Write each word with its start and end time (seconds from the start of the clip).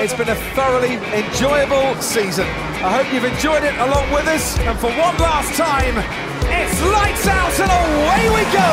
It's 0.00 0.14
been 0.14 0.28
a 0.28 0.38
thoroughly 0.54 0.94
enjoyable 1.10 2.00
season. 2.00 2.46
I 2.86 3.02
hope 3.02 3.12
you've 3.12 3.26
enjoyed 3.26 3.64
it 3.64 3.74
along 3.82 4.06
with 4.14 4.30
us. 4.30 4.56
And 4.62 4.78
for 4.78 4.94
one 4.94 5.18
last 5.18 5.58
time, 5.58 5.98
it's 6.46 6.78
lights 6.86 7.26
out 7.26 7.50
and 7.58 7.66
away 7.66 8.30
we 8.30 8.46
go. 8.54 8.70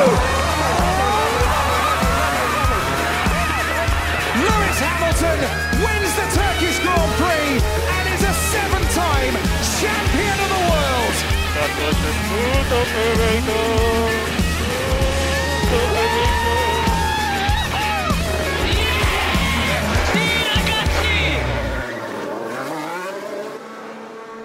Lewis 4.38 4.78
Hamilton 4.78 5.42
wins 5.82 6.14
the 6.14 6.30
Turkish 6.30 6.78
Grand 6.86 7.14
Prix 7.18 7.58
and 7.58 8.06
is 8.14 8.22
a 8.22 8.34
seven-time 8.54 9.34
champion 9.82 10.38
of 10.46 10.50
the 10.54 10.62
world. 10.70 10.86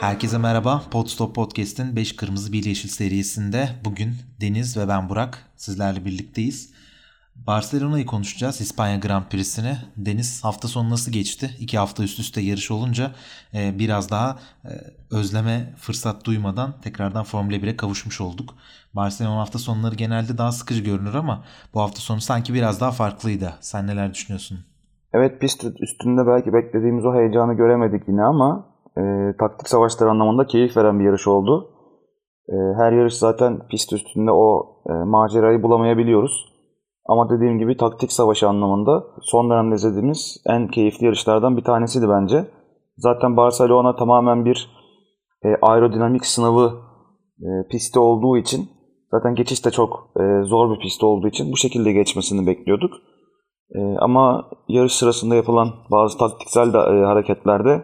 Herkese 0.01 0.39
merhaba. 0.39 0.83
Podstop 0.91 1.35
Podcast'in 1.35 1.97
5 1.97 2.17
Kırmızı 2.17 2.53
1 2.53 2.65
Yeşil 2.65 2.89
serisinde 2.89 3.69
bugün 3.85 4.13
Deniz 4.41 4.77
ve 4.77 4.89
ben 4.89 5.09
Burak 5.09 5.39
sizlerle 5.57 6.05
birlikteyiz. 6.05 6.73
Barcelona'yı 7.47 8.07
konuşacağız. 8.07 8.61
İspanya 8.61 8.99
Grand 8.99 9.25
Prix'sini. 9.31 9.77
Deniz 9.97 10.45
hafta 10.45 10.69
sonu 10.69 10.91
nasıl 10.91 11.13
geçti? 11.13 11.51
İki 11.59 11.79
hafta 11.79 12.03
üst 12.03 12.21
üste 12.21 12.41
yarış 12.41 12.71
olunca 12.71 13.11
e, 13.55 13.79
biraz 13.79 14.11
daha 14.11 14.39
e, 14.65 14.71
özleme 15.11 15.75
fırsat 15.77 16.25
duymadan 16.25 16.75
tekrardan 16.83 17.25
Formula 17.25 17.57
1'e 17.57 17.77
kavuşmuş 17.77 18.21
olduk. 18.21 18.55
Barcelona 18.95 19.41
hafta 19.41 19.59
sonları 19.59 19.95
genelde 19.95 20.39
daha 20.39 20.53
sıkıcı 20.53 20.83
görünür 20.83 21.15
ama 21.15 21.45
bu 21.75 21.81
hafta 21.81 22.01
sonu 22.01 22.21
sanki 22.21 22.55
biraz 22.55 22.81
daha 22.81 22.91
farklıydı. 22.91 23.55
Sen 23.61 23.87
neler 23.87 24.15
düşünüyorsun? 24.15 24.59
Evet 25.13 25.41
pist 25.41 25.65
üstünde 25.81 26.27
belki 26.27 26.53
beklediğimiz 26.53 27.05
o 27.05 27.15
heyecanı 27.15 27.55
göremedik 27.55 28.09
yine 28.09 28.23
ama 28.23 28.70
e, 28.99 29.03
taktik 29.39 29.69
savaşları 29.69 30.11
anlamında 30.11 30.47
keyif 30.47 30.77
veren 30.77 30.99
bir 30.99 31.05
yarış 31.05 31.29
oldu. 31.29 31.71
E, 32.49 32.57
her 32.77 32.93
yarış 32.93 33.15
zaten 33.15 33.69
pist 33.69 33.93
üstünde 33.93 34.33
o 34.33 34.77
e, 34.91 34.93
macerayı 34.93 35.63
bulamayabiliyoruz. 35.63 36.51
Ama 37.07 37.31
dediğim 37.31 37.59
gibi 37.59 37.77
taktik 37.77 38.13
savaşı 38.13 38.49
anlamında 38.49 39.05
son 39.21 39.51
dönemde 39.51 39.75
izlediğimiz 39.75 40.43
en 40.47 40.69
keyifli 40.69 41.05
yarışlardan 41.05 41.57
bir 41.57 41.65
tanesiydi 41.65 42.09
bence. 42.09 42.45
Zaten 42.97 43.37
Barcelona 43.37 43.97
tamamen 43.97 44.45
bir 44.45 44.71
e, 45.45 45.49
aerodinamik 45.63 46.27
sınavı 46.27 46.73
e, 47.41 47.49
pisti 47.71 47.99
olduğu 47.99 48.37
için 48.37 48.69
zaten 49.11 49.35
geçiş 49.35 49.65
de 49.65 49.71
çok 49.71 50.11
e, 50.21 50.43
zor 50.45 50.75
bir 50.75 50.81
pist 50.81 51.05
olduğu 51.05 51.29
için 51.29 51.53
bu 51.53 51.57
şekilde 51.57 51.93
geçmesini 51.93 52.47
bekliyorduk. 52.47 52.93
E, 53.75 53.81
ama 54.01 54.51
yarış 54.69 54.93
sırasında 54.93 55.35
yapılan 55.35 55.69
bazı 55.91 56.19
taktiksel 56.19 56.73
de, 56.73 56.79
e, 56.79 57.05
hareketlerde 57.05 57.83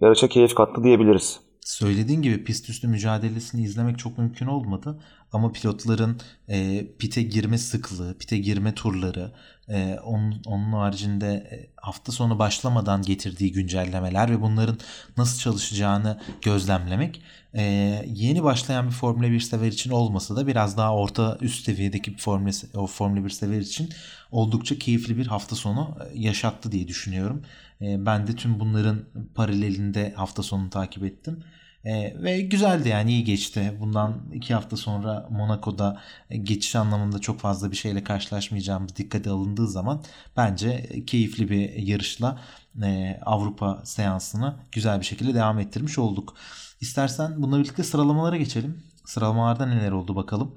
yarışa 0.00 0.28
keyif 0.28 0.54
kattı 0.54 0.84
diyebiliriz. 0.84 1.40
Söylediğin 1.60 2.22
gibi 2.22 2.44
pist 2.44 2.70
üstü 2.70 2.88
mücadelesini 2.88 3.62
izlemek 3.62 3.98
çok 3.98 4.18
mümkün 4.18 4.46
olmadı. 4.46 5.00
Ama 5.32 5.52
pilotların 5.52 6.20
e, 6.48 6.86
pite 6.98 7.22
girme 7.22 7.58
sıklığı, 7.58 8.18
pite 8.18 8.38
girme 8.38 8.74
turları, 8.74 9.32
e, 9.68 9.98
onun, 10.04 10.42
onun 10.46 10.72
haricinde 10.72 11.26
e, 11.26 11.70
hafta 11.76 12.12
sonu 12.12 12.38
başlamadan 12.38 13.02
getirdiği 13.02 13.52
güncellemeler 13.52 14.30
ve 14.30 14.40
bunların 14.40 14.78
nasıl 15.16 15.38
çalışacağını 15.38 16.20
gözlemlemek 16.42 17.22
e, 17.54 17.62
yeni 18.06 18.42
başlayan 18.44 18.86
bir 18.86 18.92
Formula 18.92 19.30
1 19.30 19.40
sever 19.40 19.66
için 19.66 19.90
olmasa 19.90 20.36
da 20.36 20.46
biraz 20.46 20.76
daha 20.76 20.94
orta 20.94 21.38
üst 21.40 21.64
seviyedeki 21.64 22.12
bir 22.12 22.18
Formula, 22.18 22.50
o 22.74 22.86
Formula 22.86 23.24
1 23.24 23.30
sever 23.30 23.60
için 23.60 23.88
oldukça 24.30 24.78
keyifli 24.78 25.16
bir 25.16 25.26
hafta 25.26 25.56
sonu 25.56 25.96
e, 26.00 26.18
yaşattı 26.18 26.72
diye 26.72 26.88
düşünüyorum. 26.88 27.42
E, 27.80 28.06
ben 28.06 28.26
de 28.26 28.36
tüm 28.36 28.60
bunların 28.60 29.04
paralelinde 29.34 30.12
hafta 30.16 30.42
sonunu 30.42 30.70
takip 30.70 31.04
ettim. 31.04 31.44
E, 31.84 32.22
ve 32.22 32.40
güzeldi 32.40 32.88
yani 32.88 33.12
iyi 33.12 33.24
geçti. 33.24 33.76
Bundan 33.80 34.30
iki 34.32 34.54
hafta 34.54 34.76
sonra 34.76 35.28
Monaco'da 35.30 36.00
geçiş 36.42 36.76
anlamında 36.76 37.18
çok 37.18 37.40
fazla 37.40 37.70
bir 37.70 37.76
şeyle 37.76 38.04
karşılaşmayacağımız 38.04 38.96
dikkate 38.96 39.30
alındığı 39.30 39.68
zaman 39.68 40.04
bence 40.36 40.88
keyifli 41.06 41.50
bir 41.50 41.72
yarışla 41.72 42.40
e, 42.84 43.20
Avrupa 43.26 43.82
seansını 43.84 44.56
güzel 44.72 45.00
bir 45.00 45.04
şekilde 45.06 45.34
devam 45.34 45.58
ettirmiş 45.58 45.98
olduk. 45.98 46.34
İstersen 46.80 47.42
bununla 47.42 47.58
birlikte 47.58 47.84
sıralamalara 47.84 48.36
geçelim. 48.36 48.82
Sıralamalarda 49.04 49.66
neler 49.66 49.92
oldu 49.92 50.16
bakalım. 50.16 50.54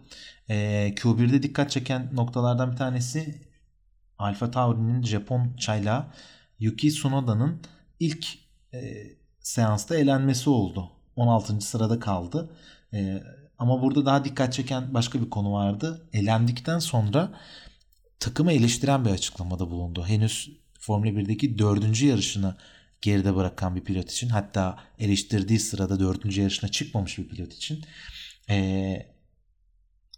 E, 0.49 0.55
Q1'de 0.95 1.43
dikkat 1.43 1.71
çeken 1.71 2.09
noktalardan 2.13 2.71
bir 2.71 2.77
tanesi 2.77 3.41
Alfa 4.19 4.51
Tauri'nin 4.51 5.03
Japon 5.03 5.55
çaylağı 5.57 6.05
Yuki 6.61 6.89
Tsunoda'nın 6.89 7.59
ilk 7.99 8.27
e, 8.73 8.79
seansta 9.39 9.97
elenmesi 9.97 10.49
oldu. 10.49 10.91
16. 11.15 11.61
sırada 11.61 11.99
kaldı. 11.99 12.49
E, 12.93 13.23
ama 13.57 13.81
burada 13.81 14.05
daha 14.05 14.25
dikkat 14.25 14.53
çeken 14.53 14.93
başka 14.93 15.21
bir 15.21 15.29
konu 15.29 15.53
vardı. 15.53 16.09
Elendikten 16.13 16.79
sonra 16.79 17.39
takımı 18.19 18.51
eleştiren 18.51 19.05
bir 19.05 19.09
açıklamada 19.09 19.69
bulundu. 19.69 20.05
Henüz 20.07 20.51
Formula 20.79 21.09
1'deki 21.09 21.57
dördüncü 21.57 22.07
yarışını 22.07 22.55
geride 23.01 23.35
bırakan 23.35 23.75
bir 23.75 23.83
pilot 23.83 24.11
için 24.11 24.29
hatta 24.29 24.79
eleştirdiği 24.99 25.59
sırada 25.59 25.99
dördüncü 25.99 26.41
yarışına 26.41 26.69
çıkmamış 26.71 27.17
bir 27.17 27.27
pilot 27.27 27.53
için 27.53 27.85
e, 28.49 29.10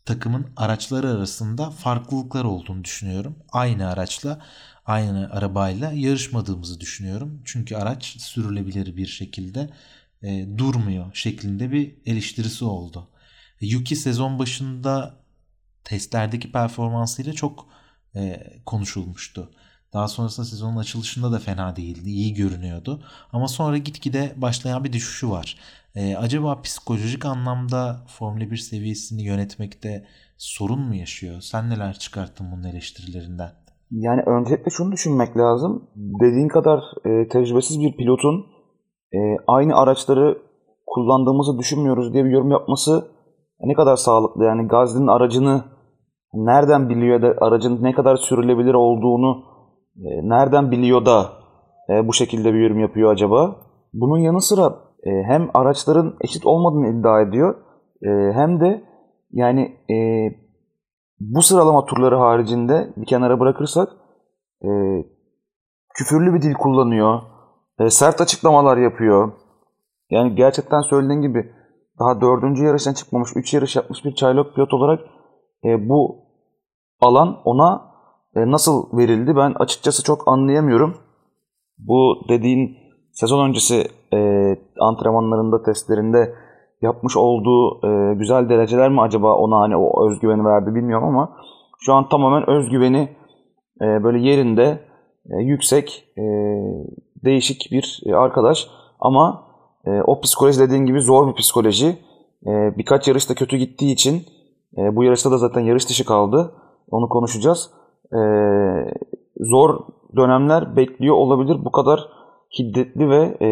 takımın 0.06 0.48
araçları 0.58 1.10
arasında 1.10 1.72
farklılıklar 1.72 2.44
olduğunu 2.44 2.84
düşünüyorum. 2.84 3.36
Aynı 3.52 3.90
araçla 3.90 4.46
aynı 4.86 5.30
arabayla 5.32 5.92
yarışmadığımızı 5.92 6.80
düşünüyorum. 6.80 7.42
Çünkü 7.46 7.76
araç 7.76 8.06
sürülebilir 8.06 8.98
bir 8.98 9.08
şekilde 9.08 9.70
e, 10.24 10.58
durmuyor 10.58 11.06
şeklinde 11.14 11.72
bir 11.72 11.96
eleştirisi 12.06 12.66
oldu. 12.66 13.10
Yuki 13.62 13.96
sezon 13.96 14.40
başında 14.40 15.16
testlerdeki 15.84 16.52
performansıyla 16.52 17.34
çok 17.34 17.68
e, 18.16 18.54
konuşulmuştu. 18.66 19.52
Daha 19.94 20.08
sonrasında 20.08 20.46
sezonun 20.46 20.78
açılışında 20.78 21.32
da 21.32 21.40
fena 21.40 21.76
değildi. 21.76 22.10
iyi 22.10 22.34
görünüyordu. 22.34 23.00
Ama 23.34 23.48
sonra 23.48 23.78
gitgide 23.78 24.34
başlayan 24.38 24.84
bir 24.84 24.94
düşüşü 24.94 25.30
var. 25.30 25.58
Ee, 25.96 26.16
acaba 26.16 26.62
psikolojik 26.62 27.26
anlamda 27.26 27.96
Formula 28.08 28.52
1 28.52 28.58
seviyesini 28.58 29.24
yönetmekte 29.24 30.06
sorun 30.38 30.80
mu 30.80 30.96
yaşıyor? 30.96 31.42
Sen 31.42 31.70
neler 31.70 31.94
çıkarttın 31.94 32.48
bunun 32.52 32.64
eleştirilerinden? 32.64 33.52
Yani 33.92 34.22
öncelikle 34.22 34.72
şunu 34.72 34.92
düşünmek 34.92 35.38
lazım. 35.38 35.88
Dediğin 35.96 36.48
kadar 36.48 36.80
e, 37.06 37.28
tecrübesiz 37.28 37.80
bir 37.80 37.98
pilotun 37.98 38.46
e, 39.14 39.20
aynı 39.48 39.76
araçları 39.76 40.38
kullandığımızı 40.88 41.58
düşünmüyoruz 41.58 42.14
diye 42.14 42.26
bir 42.26 42.30
yorum 42.30 42.52
yapması 42.52 43.08
ne 43.62 43.74
kadar 43.74 43.96
sağlıklı. 43.96 44.46
Yani 44.46 44.68
Gazli'nin 44.68 45.08
aracını 45.08 45.64
nereden 46.34 46.90
biliyor 46.90 47.22
da 47.22 47.46
aracın 47.46 47.84
ne 47.84 47.94
kadar 47.94 48.16
sürülebilir 48.16 48.74
olduğunu 48.74 49.53
nereden 50.24 50.72
biliyor 50.72 51.06
da 51.06 51.30
e, 51.90 52.08
bu 52.08 52.14
şekilde 52.14 52.54
bir 52.54 52.60
yorum 52.60 52.80
yapıyor 52.80 53.12
acaba? 53.12 53.56
Bunun 53.94 54.18
yanı 54.18 54.42
sıra 54.42 54.66
e, 55.04 55.10
hem 55.24 55.50
araçların 55.54 56.16
eşit 56.22 56.46
olmadığını 56.46 57.00
iddia 57.00 57.22
ediyor 57.22 57.56
e, 58.02 58.10
hem 58.34 58.60
de 58.60 58.84
yani 59.32 59.62
e, 59.94 59.98
bu 61.20 61.42
sıralama 61.42 61.86
turları 61.86 62.16
haricinde 62.16 62.94
bir 62.98 63.06
kenara 63.06 63.40
bırakırsak 63.40 63.90
e, 64.64 64.70
küfürlü 65.96 66.34
bir 66.34 66.42
dil 66.42 66.54
kullanıyor. 66.54 67.22
E, 67.80 67.90
sert 67.90 68.22
açıklamalar 68.22 68.78
yapıyor. 68.78 69.32
Yani 70.10 70.36
gerçekten 70.36 70.82
söylediğin 70.82 71.22
gibi 71.22 71.52
daha 72.00 72.22
dördüncü 72.22 72.66
yarıştan 72.66 72.94
çıkmamış, 72.94 73.30
üç 73.36 73.54
yarış 73.54 73.76
yapmış 73.76 74.06
bir 74.06 74.16
çaylak 74.16 74.56
pilot 74.56 74.74
olarak 74.74 75.00
e, 75.66 75.90
bu 75.90 76.18
alan 77.02 77.42
ona 77.46 77.76
e, 77.76 77.93
nasıl 78.36 78.98
verildi 78.98 79.36
ben 79.36 79.54
açıkçası 79.60 80.04
çok 80.04 80.28
anlayamıyorum. 80.28 80.98
Bu 81.78 82.16
dediğin 82.30 82.78
sezon 83.12 83.50
öncesi 83.50 83.88
e, 84.14 84.20
antrenmanlarında, 84.80 85.64
testlerinde 85.64 86.36
yapmış 86.82 87.18
olduğu 87.18 87.88
e, 87.88 88.16
güzel 88.16 88.50
dereceler 88.50 88.90
mi 88.90 89.02
acaba 89.02 89.36
ona 89.36 89.60
hani 89.60 89.78
o 89.78 90.10
özgüveni 90.10 90.46
verdi 90.46 90.76
bilmiyorum 90.76 91.08
ama 91.08 91.38
şu 91.80 91.94
an 91.94 92.10
tamamen 92.10 92.50
özgüveni 92.50 93.10
e, 93.82 94.04
böyle 94.04 94.30
yerinde 94.30 94.80
e, 95.30 95.44
yüksek 95.44 96.04
e, 96.18 96.24
değişik 97.26 97.72
bir 97.72 98.02
e, 98.06 98.16
arkadaş 98.16 98.68
ama 99.00 99.44
e, 99.86 100.02
o 100.02 100.22
psikoloji 100.22 100.60
dediğin 100.60 100.86
gibi 100.86 101.02
zor 101.02 101.28
bir 101.28 101.34
psikoloji. 101.34 101.88
E, 102.48 102.78
birkaç 102.78 103.08
yarışta 103.08 103.36
kötü 103.36 103.58
gittiği 103.58 103.94
için 103.94 104.24
e, 104.78 104.96
bu 104.96 105.04
yarışta 105.04 105.32
da 105.32 105.38
zaten 105.38 105.62
yarış 105.62 105.90
dışı 105.90 106.06
kaldı. 106.06 106.56
Onu 106.92 107.10
konuşacağız. 107.10 107.72
E, 108.14 108.22
zor 109.40 109.80
dönemler 110.16 110.76
bekliyor 110.76 111.16
olabilir. 111.16 111.66
Bu 111.66 111.72
kadar 111.72 112.00
hiddetli 112.60 113.10
ve 113.10 113.38
e, 113.42 113.50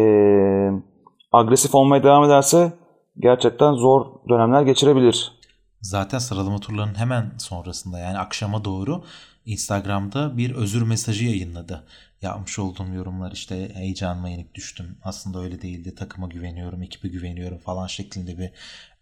agresif 1.32 1.74
olmaya 1.74 2.02
devam 2.02 2.24
ederse 2.24 2.72
gerçekten 3.18 3.72
zor 3.72 4.06
dönemler 4.28 4.62
geçirebilir. 4.62 5.32
Zaten 5.80 6.18
sıralama 6.18 6.58
turlarının 6.58 6.94
hemen 6.94 7.32
sonrasında 7.38 7.98
yani 7.98 8.18
akşama 8.18 8.64
doğru 8.64 9.02
Instagram'da 9.46 10.36
bir 10.36 10.54
özür 10.54 10.82
mesajı 10.82 11.24
yayınladı. 11.24 11.84
yapmış 12.22 12.58
olduğum 12.58 12.94
yorumlar 12.94 13.32
işte 13.32 13.74
heyecanıma 13.74 14.28
yenik 14.28 14.54
düştüm. 14.54 14.96
Aslında 15.04 15.40
öyle 15.40 15.62
değildi. 15.62 15.94
Takıma 15.94 16.26
güveniyorum, 16.26 16.82
ekibe 16.82 17.08
güveniyorum 17.08 17.58
falan 17.58 17.86
şeklinde 17.86 18.38
bir 18.38 18.50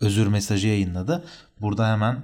özür 0.01 0.27
mesajı 0.27 0.69
yayınladı. 0.69 1.25
Burada 1.61 1.93
hemen 1.93 2.15
e, 2.15 2.21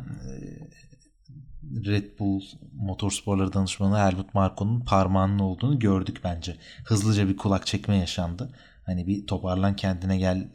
Red 1.87 2.19
Bull 2.19 2.43
motorsporları 2.81 3.53
danışmanı 3.53 3.99
Helmut 3.99 4.35
Marko'nun 4.35 4.81
parmağının 4.81 5.39
olduğunu 5.39 5.79
gördük 5.79 6.21
bence. 6.25 6.57
Hızlıca 6.85 7.29
bir 7.29 7.37
kulak 7.37 7.67
çekme 7.67 7.97
yaşandı. 7.97 8.51
Hani 8.87 9.07
bir 9.07 9.27
toparlan 9.27 9.77
kendine 9.77 10.19
gel 10.19 10.49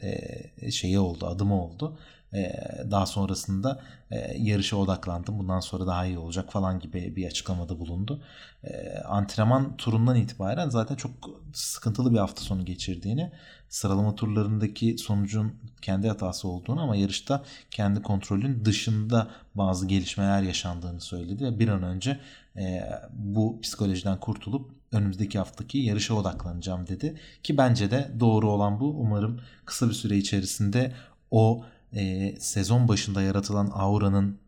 e, 0.62 0.72
şeyi 0.72 1.00
oldu, 1.00 1.28
adımı 1.28 1.64
oldu. 1.64 1.98
E, 2.34 2.54
daha 2.92 3.06
sonrasında 3.06 3.82
e, 4.12 4.38
yarışa 4.38 4.78
odaklandım. 4.78 5.40
Bundan 5.40 5.60
sonra 5.60 5.88
daha 5.88 6.06
iyi 6.06 6.18
olacak 6.18 6.52
falan 6.52 6.80
gibi 6.80 7.16
bir 7.16 7.28
açıklamada 7.28 7.80
bulundu. 7.80 8.24
E, 8.64 9.00
antrenman 9.00 9.78
turundan 9.78 10.16
itibaren 10.16 10.70
zaten 10.70 10.96
çok 10.96 11.12
sıkıntılı 11.54 12.14
bir 12.14 12.18
hafta 12.18 12.42
sonu 12.42 12.66
geçirdiğini, 12.66 13.32
sıralama 13.72 14.16
turlarındaki 14.16 14.98
sonucun 14.98 15.54
kendi 15.82 16.08
hatası 16.08 16.48
olduğunu 16.48 16.82
ama 16.82 16.96
yarışta 16.96 17.44
kendi 17.72 18.02
kontrolün 18.02 18.66
dışında 18.66 19.32
bazı 19.56 19.88
gelişmeler 19.88 20.42
yaşandığını 20.42 21.02
söyledi 21.02 21.46
ve 21.46 21.60
bir 21.60 21.68
an 21.68 21.84
önce 21.84 22.20
e, 22.58 22.84
bu 23.14 23.62
psikolojiden 23.62 24.20
kurtulup 24.20 24.72
önümüzdeki 24.92 25.38
haftaki 25.38 25.78
yarışa 25.78 26.14
odaklanacağım 26.14 26.88
dedi. 26.88 27.20
Ki 27.44 27.58
bence 27.58 27.92
de 27.92 28.12
doğru 28.20 28.52
olan 28.52 28.80
bu. 28.80 28.90
Umarım 28.90 29.42
kısa 29.66 29.90
bir 29.90 29.94
süre 29.94 30.18
içerisinde 30.18 30.96
o 31.32 31.66
e, 31.94 32.36
sezon 32.40 32.88
başında 32.88 33.22
yaratılan 33.22 33.72
auranın 33.74 34.40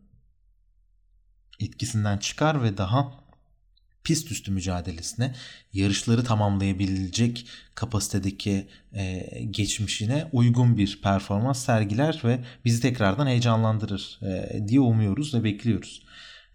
etkisinden 1.60 2.18
çıkar 2.18 2.62
ve 2.62 2.78
daha 2.78 3.23
pist 4.04 4.30
üstü 4.32 4.52
mücadelesine, 4.52 5.34
yarışları 5.72 6.24
tamamlayabilecek 6.24 7.46
kapasitedeki 7.74 8.68
e, 8.92 9.26
geçmişine 9.50 10.28
uygun 10.32 10.76
bir 10.76 11.00
performans 11.02 11.64
sergiler 11.64 12.20
ve 12.24 12.44
bizi 12.64 12.82
tekrardan 12.82 13.26
heyecanlandırır 13.26 14.20
e, 14.22 14.68
diye 14.68 14.80
umuyoruz 14.80 15.34
ve 15.34 15.44
bekliyoruz. 15.44 16.02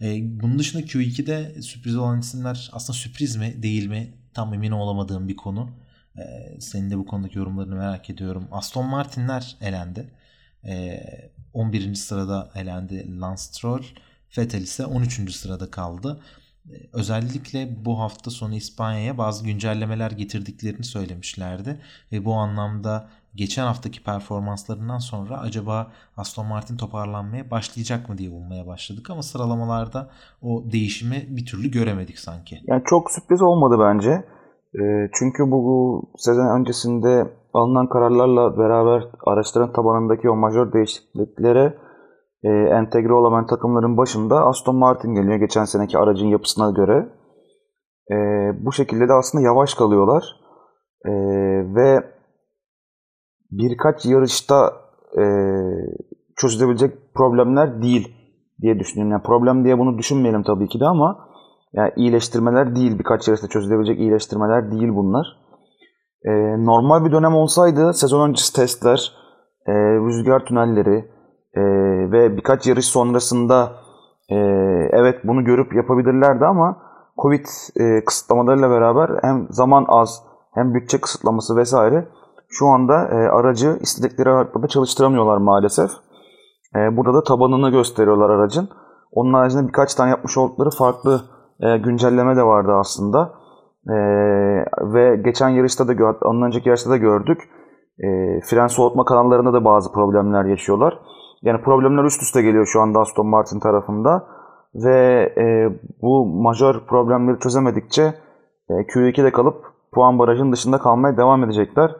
E, 0.02 0.20
bunun 0.42 0.60
dışında 0.60 0.84
Q2'de 0.84 1.62
sürpriz 1.62 1.96
olan 1.96 2.20
isimler 2.20 2.70
aslında 2.74 2.98
sürpriz 2.98 3.36
mi 3.36 3.64
değil 3.64 3.86
mi 3.86 4.14
tam 4.34 4.54
emin 4.54 4.72
olamadığım 4.72 5.28
bir 5.28 5.36
konu. 5.36 5.70
E, 6.18 6.56
senin 6.60 6.92
de 6.92 6.98
bu 6.98 7.06
konudaki 7.06 7.38
yorumlarını 7.38 7.76
merak 7.76 8.10
ediyorum. 8.10 8.48
Aston 8.52 8.86
Martin'ler 8.86 9.58
elendi. 9.62 10.10
E, 10.66 11.00
11. 11.54 11.96
sırada 11.96 12.52
elendi 12.56 13.20
Lance 13.20 13.42
Stroll. 13.42 13.84
Vettel 14.38 14.62
ise 14.62 14.86
13. 14.86 15.36
sırada 15.36 15.72
kaldı. 15.72 16.22
E, 16.70 16.76
özellikle 16.94 17.86
bu 17.86 18.00
hafta 18.00 18.32
sonu 18.32 18.56
İspanya'ya 18.56 19.18
bazı 19.18 19.46
güncellemeler 19.46 20.12
getirdiklerini 20.12 20.84
söylemişlerdi. 20.84 21.80
Ve 22.12 22.26
bu 22.26 22.34
anlamda 22.34 23.10
geçen 23.36 23.66
haftaki 23.66 24.04
performanslarından 24.04 24.98
sonra 24.98 25.40
acaba 25.40 25.92
Aston 26.18 26.46
Martin 26.46 26.78
toparlanmaya 26.78 27.52
başlayacak 27.52 28.10
mı 28.10 28.18
diye 28.18 28.30
ummaya 28.30 28.68
başladık 28.68 29.10
ama 29.10 29.24
sıralamalarda 29.24 30.10
o 30.42 30.64
değişimi 30.72 31.26
bir 31.30 31.46
türlü 31.46 31.72
göremedik 31.72 32.20
sanki. 32.20 32.60
Yani 32.68 32.84
çok 32.86 33.12
sürpriz 33.12 33.42
olmadı 33.42 33.78
bence. 33.80 34.10
E, 34.76 35.10
çünkü 35.14 35.52
bu 35.52 36.04
sezon 36.18 36.60
öncesinde 36.60 37.32
alınan 37.54 37.90
kararlarla 37.90 38.58
beraber 38.58 39.04
araçların 39.26 39.74
tabanındaki 39.74 40.30
o 40.30 40.36
majör 40.36 40.74
değişikliklere 40.74 41.78
e, 42.44 42.50
entegre 42.50 43.14
olan 43.14 43.46
takımların 43.46 43.98
başında 43.98 44.46
Aston 44.46 44.76
Martin 44.76 45.14
geliyor 45.14 45.36
geçen 45.36 45.66
seneki 45.66 45.98
aracın 45.98 46.28
yapısına 46.28 46.72
göre. 46.72 47.10
E, 48.12 48.16
bu 48.66 48.72
şekilde 48.72 49.08
de 49.08 49.14
aslında 49.14 49.44
yavaş 49.44 49.74
kalıyorlar. 49.74 50.24
E, 51.06 51.12
ve 51.76 52.04
birkaç 53.52 54.06
yarışta 54.06 54.74
e, 55.20 55.24
çözülebilecek 56.38 57.14
problemler 57.16 57.82
değil 57.82 58.16
diye 58.62 58.80
düşünüyorum. 58.80 59.12
Yani 59.12 59.24
problem 59.24 59.66
diye 59.66 59.80
bunu 59.80 59.98
düşünmeyelim 59.98 60.44
tabii 60.44 60.68
ki 60.68 60.80
de 60.80 60.86
ama 60.86 61.30
yani 61.74 61.92
iyileştirmeler 61.96 62.76
değil. 62.76 63.00
Birkaç 63.00 63.28
yarışta 63.28 63.48
çözülebilecek 63.48 64.00
iyileştirmeler 64.00 64.72
değil 64.72 64.90
bunlar. 64.96 65.28
E, 66.26 66.32
normal 66.66 67.06
bir 67.06 67.12
dönem 67.12 67.36
olsaydı 67.36 67.94
sezon 67.94 68.30
öncesi 68.30 68.56
testler, 68.56 69.12
e, 69.68 69.74
rüzgar 69.74 70.46
tünelleri 70.46 71.19
e, 71.54 71.62
ve 72.12 72.38
birkaç 72.38 72.68
yarış 72.68 72.86
sonrasında 72.86 73.72
e, 74.30 74.36
evet 74.92 75.20
bunu 75.24 75.44
görüp 75.44 75.76
yapabilirlerdi 75.76 76.46
ama 76.46 76.78
Covid 77.22 77.46
e, 77.80 78.06
kısıtlamalarıyla 78.06 78.70
beraber 78.70 79.10
hem 79.22 79.48
zaman 79.50 79.86
az 79.88 80.24
hem 80.54 80.74
bütçe 80.74 81.02
kısıtlaması 81.02 81.56
vesaire 81.56 82.08
şu 82.50 82.68
anda 82.68 82.94
e, 82.94 83.16
aracı 83.16 83.78
istedikleri 83.82 84.30
aralıkta 84.30 84.68
çalıştıramıyorlar 84.68 85.38
maalesef. 85.38 85.90
E, 86.76 86.98
burada 86.98 87.14
da 87.14 87.24
tabanını 87.24 87.70
gösteriyorlar 87.70 88.30
aracın. 88.30 88.70
Onun 89.12 89.34
haricinde 89.34 89.68
birkaç 89.68 89.96
tane 89.96 90.10
yapmış 90.10 90.38
oldukları 90.38 90.70
farklı 90.70 91.22
e, 91.60 91.78
güncelleme 91.78 92.36
de 92.36 92.44
vardı 92.44 92.72
aslında. 92.74 93.34
E, 93.88 93.96
ve 94.94 95.16
geçen 95.16 95.50
yarışta 95.50 95.88
da 95.88 95.94
gördük, 95.94 96.26
ondan 96.26 96.48
önceki 96.48 96.70
yarışta 96.70 96.90
da 96.90 96.98
gördük. 96.98 97.50
E, 98.00 98.08
fren 98.42 98.68
soğutma 98.68 99.06
kanallarında 99.06 99.54
da 99.54 99.66
bazı 99.66 99.92
problemler 99.92 100.46
yaşıyorlar. 100.46 101.00
Yani 101.42 101.62
problemler 101.62 102.04
üst 102.04 102.22
üste 102.22 102.42
geliyor 102.42 102.66
şu 102.66 102.82
anda 102.82 103.00
Aston 103.00 103.28
Martin 103.28 103.60
tarafında. 103.60 104.28
Ve 104.76 105.34
e, 105.38 105.70
bu 106.02 106.26
majör 106.26 106.80
problemleri 106.88 107.40
çözemedikçe 107.40 108.14
e, 108.70 108.74
Q2'de 108.74 109.32
kalıp 109.32 109.66
puan 109.94 110.20
barajının 110.20 110.52
dışında 110.52 110.78
kalmaya 110.78 111.18
devam 111.18 111.44
edecekler. 111.44 111.92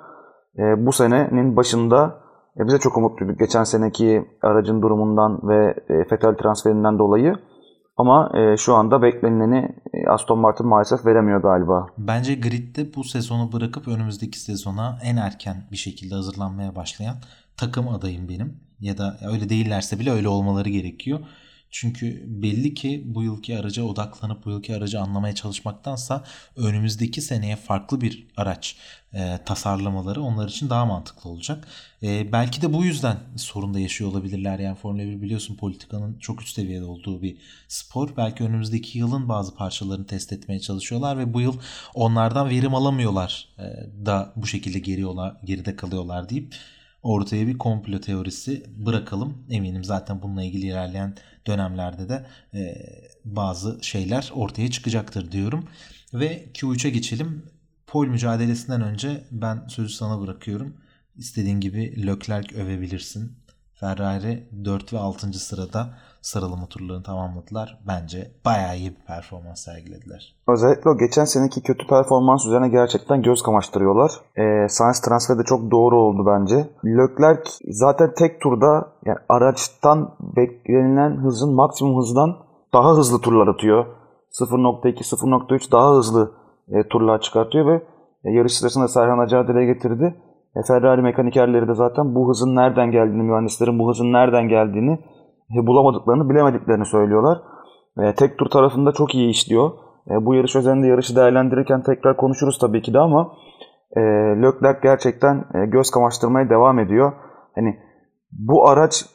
E, 0.58 0.86
bu 0.86 0.92
senenin 0.92 1.56
başında 1.56 2.22
e, 2.60 2.68
bize 2.68 2.78
çok 2.80 2.98
umutluyduk 2.98 3.40
geçen 3.40 3.64
seneki 3.64 4.26
aracın 4.42 4.82
durumundan 4.82 5.40
ve 5.44 5.76
e, 5.90 6.04
Fetal 6.04 6.34
transferinden 6.34 7.00
dolayı. 7.00 7.36
Ama 7.98 8.32
e, 8.38 8.58
şu 8.58 8.76
anda 8.76 9.02
beklenileni 9.02 9.76
e, 9.94 10.08
Aston 10.10 10.40
Martin 10.40 10.68
maalesef 10.68 11.06
veremiyor 11.06 11.42
galiba. 11.42 11.88
Bence 11.98 12.36
gridde 12.36 12.96
bu 12.96 13.04
sezonu 13.04 13.52
bırakıp 13.52 13.88
önümüzdeki 13.88 14.40
sezona 14.40 15.00
en 15.04 15.18
erken 15.18 15.56
bir 15.72 15.78
şekilde 15.78 16.16
hazırlanmaya 16.16 16.76
başlayan 16.76 17.16
takım 17.60 17.88
adayım 17.88 18.30
benim. 18.30 18.60
Ya 18.80 18.98
da 18.98 19.20
öyle 19.22 19.50
değillerse 19.50 20.00
bile 20.00 20.12
öyle 20.12 20.28
olmaları 20.28 20.70
gerekiyor. 20.70 21.20
Çünkü 21.72 22.24
belli 22.28 22.74
ki 22.74 23.04
bu 23.06 23.24
yılki 23.24 23.58
araca 23.60 23.84
odaklanıp 23.84 24.46
bu 24.46 24.50
yılki 24.50 24.76
aracı 24.76 25.00
anlamaya 25.00 25.36
çalışmaktansa 25.36 26.24
önümüzdeki 26.56 27.22
seneye 27.22 27.56
farklı 27.56 28.02
bir 28.02 28.28
araç 28.38 28.76
e, 29.14 29.40
tasarlamaları 29.46 30.22
onlar 30.22 30.50
için 30.50 30.70
daha 30.70 30.86
mantıklı 30.86 31.30
olacak. 31.30 31.68
E, 32.04 32.32
belki 32.32 32.62
de 32.62 32.74
bu 32.74 32.86
yüzden 32.86 33.18
sorun 33.36 33.74
da 33.74 33.80
yaşıyor 33.80 34.12
olabilirler. 34.12 34.60
Yani 34.60 34.76
Formula 34.76 35.04
1 35.04 35.22
biliyorsun 35.22 35.56
politikanın 35.56 36.20
çok 36.20 36.42
üst 36.42 36.56
seviyede 36.56 36.86
olduğu 36.86 37.22
bir 37.22 37.38
spor. 37.68 38.18
Belki 38.18 38.44
önümüzdeki 38.44 38.98
yılın 38.98 39.30
bazı 39.30 39.56
parçalarını 39.56 40.06
test 40.06 40.34
etmeye 40.34 40.60
çalışıyorlar 40.60 41.18
ve 41.18 41.34
bu 41.34 41.42
yıl 41.42 41.60
onlardan 41.94 42.50
verim 42.50 42.76
alamıyorlar 42.76 43.48
e, 43.60 43.64
da 44.06 44.34
bu 44.36 44.48
şekilde 44.48 44.80
geriyorlar, 44.80 45.38
geride 45.44 45.76
kalıyorlar 45.76 46.30
deyip 46.30 46.56
ortaya 47.04 47.48
bir 47.48 47.58
komplo 47.58 48.02
teorisi 48.02 48.64
bırakalım. 48.78 49.46
Eminim 49.50 49.84
zaten 49.84 50.22
bununla 50.22 50.44
ilgili 50.44 50.66
ilerleyen 50.66 51.16
dönemlerde 51.48 52.10
de 52.10 52.26
e, 52.54 52.76
bazı 53.26 53.80
şeyler 53.82 54.32
ortaya 54.36 54.72
çıkacaktır 54.72 55.32
diyorum. 55.32 55.68
Ve 56.14 56.46
Q3'e 56.54 56.90
geçelim. 56.90 57.44
Pol 57.88 58.08
mücadelesinden 58.08 58.82
önce 58.82 59.24
ben 59.32 59.68
sözü 59.68 59.94
sana 59.94 60.22
bırakıyorum. 60.22 60.78
İstediğin 61.16 61.60
gibi 61.60 62.08
Leclerc 62.08 62.56
övebilirsin. 62.56 63.38
Ferrari 63.74 64.50
4 64.66 64.94
ve 64.94 64.98
6. 64.98 65.34
sırada 65.34 65.98
sıralama 66.22 66.66
turlarını 66.66 67.04
tamamladılar. 67.04 67.80
Bence 67.88 68.32
bayağı 68.46 68.78
iyi 68.78 68.90
bir 68.90 69.06
performans 69.08 69.66
sergilediler. 69.66 70.36
Özellikle 70.48 70.90
o 70.90 70.98
geçen 70.98 71.26
seneki 71.26 71.64
kötü 71.64 71.88
performans 71.88 72.46
üzerine 72.46 72.70
gerçekten 72.70 73.22
göz 73.22 73.42
kamaştırıyorlar. 73.42 74.12
E, 74.36 74.70
Sainz 74.70 75.02
transferi 75.02 75.40
de 75.40 75.44
çok 75.44 75.72
doğru 75.72 76.02
oldu 76.02 76.26
bence. 76.26 76.70
Leclerc 76.86 77.52
zaten 77.70 78.14
tek 78.18 78.42
turda 78.42 78.88
yani 79.06 79.18
araçtan 79.30 80.16
beklenilen 80.38 81.18
hızın 81.24 81.54
maksimum 81.54 81.98
hızdan 81.98 82.38
daha 82.74 82.98
hızlı 82.98 83.22
turlar 83.22 83.48
atıyor. 83.48 83.86
0.2, 84.32 84.94
0.3 84.94 85.72
daha 85.72 85.96
hızlı 85.96 86.32
e, 86.68 86.88
turlar 86.88 87.22
çıkartıyor 87.22 87.66
ve 87.66 87.84
e, 88.24 88.32
yarış 88.32 88.54
sırasında 88.54 88.88
Serhan 88.88 89.20
Acar 89.20 89.48
dile 89.48 89.66
getirdi. 89.66 90.16
E, 90.56 90.60
Ferrari 90.68 91.02
mekanikerleri 91.02 91.68
de 91.68 91.74
zaten 91.74 92.16
bu 92.16 92.30
hızın 92.30 92.56
nereden 92.56 92.92
geldiğini, 92.92 93.24
mühendislerin 93.24 93.80
bu 93.80 93.90
hızın 93.90 94.14
nereden 94.14 94.50
geldiğini 94.50 95.00
bulamadıklarını, 95.50 96.30
bilemediklerini 96.30 96.86
söylüyorlar. 96.86 97.38
E, 98.00 98.16
tek 98.16 98.38
tur 98.38 98.50
tarafında 98.50 98.92
çok 98.92 99.16
iyi 99.16 99.30
işliyor. 99.30 99.72
E, 100.10 100.26
bu 100.26 100.36
yarış 100.36 100.56
özelinde 100.56 100.88
yarışı 100.88 101.16
değerlendirirken 101.16 101.84
tekrar 101.84 102.18
konuşuruz 102.18 102.58
tabii 102.58 102.82
ki 102.82 102.94
de 102.94 103.00
ama 103.00 103.32
e, 103.96 104.02
Leclerc 104.42 104.80
gerçekten 104.84 105.46
e, 105.54 105.66
göz 105.66 105.92
kamaştırmaya 105.92 106.50
devam 106.50 106.80
ediyor. 106.80 107.12
Hani 107.56 107.80
bu 108.32 108.68
araç 108.68 109.06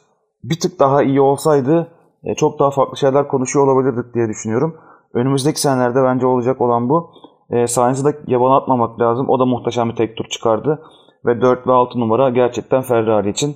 bir 0.43 0.59
tık 0.59 0.79
daha 0.79 1.03
iyi 1.03 1.21
olsaydı 1.21 1.87
e, 2.23 2.35
çok 2.35 2.59
daha 2.59 2.71
farklı 2.71 2.97
şeyler 2.97 3.27
konuşuyor 3.27 3.67
olabilirdik 3.67 4.13
diye 4.13 4.27
düşünüyorum. 4.27 4.75
Önümüzdeki 5.13 5.61
senelerde 5.61 6.03
bence 6.03 6.25
olacak 6.25 6.61
olan 6.61 6.89
bu. 6.89 7.11
e, 7.49 7.67
Sainz'ı 7.67 8.05
da 8.05 8.13
yabana 8.27 8.57
atmamak 8.57 8.99
lazım. 8.99 9.29
O 9.29 9.39
da 9.39 9.45
muhteşem 9.45 9.89
bir 9.89 9.95
tek 9.95 10.17
tur 10.17 10.25
çıkardı. 10.25 10.81
Ve 11.25 11.41
4 11.41 11.67
ve 11.67 11.71
6 11.71 11.99
numara 11.99 12.29
gerçekten 12.29 12.81
Ferrari 12.81 13.29
için 13.29 13.55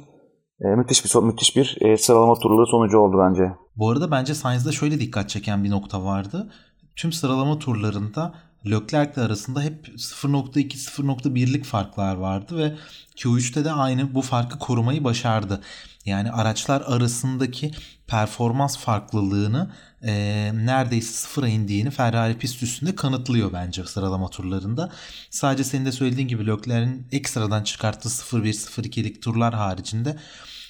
e, 0.61 0.67
müthiş 0.67 1.05
bir 1.05 1.21
müthiş 1.21 1.55
bir 1.55 1.77
e, 1.81 1.97
sıralama 1.97 2.35
turları 2.35 2.65
sonucu 2.65 2.97
oldu 2.97 3.17
bence. 3.29 3.51
Bu 3.75 3.89
arada 3.89 4.11
bence 4.11 4.35
Sainz'da 4.35 4.71
şöyle 4.71 4.99
dikkat 4.99 5.29
çeken 5.29 5.63
bir 5.63 5.69
nokta 5.69 6.03
vardı. 6.03 6.49
Tüm 6.95 7.11
sıralama 7.11 7.59
turlarında 7.59 8.33
Leclerc 8.65 9.21
arasında 9.21 9.61
hep 9.61 9.87
0.2-0.1'lik 9.87 11.65
farklar 11.65 12.15
vardı 12.15 12.57
ve 12.57 12.75
Q3'te 13.15 13.65
de 13.65 13.71
aynı 13.71 14.15
bu 14.15 14.21
farkı 14.21 14.59
korumayı 14.59 15.03
başardı. 15.03 15.61
Yani 16.05 16.31
araçlar 16.31 16.83
arasındaki 16.85 17.71
performans 18.09 18.77
farklılığını 18.77 19.71
e, 20.03 20.11
neredeyse 20.53 21.13
sıfıra 21.13 21.47
indiğini 21.47 21.91
Ferrari 21.91 22.37
pist 22.37 22.63
üstünde 22.63 22.95
kanıtlıyor 22.95 23.53
bence 23.53 23.85
sıralama 23.85 24.29
turlarında. 24.29 24.91
Sadece 25.29 25.63
senin 25.63 25.85
de 25.85 25.91
söylediğin 25.91 26.27
gibi 26.27 26.47
Leclerc'in 26.47 27.07
ekstradan 27.11 27.63
çıkarttığı 27.63 28.09
0-1-0-2'lik 28.09 29.21
turlar 29.21 29.53
haricinde 29.53 30.17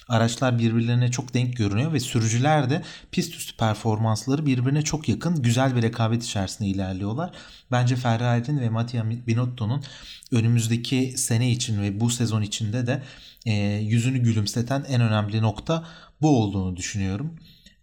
araçlar 0.08 0.58
birbirlerine 0.58 1.10
çok 1.10 1.34
denk 1.34 1.56
görünüyor 1.56 1.92
ve 1.92 2.00
sürücüler 2.00 2.70
de 2.70 2.82
pist 3.12 3.34
üstü 3.34 3.56
performansları 3.56 4.46
birbirine 4.46 4.82
çok 4.82 5.08
yakın 5.08 5.42
güzel 5.42 5.76
bir 5.76 5.82
rekabet 5.82 6.24
içerisinde 6.24 6.68
ilerliyorlar. 6.68 7.30
Bence 7.70 7.96
Ferrari'nin 7.96 8.60
ve 8.60 8.68
Mattia 8.68 9.04
Binotto'nun 9.26 9.84
önümüzdeki 10.32 11.14
sene 11.16 11.50
için 11.50 11.82
ve 11.82 12.00
bu 12.00 12.10
sezon 12.10 12.42
içinde 12.42 12.86
de 12.86 13.02
e, 13.46 13.52
yüzünü 13.76 14.18
gülümseten 14.18 14.84
en 14.88 15.00
önemli 15.00 15.42
nokta 15.42 15.84
bu 16.22 16.42
olduğunu 16.42 16.76
düşünüyorum. 16.76 17.36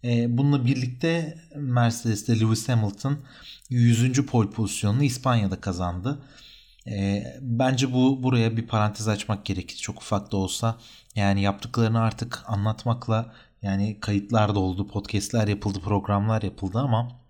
E, 0.04 0.38
bununla 0.38 0.66
birlikte 0.66 1.38
Mercedes'te 1.56 2.40
Lewis 2.40 2.68
Hamilton 2.68 3.18
100. 3.70 4.26
pole 4.26 4.50
pozisyonunu 4.50 5.02
İspanya'da 5.02 5.60
kazandı. 5.60 6.18
E, 6.86 7.24
bence 7.40 7.92
bu 7.92 8.22
buraya 8.22 8.56
bir 8.56 8.66
parantez 8.66 9.08
açmak 9.08 9.46
gerekir 9.46 9.76
çok 9.76 9.98
ufak 10.02 10.32
da 10.32 10.36
olsa. 10.36 10.78
Yani 11.14 11.42
yaptıklarını 11.42 12.00
artık 12.00 12.42
anlatmakla 12.46 13.34
yani 13.62 14.00
kayıtlar 14.00 14.54
da 14.54 14.58
oldu, 14.58 14.88
podcastler 14.88 15.48
yapıldı, 15.48 15.80
programlar 15.80 16.42
yapıldı 16.42 16.78
ama 16.78 17.20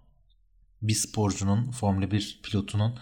bir 0.82 0.94
sporcunun, 0.94 1.70
Formula 1.70 2.10
1 2.10 2.40
pilotunun 2.42 2.98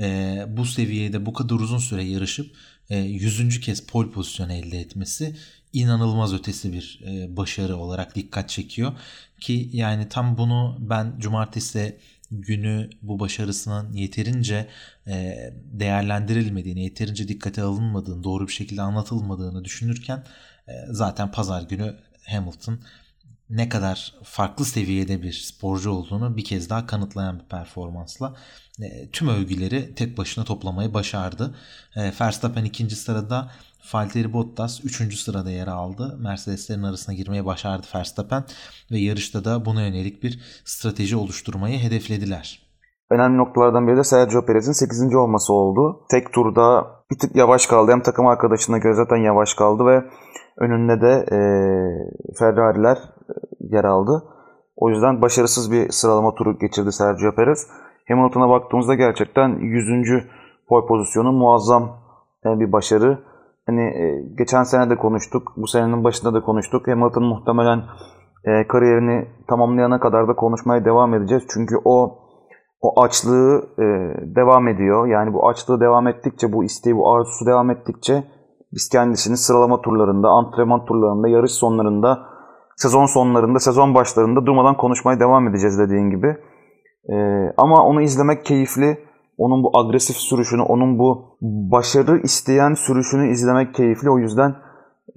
e, 0.00 0.44
bu 0.48 0.64
seviyede 0.64 1.26
bu 1.26 1.32
kadar 1.32 1.54
uzun 1.54 1.78
süre 1.78 2.04
yarışıp 2.04 2.56
e, 2.90 2.98
100. 2.98 3.60
kez 3.60 3.86
pole 3.86 4.10
pozisyonu 4.10 4.52
elde 4.52 4.80
etmesi 4.80 5.36
inanılmaz 5.80 6.34
ötesi 6.34 6.72
bir 6.72 7.00
e, 7.06 7.36
başarı 7.36 7.76
olarak 7.76 8.14
dikkat 8.14 8.48
çekiyor. 8.48 8.92
Ki 9.40 9.70
yani 9.72 10.08
tam 10.08 10.38
bunu 10.38 10.76
ben 10.80 11.14
cumartesi 11.18 11.98
günü 12.30 12.90
bu 13.02 13.20
başarısının 13.20 13.92
yeterince 13.92 14.68
e, 15.06 15.36
değerlendirilmediğini, 15.54 16.84
yeterince 16.84 17.28
dikkate 17.28 17.62
alınmadığını, 17.62 18.24
doğru 18.24 18.46
bir 18.46 18.52
şekilde 18.52 18.82
anlatılmadığını 18.82 19.64
düşünürken 19.64 20.24
e, 20.68 20.72
zaten 20.90 21.30
pazar 21.30 21.62
günü 21.62 21.96
Hamilton 22.26 22.80
ne 23.50 23.68
kadar 23.68 24.14
farklı 24.22 24.64
seviyede 24.64 25.22
bir 25.22 25.32
sporcu 25.32 25.90
olduğunu 25.90 26.36
bir 26.36 26.44
kez 26.44 26.70
daha 26.70 26.86
kanıtlayan 26.86 27.38
bir 27.38 27.44
performansla 27.44 28.34
e, 28.82 29.10
tüm 29.10 29.28
övgüleri 29.28 29.94
tek 29.94 30.18
başına 30.18 30.44
toplamayı 30.44 30.94
başardı. 30.94 31.54
E, 31.96 32.12
Verstappen 32.20 32.64
ikinci 32.64 32.96
sırada, 32.96 33.50
Valtteri 33.94 34.32
Bottas 34.32 34.84
üçüncü 34.84 35.16
sırada 35.16 35.50
yer 35.50 35.66
aldı. 35.66 36.18
Mercedeslerin 36.22 36.82
arasına 36.82 37.14
girmeye 37.14 37.46
başardı 37.46 37.86
Verstappen 37.94 38.44
ve 38.90 38.98
yarışta 38.98 39.44
da 39.44 39.64
buna 39.64 39.82
yönelik 39.82 40.22
bir 40.22 40.62
strateji 40.64 41.16
oluşturmayı 41.16 41.78
hedeflediler. 41.78 42.66
Önemli 43.10 43.38
noktalardan 43.38 43.86
biri 43.86 43.96
de 43.96 44.04
Sergio 44.04 44.46
Perez'in 44.46 44.72
8. 44.72 45.14
olması 45.14 45.52
oldu. 45.52 46.00
Tek 46.10 46.32
turda 46.32 46.86
bir 47.10 47.18
tık 47.18 47.36
yavaş 47.36 47.66
kaldı. 47.66 47.92
Hem 47.92 48.02
takım 48.02 48.26
arkadaşına 48.26 48.78
göre 48.78 48.94
zaten 48.94 49.16
yavaş 49.16 49.54
kaldı 49.54 49.86
ve 49.86 50.04
önünde 50.56 51.00
de 51.00 51.12
e, 51.32 51.38
Ferrari'ler 52.38 52.98
yer 53.60 53.84
aldı. 53.84 54.24
O 54.76 54.90
yüzden 54.90 55.22
başarısız 55.22 55.72
bir 55.72 55.90
sıralama 55.90 56.34
turu 56.34 56.58
geçirdi 56.58 56.92
Sergio 56.92 57.34
Perez. 57.34 57.66
Hamilton'a 58.08 58.48
baktığımızda 58.48 58.94
gerçekten 58.94 59.48
100. 59.48 60.24
pole 60.68 60.86
pozisyonu 60.86 61.32
muazzam 61.32 61.98
bir 62.44 62.72
başarı. 62.72 63.35
Hani 63.66 63.82
e, 63.82 64.22
geçen 64.38 64.62
sene 64.62 64.90
de 64.90 64.96
konuştuk, 64.96 65.52
bu 65.56 65.66
senenin 65.66 66.04
başında 66.04 66.34
da 66.34 66.40
konuştuk. 66.40 66.88
Hamilton 66.88 67.24
muhtemelen 67.24 67.82
e, 68.44 68.68
kariyerini 68.68 69.28
tamamlayana 69.48 70.00
kadar 70.00 70.28
da 70.28 70.34
konuşmaya 70.34 70.84
devam 70.84 71.14
edeceğiz. 71.14 71.44
Çünkü 71.54 71.74
o 71.84 72.18
o 72.80 73.02
açlığı 73.02 73.68
e, 73.78 73.84
devam 74.36 74.68
ediyor. 74.68 75.06
Yani 75.06 75.32
bu 75.34 75.48
açlığı 75.48 75.80
devam 75.80 76.06
ettikçe, 76.06 76.52
bu 76.52 76.64
isteği, 76.64 76.96
bu 76.96 77.12
arzusu 77.12 77.46
devam 77.46 77.70
ettikçe 77.70 78.24
biz 78.72 78.88
kendisini 78.88 79.36
sıralama 79.36 79.80
turlarında, 79.80 80.28
antrenman 80.28 80.84
turlarında, 80.84 81.28
yarış 81.28 81.52
sonlarında, 81.52 82.18
sezon 82.76 83.06
sonlarında, 83.06 83.58
sezon 83.58 83.94
başlarında 83.94 84.46
durmadan 84.46 84.76
konuşmaya 84.76 85.20
devam 85.20 85.48
edeceğiz 85.48 85.78
dediğin 85.78 86.10
gibi. 86.10 86.36
Ee, 87.12 87.52
ama 87.56 87.84
onu 87.84 88.02
izlemek 88.02 88.44
keyifli. 88.44 89.05
Onun 89.38 89.62
bu 89.62 89.78
agresif 89.78 90.16
sürüşünü, 90.16 90.62
onun 90.62 90.98
bu 90.98 91.38
başarı 91.40 92.20
isteyen 92.24 92.74
sürüşünü 92.74 93.32
izlemek 93.32 93.74
keyifli. 93.74 94.10
O 94.10 94.18
yüzden 94.18 94.50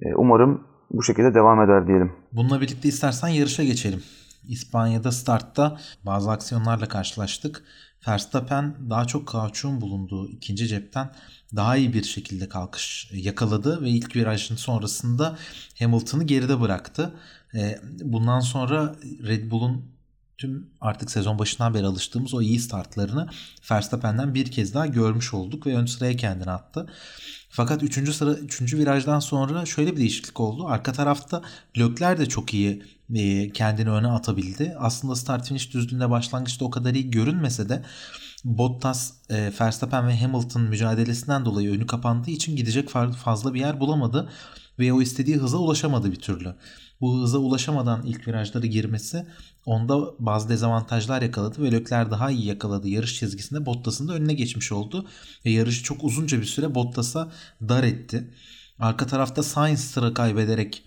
e, 0.00 0.14
umarım 0.16 0.64
bu 0.90 1.02
şekilde 1.02 1.34
devam 1.34 1.62
eder 1.62 1.86
diyelim. 1.86 2.12
Bununla 2.32 2.60
birlikte 2.60 2.88
istersen 2.88 3.28
yarışa 3.28 3.64
geçelim. 3.64 4.02
İspanya'da 4.48 5.12
startta 5.12 5.78
bazı 6.06 6.30
aksiyonlarla 6.30 6.88
karşılaştık. 6.88 7.64
Verstappen 8.08 8.74
daha 8.90 9.04
çok 9.04 9.28
kauçuğun 9.28 9.80
bulunduğu 9.80 10.28
ikinci 10.28 10.68
cepten 10.68 11.10
daha 11.56 11.76
iyi 11.76 11.92
bir 11.94 12.02
şekilde 12.02 12.48
kalkış 12.48 13.10
yakaladı 13.12 13.82
ve 13.82 13.88
ilk 13.88 14.16
virajın 14.16 14.56
sonrasında 14.56 15.36
Hamilton'ı 15.78 16.24
geride 16.24 16.60
bıraktı. 16.60 17.14
E, 17.54 17.78
bundan 18.02 18.40
sonra 18.40 18.94
Red 19.26 19.50
Bull'un 19.50 19.84
tüm 20.40 20.70
artık 20.80 21.10
sezon 21.10 21.38
başından 21.38 21.74
beri 21.74 21.86
alıştığımız 21.86 22.34
o 22.34 22.42
iyi 22.42 22.60
startlarını 22.60 23.28
Verstappen'den 23.70 24.34
bir 24.34 24.50
kez 24.50 24.74
daha 24.74 24.86
görmüş 24.86 25.34
olduk 25.34 25.66
ve 25.66 25.76
ön 25.76 25.86
sıraya 25.86 26.16
kendini 26.16 26.50
attı. 26.50 26.86
Fakat 27.50 27.82
3. 27.82 28.14
sıra 28.14 28.34
3. 28.34 28.74
virajdan 28.74 29.20
sonra 29.20 29.66
şöyle 29.66 29.92
bir 29.92 29.96
değişiklik 29.96 30.40
oldu. 30.40 30.66
Arka 30.66 30.92
tarafta 30.92 31.42
Lökler 31.78 32.18
de 32.18 32.26
çok 32.26 32.54
iyi 32.54 32.82
e, 33.14 33.52
kendini 33.52 33.90
öne 33.90 34.08
atabildi. 34.08 34.74
Aslında 34.78 35.16
start 35.16 35.48
finish 35.48 35.74
düzlüğünde 35.74 36.10
başlangıçta 36.10 36.64
o 36.64 36.70
kadar 36.70 36.94
iyi 36.94 37.10
görünmese 37.10 37.68
de 37.68 37.82
Bottas, 38.44 39.12
e, 39.30 39.52
Verstappen 39.60 40.08
ve 40.08 40.20
Hamilton 40.20 40.62
mücadelesinden 40.62 41.44
dolayı 41.44 41.70
önü 41.70 41.86
kapandığı 41.86 42.30
için 42.30 42.56
gidecek 42.56 42.88
fazla 43.24 43.54
bir 43.54 43.60
yer 43.60 43.80
bulamadı 43.80 44.28
ve 44.78 44.92
o 44.92 45.02
istediği 45.02 45.36
hıza 45.36 45.58
ulaşamadı 45.58 46.12
bir 46.12 46.20
türlü. 46.20 46.54
Bu 47.00 47.22
hıza 47.22 47.38
ulaşamadan 47.38 48.02
ilk 48.06 48.28
virajları 48.28 48.66
girmesi 48.66 49.26
onda 49.66 50.14
bazı 50.18 50.48
dezavantajlar 50.48 51.22
yakaladı 51.22 51.62
ve 51.62 51.72
Lökler 51.72 52.10
daha 52.10 52.30
iyi 52.30 52.46
yakaladı. 52.46 52.88
Yarış 52.88 53.18
çizgisinde 53.18 53.66
Bottas'ın 53.66 54.08
da 54.08 54.12
önüne 54.14 54.34
geçmiş 54.34 54.72
oldu. 54.72 55.08
Ve 55.46 55.50
yarışı 55.50 55.82
çok 55.84 56.04
uzunca 56.04 56.40
bir 56.40 56.46
süre 56.46 56.74
Bottas'a 56.74 57.32
dar 57.60 57.84
etti. 57.84 58.34
Arka 58.78 59.06
tarafta 59.06 59.42
Sainz 59.42 59.80
sıra 59.80 60.14
kaybederek 60.14 60.82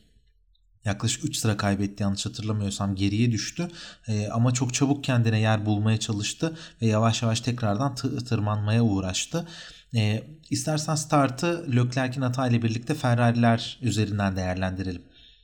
yaklaşık 0.85 1.25
3 1.25 1.37
sıra 1.37 1.57
kaybetti 1.57 2.03
yanlış 2.03 2.25
hatırlamıyorsam 2.25 2.95
geriye 2.95 3.31
düştü. 3.31 3.67
E, 4.07 4.27
ama 4.27 4.53
çok 4.53 4.73
çabuk 4.73 5.03
kendine 5.03 5.39
yer 5.39 5.65
bulmaya 5.65 5.99
çalıştı 5.99 6.57
ve 6.81 6.85
yavaş 6.85 7.21
yavaş 7.21 7.41
tekrardan 7.41 7.95
tırmanmaya 7.95 8.83
uğraştı. 8.83 9.47
E, 9.95 10.23
istersen 10.49 10.95
startı 10.95 11.75
Leclerc'in 11.75 12.21
hatayla 12.21 12.61
birlikte 12.61 12.93
Ferrari'ler 12.93 13.79
üzerinden 13.81 14.35
değerlendirelim. 14.35 15.01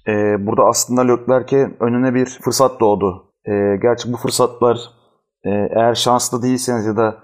E, 0.08 0.48
burada 0.48 0.64
aslında 0.64 1.02
Leclerc'e 1.02 1.78
önüne 1.80 2.14
bir 2.14 2.26
fırsat 2.26 2.80
doğdu. 2.80 3.24
E, 3.46 3.52
gerçi 3.82 4.14
bu 4.14 4.18
fırsatlar 4.18 4.78
e, 5.44 5.50
eğer 5.50 5.96
şanslı 5.96 6.42
değilseniz 6.42 6.86
ya 6.86 6.98
da 6.98 7.16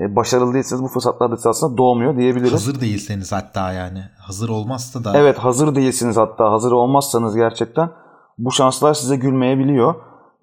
e, 0.00 0.16
başarılı 0.16 0.54
değilseniz 0.54 0.82
bu 0.82 0.88
fırsatlar 0.88 1.30
da 1.30 1.50
aslında 1.50 1.76
doğmuyor 1.76 2.16
diyebiliriz. 2.16 2.52
Hazır 2.52 2.80
değilseniz 2.80 3.32
hatta 3.32 3.72
yani. 3.72 4.02
Hazır 4.18 4.48
olmazsa 4.48 5.04
da. 5.04 5.12
Evet 5.14 5.38
hazır 5.38 5.74
değilsiniz 5.74 6.16
hatta. 6.16 6.52
Hazır 6.52 6.72
olmazsanız 6.72 7.36
gerçekten 7.36 7.90
bu 8.38 8.52
şanslar 8.52 8.94
size 8.94 9.16
gülmeyebiliyor. 9.16 9.94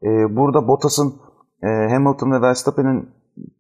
E, 0.04 0.36
burada 0.36 0.68
Bottas'ın 0.68 1.16
e, 1.64 1.68
Hamilton 1.68 2.32
ve 2.32 2.42
Verstappen'in 2.42 3.10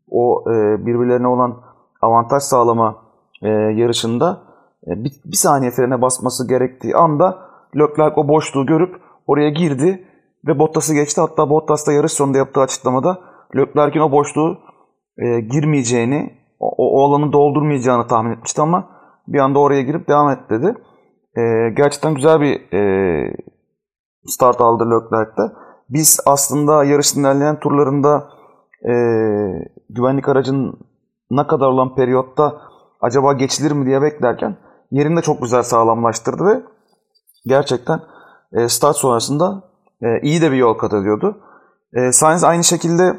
o 0.09 0.43
e, 0.51 0.85
birbirlerine 0.85 1.27
olan 1.27 1.61
avantaj 2.01 2.43
sağlama 2.43 2.95
e, 3.41 3.47
yarışında 3.49 4.41
e, 4.87 5.03
bir, 5.03 5.11
bir 5.25 5.37
saniye 5.37 5.71
frene 5.71 6.01
basması 6.01 6.47
gerektiği 6.47 6.95
anda 6.95 7.46
Leclerc 7.75 8.13
o 8.15 8.27
boşluğu 8.27 8.65
görüp 8.65 8.95
oraya 9.27 9.49
girdi 9.49 10.03
ve 10.47 10.59
Bottas'ı 10.59 10.93
geçti. 10.93 11.21
Hatta 11.21 11.49
Bottas 11.49 11.87
da 11.87 11.91
yarış 11.91 12.11
sonunda 12.11 12.37
yaptığı 12.37 12.61
açıklamada 12.61 13.19
Leclerc'in 13.55 13.99
o 13.99 14.11
boşluğu 14.11 14.57
e, 15.17 15.39
girmeyeceğini, 15.39 16.33
o, 16.59 16.69
o 16.77 17.03
alanı 17.03 17.33
doldurmayacağını 17.33 18.07
tahmin 18.07 18.31
etmişti 18.31 18.61
ama 18.61 18.89
bir 19.27 19.39
anda 19.39 19.59
oraya 19.59 19.81
girip 19.81 20.07
devam 20.07 20.29
et 20.29 20.39
dedi. 20.49 20.75
E, 21.37 21.69
gerçekten 21.77 22.13
güzel 22.13 22.41
bir 22.41 22.73
e, 22.73 23.33
start 24.25 24.61
aldı 24.61 24.83
Leclerc'te. 24.83 25.41
Biz 25.89 26.19
aslında 26.25 26.83
yarışın 26.83 27.21
ilerleyen 27.21 27.59
turlarında 27.59 28.29
e, 28.83 28.93
güvenlik 29.89 30.29
aracının 30.29 30.79
ne 31.31 31.47
kadar 31.47 31.67
olan 31.67 31.95
periyotta 31.95 32.61
acaba 33.01 33.33
geçilir 33.33 33.71
mi 33.71 33.85
diye 33.85 34.01
beklerken 34.01 34.57
yerini 34.91 35.17
de 35.17 35.21
çok 35.21 35.41
güzel 35.41 35.63
sağlamlaştırdı 35.63 36.45
ve 36.45 36.61
gerçekten 37.47 38.01
e, 38.53 38.69
start 38.69 38.95
sonrasında 38.95 39.63
e, 40.01 40.21
iyi 40.21 40.41
de 40.41 40.51
bir 40.51 40.57
yol 40.57 40.73
kat 40.73 40.93
ediyordu. 40.93 41.37
E, 41.93 42.11
Sainz 42.11 42.43
aynı 42.43 42.63
şekilde 42.63 43.17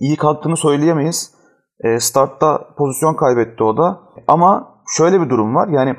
iyi 0.00 0.16
kalktığını 0.16 0.56
söyleyemeyiz. 0.56 1.34
E, 1.80 2.00
startta 2.00 2.74
pozisyon 2.78 3.14
kaybetti 3.14 3.64
o 3.64 3.76
da. 3.76 4.00
Ama 4.28 4.80
şöyle 4.96 5.20
bir 5.20 5.30
durum 5.30 5.54
var. 5.54 5.68
Yani 5.68 5.96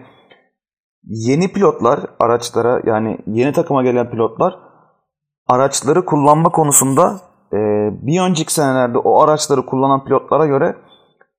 yeni 1.03 1.53
pilotlar 1.53 1.99
araçlara 2.19 2.81
yani 2.85 3.17
yeni 3.27 3.53
takıma 3.53 3.83
gelen 3.83 4.09
pilotlar 4.09 4.59
araçları 5.47 6.05
kullanma 6.05 6.49
konusunda 6.49 7.19
e, 7.53 7.57
bir 8.07 8.21
önceki 8.21 8.53
senelerde 8.53 8.97
o 8.97 9.21
araçları 9.21 9.65
kullanan 9.65 10.03
pilotlara 10.03 10.45
göre 10.45 10.75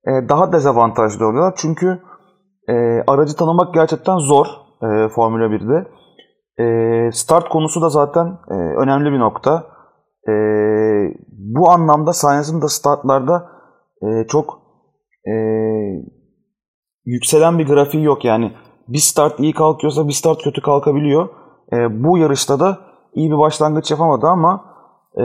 e, 0.07 0.29
daha 0.29 0.53
dezavantajlı 0.53 1.27
oluyorlar. 1.27 1.55
Çünkü 1.57 2.03
e, 2.69 2.75
aracı 3.07 3.37
tanımak 3.37 3.75
gerçekten 3.75 4.19
zor 4.19 4.47
e, 4.83 5.09
Formula 5.09 5.45
1'de. 5.45 5.89
E, 6.61 6.65
start 7.13 7.49
konusu 7.49 7.83
da 7.83 7.89
zaten 7.89 8.39
e, 8.51 8.55
önemli 8.55 9.13
bir 9.13 9.19
nokta. 9.19 9.67
E, 10.29 10.33
bu 11.29 11.71
anlamda 11.71 12.13
Sainz'ın 12.13 12.63
da 12.63 12.69
startlarda 12.69 13.49
e, 14.03 14.27
çok 14.27 14.59
e, 15.29 15.35
yükselen 17.05 17.59
bir 17.59 17.67
grafiği 17.67 18.05
yok. 18.05 18.25
Yani 18.25 18.53
bir 18.89 18.99
start 18.99 19.41
iyi 19.41 19.53
kalkıyorsa 19.53 20.09
bir 20.09 20.13
start 20.13 20.43
kötü 20.43 20.63
kalkabiliyor. 20.63 21.29
E, 21.73 22.05
bu 22.05 22.19
yarışta 22.19 22.61
da 22.61 22.79
iyi 23.15 23.31
bir 23.31 23.39
başlangıç 23.39 23.91
yapamadı 23.91 24.27
ama 24.27 24.65
e, 25.21 25.25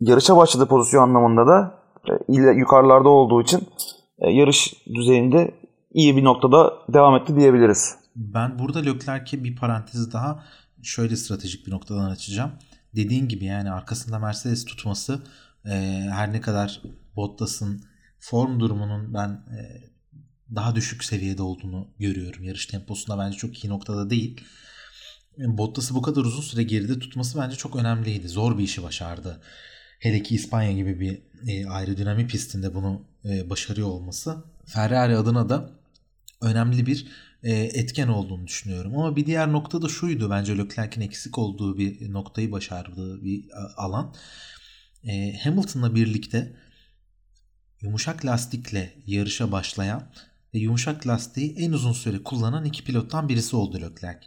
yarışa 0.00 0.36
başladığı 0.36 0.66
pozisyon 0.66 1.02
anlamında 1.02 1.46
da 1.46 1.84
e, 2.08 2.32
yukarılarda 2.32 3.08
olduğu 3.08 3.42
için 3.42 3.60
e, 4.18 4.30
yarış 4.30 4.86
düzeyinde 4.94 5.50
iyi 5.92 6.16
bir 6.16 6.24
noktada 6.24 6.72
devam 6.88 7.16
etti 7.16 7.36
diyebiliriz. 7.36 8.03
Ben 8.16 8.58
burada 8.58 8.78
Leclerc'e 8.78 9.44
bir 9.44 9.56
parantez 9.56 10.12
daha 10.12 10.44
şöyle 10.82 11.16
stratejik 11.16 11.66
bir 11.66 11.72
noktadan 11.72 12.10
açacağım. 12.10 12.52
Dediğin 12.96 13.28
gibi 13.28 13.44
yani 13.44 13.70
arkasında 13.70 14.18
Mercedes 14.18 14.64
tutması 14.64 15.22
e, 15.66 15.70
her 16.12 16.32
ne 16.32 16.40
kadar 16.40 16.82
Bottas'ın 17.16 17.84
form 18.18 18.60
durumunun 18.60 19.14
ben 19.14 19.28
e, 19.28 19.84
daha 20.54 20.74
düşük 20.74 21.04
seviyede 21.04 21.42
olduğunu 21.42 21.88
görüyorum. 21.98 22.44
Yarış 22.44 22.66
temposunda 22.66 23.18
bence 23.18 23.36
çok 23.36 23.64
iyi 23.64 23.68
noktada 23.68 24.10
değil. 24.10 24.40
Bottas'ı 25.38 25.94
bu 25.94 26.02
kadar 26.02 26.20
uzun 26.20 26.42
süre 26.42 26.62
geride 26.62 26.98
tutması 26.98 27.38
bence 27.38 27.56
çok 27.56 27.76
önemliydi. 27.76 28.28
Zor 28.28 28.58
bir 28.58 28.64
işi 28.64 28.82
başardı. 28.82 29.40
Hele 29.98 30.22
ki 30.22 30.34
İspanya 30.34 30.72
gibi 30.72 31.00
bir 31.00 31.22
e, 31.48 31.68
aerodinamik 31.68 32.30
pistinde 32.30 32.74
bunu 32.74 33.04
e, 33.24 33.50
başarıyor 33.50 33.88
olması 33.88 34.44
Ferrari 34.66 35.16
adına 35.16 35.48
da 35.48 35.70
önemli 36.42 36.86
bir 36.86 37.06
e, 37.06 37.33
etken 37.52 38.08
olduğunu 38.08 38.46
düşünüyorum. 38.46 38.98
Ama 38.98 39.16
bir 39.16 39.26
diğer 39.26 39.52
nokta 39.52 39.82
da 39.82 39.88
şuydu 39.88 40.30
bence 40.30 40.58
Leclerc'in 40.58 41.00
eksik 41.00 41.38
olduğu 41.38 41.78
bir 41.78 42.12
noktayı 42.12 42.52
başardığı 42.52 43.24
bir 43.24 43.44
alan. 43.76 44.14
E, 45.04 45.36
Hamilton'la 45.36 45.94
birlikte 45.94 46.56
yumuşak 47.80 48.24
lastikle 48.24 48.94
yarışa 49.06 49.52
başlayan 49.52 50.10
ve 50.54 50.58
yumuşak 50.58 51.06
lastiği 51.06 51.54
en 51.56 51.72
uzun 51.72 51.92
süre 51.92 52.22
kullanan 52.22 52.64
iki 52.64 52.84
pilottan 52.84 53.28
birisi 53.28 53.56
oldu 53.56 53.80
Leclerc. 53.80 54.26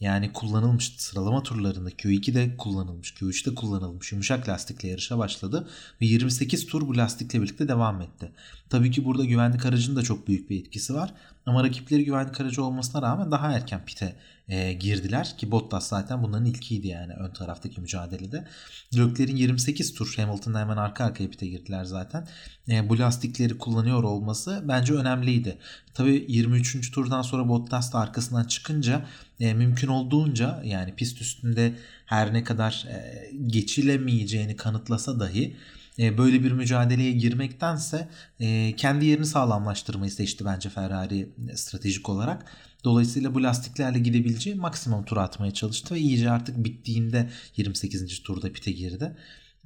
Yani 0.00 0.32
kullanılmış 0.32 0.92
sıralama 0.98 1.42
turlarında 1.42 1.90
Q2'de 1.90 2.56
kullanılmış, 2.56 3.12
Q3'te 3.12 3.54
kullanılmış 3.54 4.12
yumuşak 4.12 4.48
lastikle 4.48 4.88
yarışa 4.88 5.18
başladı 5.18 5.68
ve 6.00 6.06
28 6.06 6.66
tur 6.66 6.88
bu 6.88 6.96
lastikle 6.96 7.42
birlikte 7.42 7.68
devam 7.68 8.00
etti. 8.00 8.32
Tabii 8.70 8.90
ki 8.90 9.04
burada 9.04 9.24
güvenlik 9.24 9.66
aracının 9.66 9.96
da 9.96 10.02
çok 10.02 10.28
büyük 10.28 10.50
bir 10.50 10.60
etkisi 10.60 10.94
var 10.94 11.14
ama 11.46 11.64
rakipleri 11.64 12.04
güvenlik 12.04 12.40
aracı 12.40 12.64
olmasına 12.64 13.02
rağmen 13.02 13.30
daha 13.30 13.52
erken 13.52 13.84
pite 13.84 14.16
e, 14.48 14.72
girdiler 14.72 15.36
ki 15.36 15.50
Bottas 15.50 15.88
zaten 15.88 16.22
bunların 16.22 16.44
ilkiydi 16.44 16.88
yani 16.88 17.12
ön 17.12 17.30
taraftaki 17.30 17.80
mücadelede. 17.80 18.48
Leclerc'in 18.96 19.36
28 19.36 19.94
tur 19.94 20.14
Hamilton'da 20.16 20.60
hemen 20.60 20.76
arka 20.76 21.04
arkaya 21.04 21.30
pite 21.30 21.46
girdiler 21.46 21.84
zaten. 21.84 22.28
E, 22.68 22.88
bu 22.88 22.98
lastikleri 22.98 23.58
kullanıyor 23.58 24.02
olması 24.02 24.64
bence 24.68 24.94
önemliydi. 24.94 25.58
Tabii 25.94 26.24
23. 26.28 26.90
turdan 26.90 27.22
sonra 27.22 27.48
Bottas 27.48 27.92
da 27.92 27.98
arkasından 27.98 28.44
çıkınca 28.44 29.06
e, 29.40 29.54
mümkün 29.54 29.88
olduğunca 29.88 30.62
yani 30.64 30.94
pist 30.94 31.20
üstünde 31.20 31.74
her 32.06 32.32
ne 32.32 32.44
kadar 32.44 32.86
e, 32.88 33.30
geçilemeyeceğini 33.46 34.56
kanıtlasa 34.56 35.20
dahi 35.20 35.56
böyle 35.98 36.42
bir 36.42 36.52
mücadeleye 36.52 37.12
girmektense 37.12 38.08
e, 38.40 38.76
kendi 38.76 39.06
yerini 39.06 39.26
sağlamlaştırmayı 39.26 40.10
seçti 40.10 40.44
bence 40.44 40.68
Ferrari 40.68 41.28
stratejik 41.54 42.08
olarak. 42.08 42.46
Dolayısıyla 42.84 43.34
bu 43.34 43.42
lastiklerle 43.42 43.98
gidebileceği 43.98 44.56
maksimum 44.56 45.04
tur 45.04 45.16
atmaya 45.16 45.54
çalıştı 45.54 45.94
ve 45.94 45.98
iyice 45.98 46.30
artık 46.30 46.64
bittiğinde 46.64 47.30
28. 47.56 48.22
turda 48.22 48.52
pite 48.52 48.72
girdi. 48.72 49.16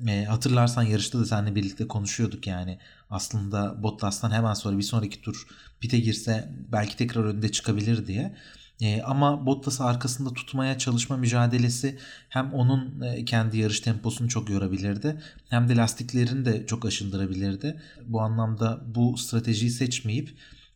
E, 0.08 0.24
hatırlarsan 0.24 0.82
yarışta 0.82 1.18
da 1.18 1.24
seninle 1.24 1.54
birlikte 1.54 1.88
konuşuyorduk 1.88 2.46
yani 2.46 2.78
aslında 3.10 3.82
Bottas'tan 3.82 4.30
hemen 4.30 4.54
sonra 4.54 4.78
bir 4.78 4.82
sonraki 4.82 5.22
tur 5.22 5.46
pite 5.80 5.98
girse 5.98 6.52
belki 6.72 6.96
tekrar 6.96 7.24
önde 7.24 7.52
çıkabilir 7.52 8.06
diye. 8.06 8.36
E, 8.80 9.02
ama 9.02 9.46
Bottas'ı 9.46 9.84
arkasında 9.84 10.34
tutmaya 10.34 10.78
çalışma 10.78 11.16
mücadelesi 11.16 11.98
hem 12.28 12.52
onun 12.52 13.00
e, 13.00 13.24
kendi 13.24 13.58
yarış 13.58 13.80
temposunu 13.80 14.28
çok 14.28 14.50
yorabilirdi 14.50 15.22
hem 15.48 15.68
de 15.68 15.76
lastiklerini 15.76 16.44
de 16.44 16.66
çok 16.66 16.86
aşındırabilirdi. 16.86 17.82
Bu 18.06 18.20
anlamda 18.20 18.80
bu 18.94 19.16
stratejiyi 19.16 19.70
seçmeyip 19.70 20.34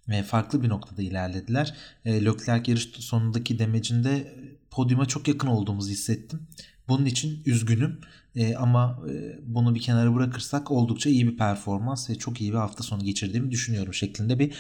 e, 0.09 0.23
farklı 0.23 0.63
bir 0.63 0.69
noktada 0.69 1.03
ilerlediler. 1.03 1.75
E, 2.05 2.25
Leclerc 2.25 2.71
yarış 2.71 2.89
sonundaki 2.99 3.59
demecinde 3.59 4.35
podyuma 4.71 5.07
çok 5.07 5.29
yakın 5.29 5.49
olduğumuzu 5.49 5.91
hissettim. 5.91 6.47
Bunun 6.89 7.05
için 7.05 7.43
üzgünüm 7.47 8.01
e, 8.37 8.55
ama 8.57 9.03
e, 9.11 9.39
bunu 9.43 9.75
bir 9.75 9.81
kenara 9.81 10.15
bırakırsak 10.15 10.71
oldukça 10.71 11.11
iyi 11.11 11.27
bir 11.29 11.37
performans 11.37 12.11
ve 12.11 12.15
çok 12.15 12.41
iyi 12.41 12.53
bir 12.53 12.59
hafta 12.59 12.83
sonu 12.83 13.05
geçirdiğimi 13.05 13.51
düşünüyorum 13.51 13.95
şeklinde 13.95 14.39
bir 14.39 14.55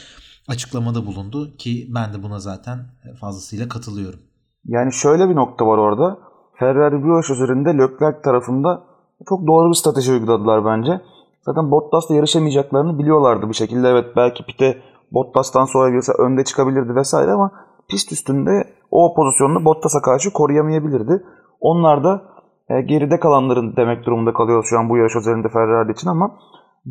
açıklamada 0.48 1.07
bulundu 1.07 1.57
ki 1.57 1.87
ben 1.94 2.14
de 2.14 2.22
buna 2.22 2.40
zaten 2.40 2.78
fazlasıyla 3.20 3.68
katılıyorum. 3.68 4.20
Yani 4.64 4.92
şöyle 4.92 5.28
bir 5.28 5.37
nokta 5.37 5.66
var 5.66 5.78
orada. 5.78 6.18
Ferrari 6.59 7.09
yarış 7.09 7.31
üzerinde 7.31 7.78
Leclerc 7.78 8.22
tarafında 8.22 8.83
çok 9.28 9.46
doğru 9.46 9.70
bir 9.70 9.74
strateji 9.74 10.12
uyguladılar 10.12 10.64
bence. 10.64 11.00
Zaten 11.42 11.70
Bottas'la 11.70 12.14
yarışamayacaklarını 12.14 12.98
biliyorlardı 12.98 13.48
bir 13.48 13.55
şekilde. 13.55 13.88
Evet 13.88 14.07
belki 14.16 14.44
pite 14.46 14.83
Bottas'tan 15.12 15.64
sonra 15.64 15.90
girse 15.90 16.12
önde 16.12 16.44
çıkabilirdi 16.44 16.94
vesaire 16.94 17.33
ama 17.33 17.50
pist 17.88 18.12
üstünde 18.12 18.74
o 18.90 19.14
pozisyonunu 19.14 19.64
Bottas'a 19.64 20.02
karşı 20.02 20.33
koruyamayabilirdi. 20.33 21.24
Onlar 21.61 22.05
da 22.05 22.22
e, 22.68 22.81
geride 22.81 23.20
kalanların 23.20 23.76
demek 23.76 24.07
durumunda 24.07 24.33
kalıyor 24.33 24.64
şu 24.64 24.78
an 24.78 24.88
bu 24.88 24.96
yarış 24.96 25.16
üzerinde 25.16 25.48
Ferrari 25.48 25.92
için 25.92 26.09
ama 26.09 26.38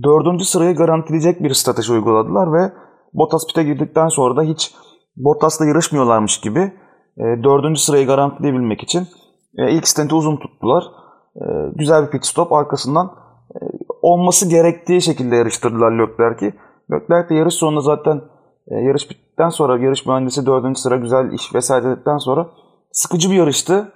dördüncü 0.03 0.45
sırayı 0.45 0.75
garantileyecek 0.75 1.43
bir 1.43 1.53
strateji 1.53 1.93
uyguladılar 1.93 2.53
ve 2.53 2.73
Bottas 3.13 3.47
pite 3.47 3.63
girdikten 3.63 4.07
sonra 4.07 4.35
da 4.35 4.41
hiç 4.41 4.73
Bottas'la 5.17 5.65
yarışmıyorlarmış 5.65 6.39
gibi 6.39 6.59
e, 7.17 7.23
dördüncü 7.43 7.81
sırayı 7.81 8.07
garantileyebilmek 8.07 8.83
için 8.83 9.07
e, 9.57 9.71
ilk 9.71 9.87
stenti 9.87 10.15
uzun 10.15 10.37
tuttular. 10.37 10.83
E, 11.35 11.43
güzel 11.75 12.05
bir 12.05 12.11
pit 12.11 12.25
stop 12.25 12.53
arkasından 12.53 13.11
e, 13.55 13.59
olması 14.01 14.49
gerektiği 14.49 15.01
şekilde 15.01 15.35
yarıştırdılar 15.35 15.91
Leclerc'i. 15.91 16.53
Leclerc 16.91 17.29
de 17.29 17.35
yarış 17.35 17.53
sonunda 17.53 17.81
zaten 17.81 18.21
e, 18.67 18.75
yarış 18.75 19.09
bittikten 19.09 19.49
sonra 19.49 19.79
yarış 19.79 20.05
mühendisi 20.05 20.45
dördüncü 20.45 20.81
sıra 20.81 20.95
güzel 20.95 21.31
iş 21.31 21.55
vesaire 21.55 21.85
dedikten 21.85 22.17
sonra 22.17 22.47
sıkıcı 22.91 23.31
bir 23.31 23.35
yarıştı. 23.35 23.91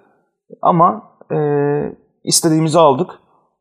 Ama 0.61 1.03
e, 1.31 1.37
istediğimizi 2.23 2.79
aldık. 2.79 3.09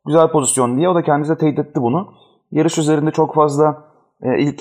Güzel 0.07 0.31
pozisyon 0.31 0.77
diye. 0.77 0.89
O 0.89 0.95
da 0.95 1.03
kendisi 1.03 1.39
teyit 1.39 1.59
etti 1.59 1.83
bunu. 1.83 2.09
Yarış 2.51 2.79
üzerinde 2.79 3.11
çok 3.11 3.35
fazla 3.35 3.85
e, 4.23 4.43
ilk 4.43 4.61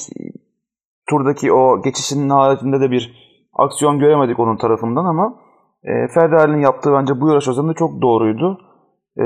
turdaki 1.10 1.54
o 1.54 1.82
geçişinin 1.82 2.30
haricinde 2.30 2.80
de 2.82 2.92
bir 2.92 3.24
aksiyon 3.54 4.00
göremedik 4.00 4.40
onun 4.40 4.58
tarafından 4.58 5.06
ama 5.06 5.36
e, 5.84 6.08
Ferrari'nin 6.08 6.62
yaptığı 6.62 6.94
bence 6.94 7.22
bu 7.22 7.30
yarış 7.30 7.48
üzerinde 7.48 7.74
çok 7.74 8.02
doğruydu. 8.02 8.60
E, 9.18 9.26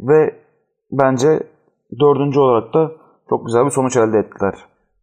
ve 0.00 0.40
bence 0.92 1.42
dördüncü 2.00 2.40
olarak 2.40 2.74
da 2.74 2.92
çok 3.28 3.46
güzel 3.46 3.64
bir 3.64 3.70
sonuç 3.70 3.96
elde 3.96 4.18
ettiler. 4.18 4.54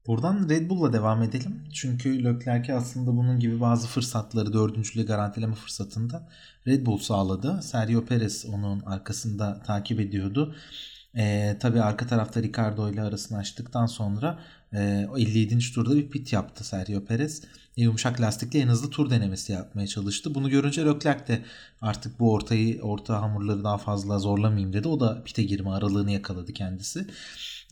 Buradan 0.08 0.50
Red 0.50 0.70
Bull'la 0.70 0.94
devam 0.94 1.24
edelim. 1.24 1.64
Çünkü 1.74 2.24
Leclerc'e 2.24 2.74
aslında 2.74 3.18
bunun 3.18 3.40
gibi 3.40 3.62
bazı 3.62 3.88
fırsatları 3.88 4.54
dördüncülüğü 4.54 5.06
garantileme 5.06 5.54
fırsatında 5.54 6.28
Red 6.68 6.86
Bull 6.86 6.98
sağladı. 6.98 7.62
Sergio 7.62 8.06
Perez 8.06 8.46
onun 8.54 8.80
arkasında 8.80 9.64
takip 9.68 10.00
ediyordu. 10.00 10.56
E, 11.18 11.58
tabii 11.60 11.82
arka 11.82 12.08
tarafta 12.08 12.42
Ricardo 12.42 12.90
ile 12.90 13.02
arasını 13.02 13.38
açtıktan 13.38 13.86
sonra 13.86 14.40
e, 14.74 15.08
57. 15.18 15.60
turda 15.74 15.96
bir 15.96 16.10
pit 16.10 16.34
yaptı 16.34 16.64
Sergio 16.64 17.06
Perez. 17.06 17.44
E, 17.78 17.82
yumuşak 17.82 18.22
lastikle 18.22 18.60
en 18.60 18.68
hızlı 18.68 18.90
tur 18.90 19.10
denemesi 19.10 19.52
yapmaya 19.52 19.88
çalıştı. 19.88 20.36
Bunu 20.36 20.50
görünce 20.50 20.86
Leclerc 20.86 21.28
de 21.28 21.42
artık 21.82 22.20
bu 22.20 22.34
ortayı 22.34 22.82
orta 22.82 23.22
hamurları 23.22 23.64
daha 23.64 23.78
fazla 23.78 24.20
zorlamayayım 24.20 24.74
dedi. 24.74 24.88
O 24.88 25.00
da 25.00 25.24
pite 25.24 25.44
girme 25.44 25.70
aralığını 25.70 26.12
yakaladı 26.12 26.54
kendisi. 26.54 27.08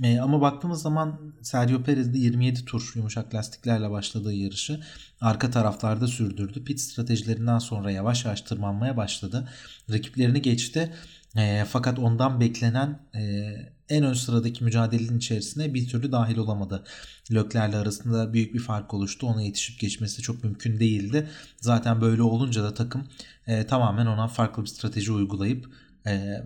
E, 0.03 0.19
ama 0.19 0.41
baktığımız 0.41 0.81
zaman 0.81 1.33
Sergio 1.41 1.83
Perez 1.83 2.13
de 2.13 2.17
27 2.17 2.65
tur 2.65 2.91
yumuşak 2.95 3.35
lastiklerle 3.35 3.91
başladığı 3.91 4.33
yarışı 4.33 4.81
arka 5.21 5.51
taraflarda 5.51 6.07
sürdürdü. 6.07 6.63
Pit 6.63 6.79
stratejilerinden 6.79 7.59
sonra 7.59 7.91
yavaş 7.91 8.25
yavaş 8.25 8.41
tırmanmaya 8.41 8.97
başladı. 8.97 9.49
Rakiplerini 9.91 10.41
geçti. 10.41 10.93
E, 11.35 11.65
fakat 11.69 11.99
ondan 11.99 12.39
beklenen 12.39 12.99
e, 13.15 13.51
en 13.89 14.04
ön 14.04 14.13
sıradaki 14.13 14.63
mücadelenin 14.63 15.17
içerisine 15.17 15.73
bir 15.73 15.88
türlü 15.88 16.12
dahil 16.12 16.38
olamadı. 16.38 16.84
Löklerle 17.32 17.78
arasında 17.78 18.34
büyük 18.34 18.54
bir 18.54 18.60
fark 18.60 18.93
oluştu. 18.93 19.28
Ona 19.28 19.41
yetişip 19.41 19.80
geçmesi 19.80 20.21
çok 20.21 20.43
mümkün 20.43 20.80
değildi. 20.80 21.30
Zaten 21.62 22.02
böyle 22.02 22.21
olunca 22.21 22.63
da 22.63 22.73
takım 22.73 23.08
e, 23.47 23.67
tamamen 23.67 24.06
ona 24.06 24.28
farklı 24.28 24.63
bir 24.63 24.67
strateji 24.67 25.12
uygulayıp 25.12 25.69
e, 26.08 26.43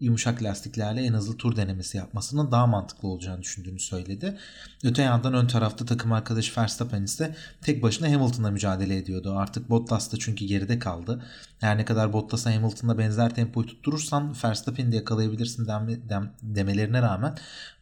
yumuşak 0.00 0.42
lastiklerle 0.42 1.04
en 1.04 1.12
hızlı 1.12 1.36
tur 1.36 1.56
denemesi 1.56 1.96
yapmasının 1.96 2.52
daha 2.52 2.66
mantıklı 2.66 3.08
olacağını 3.08 3.42
düşündüğünü 3.42 3.80
söyledi. 3.80 4.38
Öte 4.84 5.02
yandan 5.02 5.34
ön 5.34 5.46
tarafta 5.46 5.84
takım 5.84 6.12
arkadaşı 6.12 6.60
Verstappen 6.60 7.02
ise 7.02 7.36
tek 7.62 7.82
başına 7.82 8.12
Hamilton'la 8.12 8.50
mücadele 8.50 8.96
ediyordu. 8.96 9.36
Artık 9.36 9.70
Bottas 9.70 10.12
da 10.12 10.16
çünkü 10.16 10.44
geride 10.44 10.78
kaldı. 10.78 11.22
Her 11.60 11.78
ne 11.78 11.84
kadar 11.84 12.12
Bottas'a 12.12 12.54
Hamilton'la 12.54 12.98
benzer 12.98 13.34
tempoyu 13.34 13.66
tutturursan 13.66 14.36
Verstappen'i 14.44 14.92
de 14.92 14.96
yakalayabilirsin 14.96 15.66
dem, 15.66 16.08
dem, 16.08 16.32
demelerine 16.42 17.02
rağmen 17.02 17.34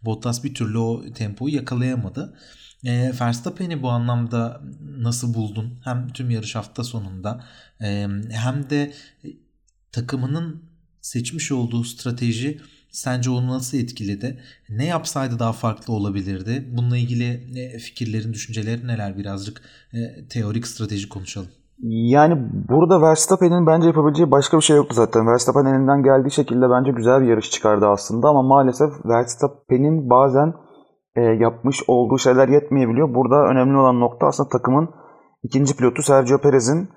Bottas 0.03 0.44
bir 0.44 0.55
türlü 0.55 0.79
o 0.79 1.12
tempoyu 1.12 1.55
yakalayamadı. 1.55 2.35
E, 2.85 3.12
Verstappen'i 3.20 3.83
bu 3.83 3.90
anlamda 3.90 4.61
nasıl 4.98 5.35
buldun? 5.35 5.79
Hem 5.85 6.09
tüm 6.09 6.31
yarış 6.31 6.55
hafta 6.55 6.85
sonunda 6.85 7.44
e, 7.81 8.09
hem 8.31 8.70
de 8.70 8.94
takımının 9.92 10.73
seçmiş 11.04 11.52
olduğu 11.52 11.84
strateji 11.84 12.60
sence 12.90 13.30
onu 13.30 13.48
nasıl 13.48 13.78
etkiledi? 13.78 14.40
Ne 14.68 14.86
yapsaydı 14.86 15.38
daha 15.38 15.52
farklı 15.52 15.94
olabilirdi? 15.94 16.68
Bununla 16.76 16.96
ilgili 16.96 17.28
e, 17.60 17.78
fikirlerin, 17.78 18.32
düşüncelerin 18.32 18.88
neler? 18.88 19.18
Birazcık 19.18 19.62
e, 19.92 20.28
teorik 20.28 20.66
strateji 20.66 21.08
konuşalım. 21.08 21.48
Yani 21.82 22.34
burada 22.68 23.02
Verstappen'in 23.02 23.66
bence 23.66 23.86
yapabileceği 23.86 24.30
başka 24.30 24.56
bir 24.56 24.62
şey 24.62 24.76
yoktu 24.76 24.94
zaten. 24.94 25.26
Verstappen 25.26 25.64
elinden 25.64 26.02
geldiği 26.02 26.30
şekilde 26.30 26.70
bence 26.70 26.90
güzel 26.90 27.22
bir 27.22 27.28
yarış 27.28 27.50
çıkardı 27.50 27.86
aslında 27.86 28.28
ama 28.28 28.42
maalesef 28.42 28.90
Verstappen'in 29.04 30.10
bazen 30.10 30.54
e, 31.16 31.20
yapmış 31.20 31.82
olduğu 31.88 32.18
şeyler 32.18 32.48
yetmeyebiliyor. 32.48 33.14
Burada 33.14 33.36
önemli 33.50 33.76
olan 33.76 34.00
nokta 34.00 34.26
aslında 34.26 34.48
takımın 34.48 34.88
ikinci 35.42 35.76
pilotu 35.76 36.02
Sergio 36.02 36.38
Perez'in 36.38 36.88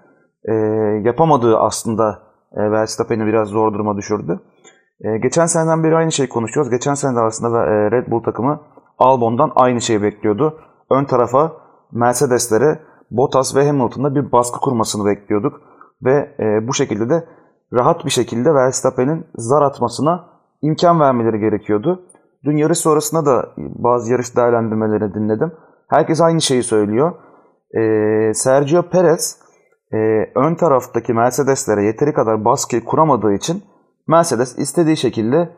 yapamadığı 1.03 1.57
aslında 1.57 2.26
e, 2.55 2.71
Verstappen'i 2.71 3.25
biraz 3.25 3.47
zor 3.47 3.73
duruma 3.73 3.97
düşürdü. 3.97 4.39
E, 5.01 5.17
geçen 5.17 5.45
seneden 5.45 5.83
beri 5.83 5.95
aynı 5.95 6.11
şeyi 6.11 6.29
konuşuyoruz. 6.29 6.71
Geçen 6.71 6.93
sene 6.93 7.15
de 7.15 7.19
aslında 7.19 7.65
e, 7.65 7.91
Red 7.91 8.11
Bull 8.11 8.23
takımı 8.23 8.61
Albon'dan 8.99 9.51
aynı 9.55 9.81
şeyi 9.81 10.01
bekliyordu. 10.01 10.59
Ön 10.91 11.05
tarafa 11.05 11.51
Mercedes'lere 11.91 12.79
Bottas 13.11 13.55
ve 13.55 13.67
Hamilton'da 13.67 14.15
bir 14.15 14.31
baskı 14.31 14.59
kurmasını 14.59 15.05
bekliyorduk. 15.05 15.61
Ve 16.03 16.35
e, 16.39 16.67
bu 16.67 16.73
şekilde 16.73 17.09
de 17.09 17.25
rahat 17.73 18.05
bir 18.05 18.09
şekilde 18.09 18.53
Verstappen'in 18.53 19.25
zar 19.35 19.61
atmasına 19.61 20.25
imkan 20.61 20.99
vermeleri 20.99 21.39
gerekiyordu. 21.39 22.05
Dün 22.43 22.57
yarış 22.57 22.77
sonrasında 22.77 23.25
da 23.25 23.49
bazı 23.57 24.11
yarış 24.11 24.35
değerlendirmeleri 24.35 25.13
dinledim. 25.13 25.51
Herkes 25.87 26.21
aynı 26.21 26.41
şeyi 26.41 26.63
söylüyor. 26.63 27.11
E, 27.77 28.33
Sergio 28.33 28.81
Perez 28.81 29.39
e, 29.93 29.97
ön 30.35 30.55
taraftaki 30.55 31.13
Mercedes'lere 31.13 31.83
yeteri 31.83 32.13
kadar 32.13 32.45
baskı 32.45 32.85
kuramadığı 32.85 33.33
için 33.33 33.63
Mercedes 34.07 34.57
istediği 34.57 34.97
şekilde 34.97 35.49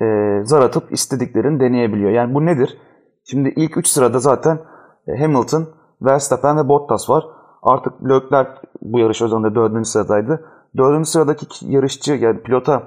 e, 0.00 0.06
zar 0.44 0.60
atıp 0.62 0.92
istediklerini 0.92 1.60
deneyebiliyor. 1.60 2.10
Yani 2.10 2.34
bu 2.34 2.46
nedir? 2.46 2.78
Şimdi 3.24 3.52
ilk 3.56 3.76
3 3.76 3.86
sırada 3.86 4.18
zaten 4.18 4.58
e, 5.08 5.22
Hamilton, 5.22 5.68
Verstappen 6.02 6.56
ve 6.56 6.68
Bottas 6.68 7.10
var. 7.10 7.24
Artık 7.62 7.92
Leclerc 8.04 8.50
bu 8.82 8.98
yarış 8.98 9.22
özelinde 9.22 9.54
4. 9.54 9.86
sıradaydı. 9.86 10.44
4. 10.76 11.08
sıradaki 11.08 11.46
yarışçı 11.62 12.12
yani 12.12 12.42
pilota 12.42 12.82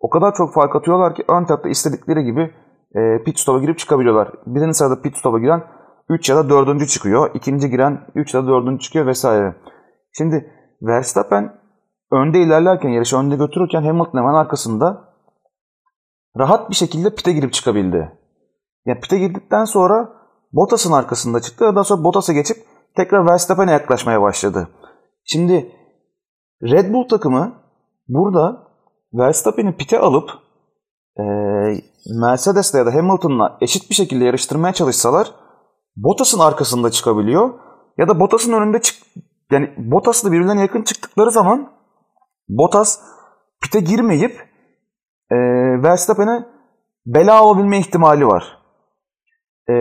o 0.00 0.10
kadar 0.10 0.34
çok 0.34 0.54
fark 0.54 0.76
atıyorlar 0.76 1.14
ki 1.14 1.24
ön 1.28 1.44
tarafta 1.44 1.68
istedikleri 1.68 2.24
gibi 2.24 2.50
e, 2.94 3.22
pit 3.24 3.38
stop'a 3.38 3.60
girip 3.60 3.78
çıkabiliyorlar. 3.78 4.32
Birinci 4.46 4.74
sırada 4.74 5.02
pit 5.02 5.16
stop'a 5.16 5.38
giren 5.38 5.62
3 6.08 6.30
ya 6.30 6.36
da 6.36 6.50
4. 6.50 6.88
çıkıyor. 6.88 7.30
İkinci 7.34 7.70
giren 7.70 8.00
3 8.14 8.34
ya 8.34 8.42
da 8.42 8.48
4. 8.48 8.80
çıkıyor 8.80 9.06
vesaire. 9.06 9.54
Şimdi 10.18 10.52
Verstappen 10.82 11.60
önde 12.12 12.40
ilerlerken, 12.40 12.88
yarışı 12.88 13.16
önde 13.16 13.36
götürürken 13.36 13.82
Hamilton 13.82 14.18
hemen 14.18 14.34
arkasında 14.34 15.14
rahat 16.38 16.70
bir 16.70 16.74
şekilde 16.74 17.14
pite 17.14 17.32
girip 17.32 17.52
çıkabildi. 17.52 18.12
Yani 18.86 19.00
pite 19.00 19.18
girdikten 19.18 19.64
sonra 19.64 20.08
Bottas'ın 20.52 20.92
arkasında 20.92 21.40
çıktı. 21.40 21.72
Daha 21.74 21.84
sonra 21.84 22.04
Bottas'a 22.04 22.32
geçip 22.32 22.56
tekrar 22.96 23.26
Verstappen'e 23.26 23.72
yaklaşmaya 23.72 24.22
başladı. 24.22 24.68
Şimdi 25.24 25.72
Red 26.62 26.92
Bull 26.92 27.08
takımı 27.08 27.52
burada 28.08 28.68
Verstappen'i 29.12 29.76
pite 29.76 29.98
alıp 29.98 30.30
e, 31.18 31.22
Mercedes'le 32.20 32.74
ya 32.74 32.86
da 32.86 32.94
Hamilton'la 32.94 33.58
eşit 33.60 33.90
bir 33.90 33.94
şekilde 33.94 34.24
yarıştırmaya 34.24 34.72
çalışsalar 34.72 35.34
Bottas'ın 35.96 36.40
arkasında 36.40 36.90
çıkabiliyor 36.90 37.54
ya 37.98 38.08
da 38.08 38.20
Bottas'ın 38.20 38.52
önünde 38.52 38.80
çık 38.80 38.96
yani 39.50 39.74
Bottas'la 39.76 40.32
birbirlerine 40.32 40.60
yakın 40.60 40.82
çıktıkları 40.82 41.30
zaman 41.30 41.72
Bottas 42.48 43.00
pite 43.62 43.80
girmeyip 43.80 44.48
e, 45.30 45.36
Verstappen'e 45.82 46.46
bela 47.06 47.44
olabilme 47.44 47.78
ihtimali 47.78 48.26
var. 48.26 48.58
E, 49.70 49.74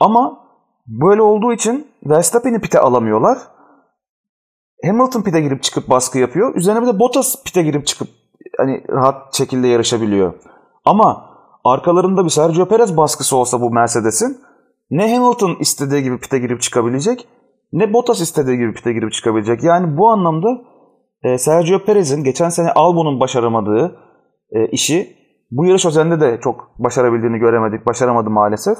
ama 0.00 0.42
böyle 0.86 1.22
olduğu 1.22 1.52
için 1.52 1.88
Verstappen'i 2.06 2.60
pite 2.60 2.78
alamıyorlar. 2.78 3.38
Hamilton 4.84 5.22
pite 5.22 5.40
girip 5.40 5.62
çıkıp 5.62 5.90
baskı 5.90 6.18
yapıyor. 6.18 6.54
Üzerine 6.54 6.82
bir 6.82 6.86
de 6.86 6.98
Bottas 6.98 7.42
pite 7.44 7.62
girip 7.62 7.86
çıkıp 7.86 8.08
hani 8.56 8.84
rahat 8.90 9.34
şekilde 9.34 9.68
yarışabiliyor. 9.68 10.34
Ama 10.84 11.30
arkalarında 11.64 12.24
bir 12.24 12.30
Sergio 12.30 12.68
Perez 12.68 12.96
baskısı 12.96 13.36
olsa 13.36 13.60
bu 13.60 13.70
Mercedes'in 13.70 14.40
ne 14.90 15.14
Hamilton 15.16 15.56
istediği 15.60 16.02
gibi 16.02 16.18
pite 16.18 16.38
girip 16.38 16.62
çıkabilecek 16.62 17.28
ne 17.72 17.92
Bottas 17.92 18.20
istediği 18.20 18.58
gibi 18.58 18.74
pite 18.74 18.92
girip 18.92 19.12
çıkabilecek. 19.12 19.64
Yani 19.64 19.96
bu 19.96 20.08
anlamda 20.08 20.48
e, 21.22 21.38
Sergio 21.38 21.78
Perez'in 21.78 22.24
geçen 22.24 22.48
sene 22.48 22.72
Albon'un 22.72 23.20
başaramadığı 23.20 23.96
e, 24.50 24.66
işi 24.66 25.16
bu 25.50 25.66
yarış 25.66 25.86
özelinde 25.86 26.20
de 26.20 26.40
çok 26.40 26.70
başarabildiğini 26.78 27.38
göremedik. 27.38 27.86
Başaramadı 27.86 28.30
maalesef. 28.30 28.78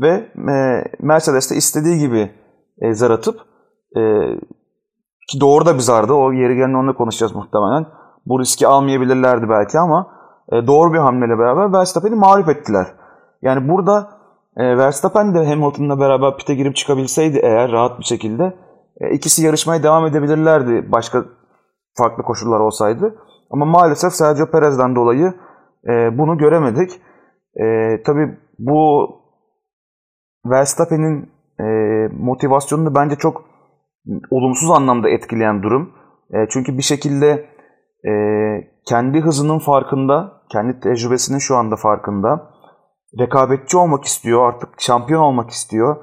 Ve 0.00 0.08
e, 0.52 0.84
Mercedes 1.00 1.50
de 1.50 1.56
istediği 1.56 1.98
gibi 1.98 2.30
e, 2.78 2.94
zar 2.94 3.10
atıp 3.10 3.40
e, 3.96 4.00
ki 5.30 5.40
doğru 5.40 5.66
da 5.66 5.74
bir 5.74 5.80
zardı. 5.80 6.12
O 6.12 6.32
yeri 6.32 6.56
gelin 6.56 6.74
onunla 6.74 6.94
konuşacağız 6.94 7.34
muhtemelen. 7.34 7.86
Bu 8.26 8.40
riski 8.40 8.66
almayabilirlerdi 8.66 9.48
belki 9.48 9.78
ama 9.78 10.06
doğru 10.66 10.92
bir 10.92 10.98
hamleyle 10.98 11.38
beraber 11.38 11.72
Verstappen'i 11.72 12.14
mağlup 12.14 12.48
ettiler. 12.48 12.86
Yani 13.42 13.68
burada 13.68 14.08
e, 14.56 14.78
Verstappen 14.78 15.34
de 15.34 15.46
Hamilton'la 15.46 16.00
beraber 16.00 16.36
pite 16.36 16.54
girip 16.54 16.76
çıkabilseydi 16.76 17.38
eğer 17.42 17.72
rahat 17.72 17.98
bir 17.98 18.04
şekilde 18.04 18.56
e, 19.00 19.10
ikisi 19.10 19.46
yarışmaya 19.46 19.82
devam 19.82 20.06
edebilirlerdi 20.06 20.92
başka 20.92 21.24
farklı 21.96 22.22
koşullar 22.22 22.60
olsaydı. 22.60 23.14
Ama 23.50 23.64
maalesef 23.64 24.12
Sergio 24.12 24.50
Perez'den 24.50 24.96
dolayı 24.96 25.34
e, 25.88 26.18
bunu 26.18 26.38
göremedik. 26.38 27.00
E, 27.60 27.64
tabii 28.02 28.38
bu 28.58 29.08
Verstappen'in 30.46 31.30
e, 31.60 31.64
motivasyonunu 32.12 32.94
bence 32.94 33.16
çok 33.16 33.44
olumsuz 34.30 34.70
anlamda 34.70 35.08
etkileyen 35.08 35.62
durum. 35.62 35.92
E, 36.32 36.36
çünkü 36.50 36.78
bir 36.78 36.82
şekilde 36.82 37.46
e, 38.06 38.12
kendi 38.88 39.20
hızının 39.20 39.58
farkında, 39.58 40.32
kendi 40.52 40.80
tecrübesinin 40.80 41.38
şu 41.38 41.56
anda 41.56 41.76
farkında 41.76 42.53
rekabetçi 43.18 43.76
olmak 43.76 44.04
istiyor, 44.04 44.48
artık 44.48 44.80
şampiyon 44.80 45.22
olmak 45.22 45.50
istiyor. 45.50 45.96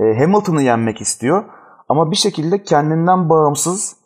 E, 0.00 0.18
Hamilton'ı 0.18 0.62
yenmek 0.62 1.00
istiyor. 1.00 1.44
Ama 1.88 2.10
bir 2.10 2.16
şekilde 2.16 2.62
kendinden 2.62 3.28
bağımsız 3.28 3.96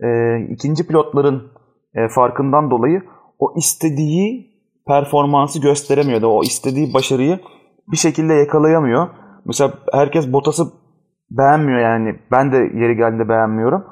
e, 0.00 0.38
ikinci 0.50 0.86
pilotların 0.86 1.52
e, 1.94 2.08
farkından 2.08 2.70
dolayı 2.70 3.02
o 3.38 3.54
istediği 3.56 4.48
performansı 4.86 5.60
gösteremiyor 5.60 6.22
da 6.22 6.28
o 6.28 6.42
istediği 6.42 6.94
başarıyı 6.94 7.40
bir 7.92 7.96
şekilde 7.96 8.34
yakalayamıyor. 8.34 9.08
Mesela 9.44 9.72
herkes 9.92 10.32
Bottas'ı 10.32 10.64
beğenmiyor 11.30 11.78
yani 11.78 12.18
ben 12.30 12.52
de 12.52 12.56
yeri 12.56 12.96
geldiğinde 12.96 13.28
beğenmiyorum. 13.28 13.84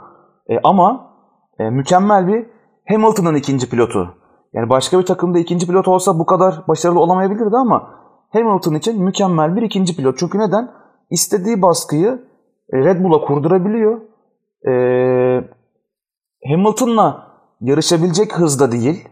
E, 0.48 0.58
ama 0.64 1.10
e, 1.58 1.70
mükemmel 1.70 2.28
bir 2.28 2.46
Hamilton'ın 2.88 3.34
ikinci 3.34 3.70
pilotu. 3.70 4.14
Yani 4.52 4.70
başka 4.70 4.98
bir 4.98 5.06
takımda 5.06 5.38
ikinci 5.38 5.66
pilot 5.66 5.88
olsa 5.88 6.18
bu 6.18 6.26
kadar 6.26 6.54
başarılı 6.68 7.00
olamayabilirdi 7.00 7.56
ama 7.56 7.90
Hamilton 8.32 8.74
için 8.74 9.04
mükemmel 9.04 9.56
bir 9.56 9.62
ikinci 9.62 9.96
pilot. 9.96 10.18
Çünkü 10.18 10.38
neden? 10.38 10.70
İstediği 11.10 11.62
baskıyı 11.62 12.22
e, 12.72 12.78
Red 12.78 13.04
Bull'a 13.04 13.20
kurdurabiliyor. 13.20 14.00
Ee, 14.68 15.44
Hamilton'la 16.50 17.26
yarışabilecek 17.60 18.32
hızda 18.38 18.72
değil. 18.72 19.08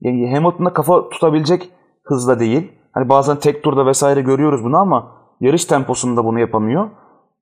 Yani 0.00 0.34
Hamilton'la 0.34 0.72
kafa 0.72 1.08
tutabilecek 1.08 1.70
hızda 2.04 2.40
değil. 2.40 2.72
Hani 2.92 3.08
bazen 3.08 3.36
tek 3.36 3.62
turda 3.62 3.86
vesaire 3.86 4.20
görüyoruz 4.20 4.64
bunu 4.64 4.76
ama 4.76 5.12
yarış 5.40 5.64
temposunda 5.64 6.24
bunu 6.24 6.40
yapamıyor. 6.40 6.90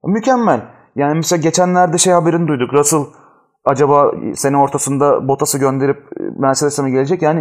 Mükemmel. 0.04 0.60
Yani 0.96 1.14
mesela 1.14 1.42
geçenlerde 1.42 1.98
şey 1.98 2.12
haberini 2.12 2.48
duyduk. 2.48 2.72
Russell 2.72 3.04
acaba 3.64 4.12
sene 4.34 4.56
ortasında 4.56 5.28
Bottas'ı 5.28 5.58
gönderip 5.58 5.96
e, 5.96 6.22
Mercedes'e 6.38 6.82
mi 6.82 6.90
gelecek? 6.90 7.22
Yani 7.22 7.40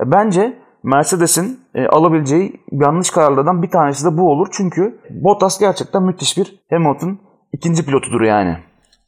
e, 0.00 0.10
bence 0.10 0.58
Mercedes'in 0.82 1.60
e, 1.74 1.86
alabileceği 1.86 2.60
yanlış 2.72 3.10
kararlardan 3.10 3.62
bir 3.62 3.70
tanesi 3.70 4.04
de 4.04 4.16
bu 4.16 4.30
olur. 4.30 4.48
Çünkü 4.52 5.00
Bottas 5.10 5.58
gerçekten 5.60 6.02
müthiş 6.02 6.36
bir 6.36 6.60
Hamilton 6.70 7.20
ikinci 7.52 7.84
pilotudur 7.84 8.20
yani. 8.20 8.58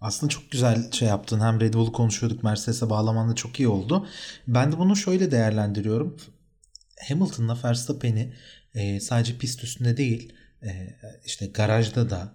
Aslında 0.00 0.30
çok 0.30 0.50
güzel 0.50 0.92
şey 0.92 1.09
yaptın. 1.09 1.40
Hem 1.40 1.61
Red 1.61 1.74
Bull'u 1.74 1.92
konuşuyorduk. 1.92 2.42
Mercedes'e 2.42 2.90
bağlaman 2.90 3.30
da 3.30 3.35
çok 3.35 3.61
iyi 3.61 3.68
oldu. 3.68 4.06
Ben 4.46 4.72
de 4.72 4.78
bunu 4.78 4.96
şöyle 4.96 5.30
değerlendiriyorum. 5.30 6.16
Hamilton'la 7.09 7.59
Verstappen'i 7.64 8.33
e, 8.74 9.00
sadece 9.00 9.38
pist 9.38 9.64
üstünde 9.64 9.96
değil 9.96 10.33
e, 10.62 10.68
işte 11.24 11.46
garajda 11.46 12.11
da 12.11 12.33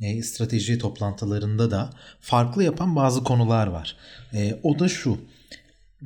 e, 0.00 0.22
strateji 0.22 0.78
toplantılarında 0.78 1.70
da 1.70 1.90
farklı 2.20 2.64
yapan 2.64 2.96
bazı 2.96 3.24
konular 3.24 3.66
var. 3.66 3.96
E, 4.34 4.60
o 4.62 4.78
da 4.78 4.88
şu. 4.88 5.18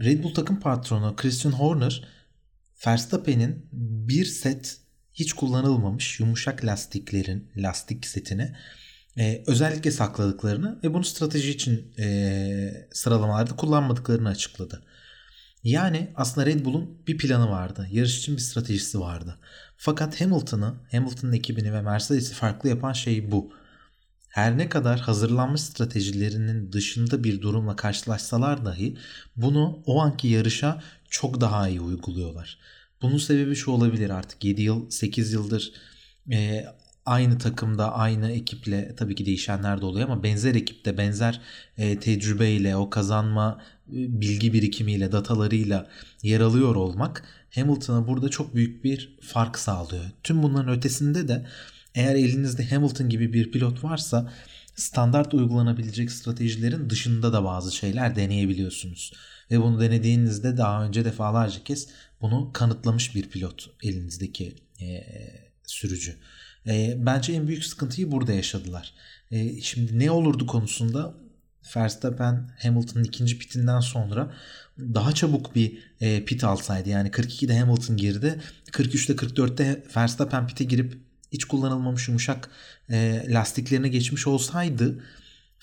Red 0.02 0.24
Bull 0.24 0.34
takım 0.34 0.60
patronu 0.60 1.16
Christian 1.16 1.52
Horner 1.52 2.08
Verstappen'in 2.86 3.68
bir 4.08 4.24
set 4.24 4.78
hiç 5.14 5.32
kullanılmamış 5.32 6.20
yumuşak 6.20 6.64
lastiklerin 6.64 7.50
lastik 7.56 8.06
setini 8.06 8.52
e, 9.18 9.44
özellikle 9.46 9.90
sakladıklarını 9.90 10.80
ve 10.84 10.94
bunu 10.94 11.04
strateji 11.04 11.50
için 11.50 11.94
e, 11.98 12.88
sıralamalarda 12.92 13.56
kullanmadıklarını 13.56 14.28
açıkladı. 14.28 14.82
Yani 15.64 16.12
aslında 16.16 16.46
Red 16.46 16.64
Bull'un 16.64 17.06
bir 17.06 17.18
planı 17.18 17.50
vardı. 17.50 17.88
Yarış 17.90 18.18
için 18.18 18.36
bir 18.36 18.40
stratejisi 18.40 19.00
vardı. 19.00 19.38
Fakat 19.76 20.20
Hamilton'ı, 20.20 20.74
Hamilton'ın 20.92 21.32
ekibini 21.32 21.72
ve 21.72 21.82
Mercedes'i 21.82 22.34
farklı 22.34 22.68
yapan 22.68 22.92
şey 22.92 23.30
bu. 23.30 23.52
Her 24.32 24.58
ne 24.58 24.68
kadar 24.68 25.00
hazırlanmış 25.00 25.60
stratejilerinin 25.60 26.72
dışında 26.72 27.24
bir 27.24 27.42
durumla 27.42 27.76
karşılaşsalar 27.76 28.64
dahi 28.64 28.96
bunu 29.36 29.82
o 29.86 30.00
anki 30.00 30.28
yarışa 30.28 30.82
çok 31.10 31.40
daha 31.40 31.68
iyi 31.68 31.80
uyguluyorlar. 31.80 32.58
Bunun 33.02 33.18
sebebi 33.18 33.54
şu 33.54 33.70
olabilir 33.70 34.10
artık 34.10 34.44
7 34.44 34.62
yıl 34.62 34.90
8 34.90 35.32
yıldır 35.32 35.72
e, 36.32 36.66
aynı 37.06 37.38
takımda 37.38 37.94
aynı 37.94 38.30
ekiple 38.30 38.94
tabii 38.96 39.14
ki 39.14 39.26
değişenler 39.26 39.80
de 39.80 39.86
oluyor 39.86 40.08
ama 40.08 40.22
benzer 40.22 40.54
ekipte 40.54 40.98
benzer 40.98 41.40
e, 41.78 41.98
tecrübeyle 42.00 42.76
o 42.76 42.90
kazanma 42.90 43.60
e, 43.88 44.20
bilgi 44.20 44.52
birikimiyle 44.52 45.12
datalarıyla 45.12 45.88
yer 46.22 46.40
alıyor 46.40 46.74
olmak 46.74 47.24
Hamilton'a 47.54 48.06
burada 48.06 48.28
çok 48.28 48.54
büyük 48.54 48.84
bir 48.84 49.18
fark 49.20 49.58
sağlıyor. 49.58 50.04
Tüm 50.22 50.42
bunların 50.42 50.74
ötesinde 50.78 51.28
de 51.28 51.46
eğer 51.94 52.14
elinizde 52.14 52.70
Hamilton 52.70 53.08
gibi 53.08 53.32
bir 53.32 53.52
pilot 53.52 53.84
varsa 53.84 54.32
standart 54.74 55.34
uygulanabilecek 55.34 56.12
stratejilerin 56.12 56.90
dışında 56.90 57.32
da 57.32 57.44
bazı 57.44 57.76
şeyler 57.76 58.16
deneyebiliyorsunuz. 58.16 59.12
Ve 59.50 59.60
bunu 59.60 59.80
denediğinizde 59.80 60.56
daha 60.56 60.84
önce 60.84 61.04
defalarca 61.04 61.64
kez 61.64 61.88
bunu 62.20 62.50
kanıtlamış 62.52 63.14
bir 63.14 63.28
pilot 63.28 63.70
elinizdeki 63.82 64.56
e, 64.80 65.06
sürücü. 65.66 66.16
E, 66.66 66.96
bence 66.98 67.32
en 67.32 67.48
büyük 67.48 67.64
sıkıntıyı 67.64 68.12
burada 68.12 68.32
yaşadılar. 68.32 68.94
E, 69.30 69.60
şimdi 69.60 69.98
ne 69.98 70.10
olurdu 70.10 70.46
konusunda 70.46 71.14
Verstappen 71.76 72.50
Hamilton'ın 72.62 73.04
ikinci 73.04 73.38
pitinden 73.38 73.80
sonra 73.80 74.34
daha 74.78 75.12
çabuk 75.12 75.54
bir 75.54 75.78
e, 76.00 76.24
pit 76.24 76.44
alsaydı 76.44 76.88
yani 76.88 77.08
42'de 77.08 77.58
Hamilton 77.58 77.96
girdi 77.96 78.40
43'te 78.72 79.12
44'te 79.12 79.84
Verstappen 79.96 80.46
pite 80.46 80.64
girip 80.64 80.98
hiç 81.32 81.44
kullanılmamış 81.44 82.08
yumuşak 82.08 82.50
e, 82.90 83.26
lastiklerine 83.28 83.88
geçmiş 83.88 84.26
olsaydı 84.26 85.04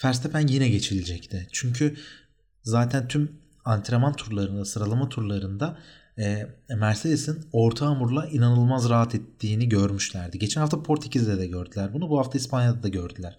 Verstappen 0.03 0.47
yine 0.47 0.69
geçilecekti. 0.69 1.47
Çünkü 1.51 1.95
zaten 2.63 3.08
tüm 3.08 3.32
antrenman 3.65 4.13
turlarında, 4.13 4.65
sıralama 4.65 5.10
turlarında 5.10 5.77
e, 6.17 6.47
Mercedes'in 6.69 7.45
orta 7.51 7.86
hamurla 7.86 8.27
inanılmaz 8.27 8.89
rahat 8.89 9.15
ettiğini 9.15 9.69
görmüşlerdi. 9.69 10.39
Geçen 10.39 10.62
hafta 10.62 10.84
Portekiz'de 10.84 11.39
de 11.39 11.47
gördüler 11.47 11.93
bunu. 11.93 12.10
Bu 12.10 12.19
hafta 12.19 12.38
İspanya'da 12.38 12.84
da 12.84 12.88
gördüler. 12.88 13.38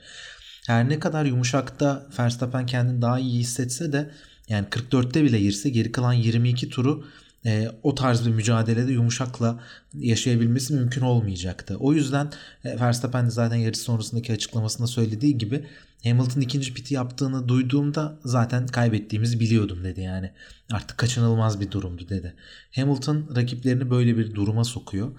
Her 0.67 0.89
ne 0.89 0.99
kadar 0.99 1.25
yumuşakta 1.25 2.07
Verstappen 2.19 2.67
kendini 2.67 3.03
daha 3.03 3.19
iyi 3.19 3.41
hissetse 3.41 3.93
de 3.93 4.11
yani 4.49 4.67
44'te 4.67 5.25
bile 5.25 5.41
girse 5.41 5.71
geri 5.71 5.93
kalan 5.93 6.13
22 6.13 6.69
turu 6.69 7.05
e, 7.47 7.69
o 7.83 7.95
tarz 7.95 8.27
bir 8.27 8.31
mücadelede 8.31 8.93
yumuşakla 8.93 9.61
yaşayabilmesi 9.95 10.75
mümkün 10.75 11.03
olmayacaktı. 11.03 11.77
O 11.81 11.93
yüzden 11.93 12.31
e, 12.65 12.81
Verstappen 12.81 13.27
de 13.27 13.31
zaten 13.31 13.57
yarış 13.57 13.79
sonrasındaki 13.79 14.33
açıklamasında 14.33 14.87
söylediği 14.87 15.39
gibi 15.39 15.67
Hamilton 16.05 16.41
ikinci 16.41 16.75
piti 16.75 16.95
yaptığını 16.95 17.49
duyduğumda 17.49 18.19
zaten 18.25 18.67
kaybettiğimizi 18.67 19.41
biliyordum 19.41 19.85
dedi 19.85 20.01
yani. 20.01 20.33
Artık 20.73 20.99
kaçınılmaz 20.99 21.61
bir 21.61 21.71
durumdu 21.71 22.09
dedi. 22.09 22.35
Hamilton 22.75 23.37
rakiplerini 23.37 23.91
böyle 23.91 24.17
bir 24.17 24.35
duruma 24.35 24.65
sokuyor. 24.65 25.11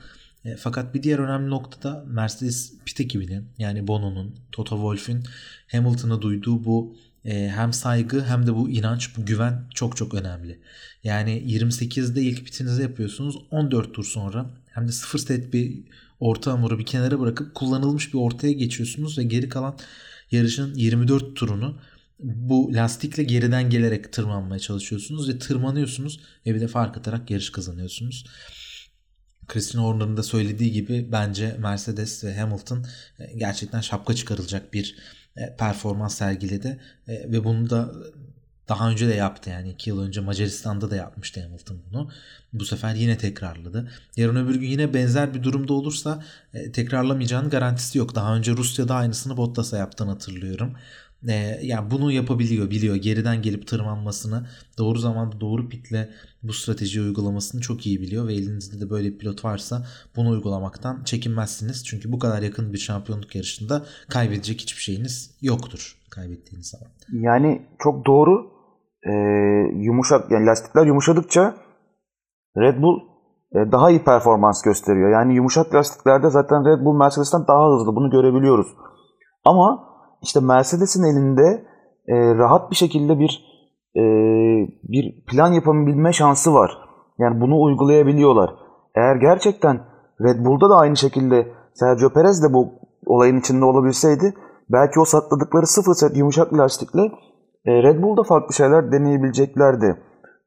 E, 0.46 0.56
fakat 0.56 0.94
bir 0.94 1.04
diğer 1.04 1.20
önemli 1.20 1.50
noktada 1.50 2.06
Mercedes 2.08 2.74
pit 2.86 3.02
ekibinin 3.02 3.48
yani 3.58 3.88
Bono'nun, 3.88 4.36
Toto 4.52 4.76
Wolff'ün 4.76 5.24
Hamilton'a 5.72 6.22
duyduğu 6.22 6.66
bu 6.66 6.96
e, 7.26 7.50
hem 7.50 7.74
saygı 7.74 8.26
hem 8.26 8.48
de 8.48 8.56
bu 8.56 8.70
inanç, 8.70 9.18
bu 9.18 9.26
güven 9.26 9.64
çok 9.76 9.98
çok 9.98 10.14
önemli. 10.14 10.60
Yani 11.04 11.44
28'de 11.48 12.22
ilk 12.22 12.46
pitinizi 12.46 12.82
yapıyorsunuz. 12.82 13.36
14 13.52 13.94
tur 13.94 14.04
sonra 14.04 14.50
hem 14.66 14.88
de 14.88 14.92
sıfır 14.92 15.20
set 15.20 15.54
bir 15.54 15.84
orta 16.20 16.52
hamuru 16.52 16.80
bir 16.80 16.86
kenara 16.86 17.20
bırakıp 17.20 17.56
kullanılmış 17.56 18.14
bir 18.14 18.20
ortaya 18.20 18.52
geçiyorsunuz 18.52 19.18
ve 19.18 19.24
geri 19.24 19.50
kalan 19.50 19.78
yarışın 20.32 20.76
24 20.76 21.36
turunu 21.36 21.78
bu 22.20 22.74
lastikle 22.74 23.24
geriden 23.24 23.70
gelerek 23.70 24.14
tırmanmaya 24.14 24.60
çalışıyorsunuz 24.60 25.30
ve 25.30 25.40
tırmanıyorsunuz 25.40 26.20
ve 26.46 26.56
bir 26.56 26.62
de 26.62 26.68
fark 26.68 26.98
atarak 26.98 27.32
yarış 27.32 27.50
kazanıyorsunuz. 27.50 28.26
Christian 29.48 29.84
Horner'ın 29.84 30.18
da 30.18 30.24
söylediği 30.24 30.72
gibi 30.72 31.08
bence 31.12 31.56
Mercedes 31.60 32.24
ve 32.24 32.38
Hamilton 32.38 32.86
e, 33.20 33.38
gerçekten 33.38 33.82
şapka 33.82 34.14
çıkarılacak 34.14 34.74
bir 34.74 34.96
performans 35.58 36.16
sergiledi 36.16 36.80
e, 37.08 37.14
ve 37.32 37.44
bunu 37.44 37.70
da 37.70 37.92
daha 38.70 38.90
önce 38.90 39.08
de 39.08 39.14
yaptı 39.14 39.50
yani 39.50 39.70
2 39.70 39.90
yıl 39.90 40.02
önce 40.02 40.22
Macaristan'da 40.22 40.92
da 40.92 40.96
yapmıştı 40.96 41.42
Hamilton 41.42 41.78
bunu. 41.90 42.10
Bu 42.54 42.66
sefer 42.66 42.96
yine 42.96 43.18
tekrarladı. 43.18 43.92
Yarın 44.18 44.36
öbür 44.36 44.56
gün 44.56 44.68
yine 44.68 44.94
benzer 44.94 45.34
bir 45.34 45.44
durumda 45.44 45.74
olursa 45.74 46.24
e, 46.54 46.72
tekrarlamayacağının 46.72 47.50
garantisi 47.50 47.98
yok. 47.98 48.16
Daha 48.16 48.36
önce 48.36 48.52
Rusya'da 48.52 48.96
aynısını 48.96 49.38
Bottas'a 49.38 49.78
yaptığını 49.78 50.10
hatırlıyorum. 50.10 50.76
E, 51.28 51.34
yani 51.62 51.92
bunu 51.92 52.12
yapabiliyor, 52.12 52.70
biliyor. 52.70 52.96
Geriden 52.96 53.42
gelip 53.42 53.68
tırmanmasını, 53.68 54.48
doğru 54.78 55.00
zamanda 55.00 55.42
doğru 55.42 55.70
pitle 55.70 56.10
bu 56.44 56.54
strateji 56.54 57.02
uygulamasını 57.02 57.62
çok 57.62 57.86
iyi 57.86 58.02
biliyor 58.02 58.28
ve 58.28 58.34
elinizde 58.34 58.86
de 58.86 58.90
böyle 58.90 59.14
bir 59.14 59.18
pilot 59.18 59.46
varsa 59.46 59.86
bunu 60.16 60.30
uygulamaktan 60.30 61.04
çekinmezsiniz. 61.04 61.86
Çünkü 61.86 62.12
bu 62.12 62.20
kadar 62.20 62.42
yakın 62.42 62.74
bir 62.74 62.78
şampiyonluk 62.78 63.36
yarışında 63.36 63.86
kaybedecek 64.10 64.62
hiçbir 64.62 64.82
şeyiniz 64.82 65.38
yoktur 65.42 65.98
kaybettiğiniz 66.12 66.68
zaman. 66.68 66.88
Yani 67.12 67.62
çok 67.80 68.06
doğru. 68.06 68.52
Ee, 69.04 69.12
yumuşak 69.76 70.32
yani 70.32 70.46
lastikler 70.46 70.86
yumuşadıkça 70.86 71.56
Red 72.58 72.82
Bull 72.82 73.00
e, 73.56 73.72
daha 73.72 73.90
iyi 73.90 74.04
performans 74.04 74.62
gösteriyor. 74.62 75.10
Yani 75.10 75.36
yumuşak 75.36 75.76
lastiklerde 75.76 76.30
zaten 76.30 76.66
Red 76.66 76.86
Bull 76.86 76.98
Mercedes'ten 76.98 77.48
daha 77.48 77.74
hızlı 77.74 77.96
bunu 77.96 78.10
görebiliyoruz. 78.10 78.68
Ama 79.46 79.91
işte 80.22 80.40
Mercedes'in 80.40 81.04
elinde 81.04 81.66
e, 82.08 82.36
rahat 82.36 82.72
bir 82.72 82.76
şekilde 82.76 83.20
bir 83.20 83.46
e, 83.96 84.04
bir 84.84 85.26
plan 85.26 85.54
yapabilme 85.54 86.14
şansı 86.14 86.54
var. 86.54 86.72
Yani 87.20 87.42
bunu 87.42 87.62
uygulayabiliyorlar. 87.62 88.50
Eğer 88.96 89.16
gerçekten 89.16 89.80
Red 90.22 90.46
Bull'da 90.46 90.70
da 90.70 90.76
aynı 90.76 90.98
şekilde 90.98 91.48
Sergio 91.74 92.10
Perez 92.10 92.44
de 92.44 92.54
bu 92.54 92.70
olayın 93.06 93.40
içinde 93.40 93.66
olabilseydi 93.66 94.34
belki 94.70 95.00
o 95.00 95.06
sakladıkları 95.06 95.68
sıfır 95.68 95.94
set 95.94 96.18
yumuşak 96.18 96.54
lastikle 96.54 97.12
e, 97.66 97.84
Red 97.84 98.04
Bull'da 98.04 98.24
farklı 98.24 98.54
şeyler 98.54 98.92
deneyebileceklerdi. 98.92 99.98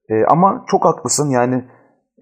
E, 0.08 0.24
ama 0.24 0.64
çok 0.66 0.84
haklısın 0.84 1.30
yani 1.30 1.64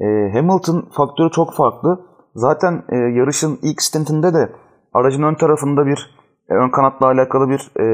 e, 0.00 0.06
Hamilton 0.32 0.88
faktörü 0.92 1.30
çok 1.30 1.54
farklı. 1.54 2.00
Zaten 2.34 2.82
e, 2.88 2.96
yarışın 2.96 3.58
ilk 3.62 3.82
stintinde 3.82 4.34
de 4.34 4.52
aracın 4.92 5.22
ön 5.22 5.34
tarafında 5.34 5.86
bir 5.86 6.21
e, 6.50 6.54
ön 6.54 6.70
kanatla 6.70 7.06
alakalı 7.06 7.48
bir 7.48 7.70
e, 7.80 7.84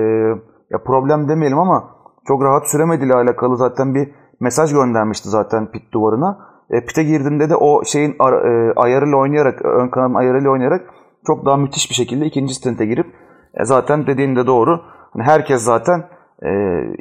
ya 0.70 0.78
problem 0.86 1.28
demeyelim 1.28 1.58
ama 1.58 1.84
çok 2.28 2.42
rahat 2.42 2.70
süremediğiyle 2.70 3.14
alakalı 3.14 3.56
zaten 3.56 3.94
bir 3.94 4.10
mesaj 4.40 4.72
göndermişti 4.72 5.28
zaten 5.28 5.70
pit 5.70 5.92
duvarına. 5.92 6.38
E, 6.70 6.84
pite 6.86 7.02
girdiğinde 7.02 7.50
de 7.50 7.56
o 7.56 7.84
şeyin 7.84 8.16
ar, 8.18 8.32
e, 8.32 8.72
ayarıyla 8.76 9.16
oynayarak, 9.16 9.64
ön 9.64 9.88
kanalın 9.88 10.14
ayarıyla 10.14 10.50
oynayarak 10.50 10.80
çok 11.26 11.46
daha 11.46 11.56
müthiş 11.56 11.90
bir 11.90 11.94
şekilde 11.94 12.26
ikinci 12.26 12.54
stinte 12.54 12.86
girip 12.86 13.06
e, 13.54 13.64
zaten 13.64 14.06
dediğin 14.06 14.36
de 14.36 14.46
doğru. 14.46 14.80
Hani 15.12 15.22
herkes 15.22 15.62
zaten 15.62 16.04
e, 16.42 16.50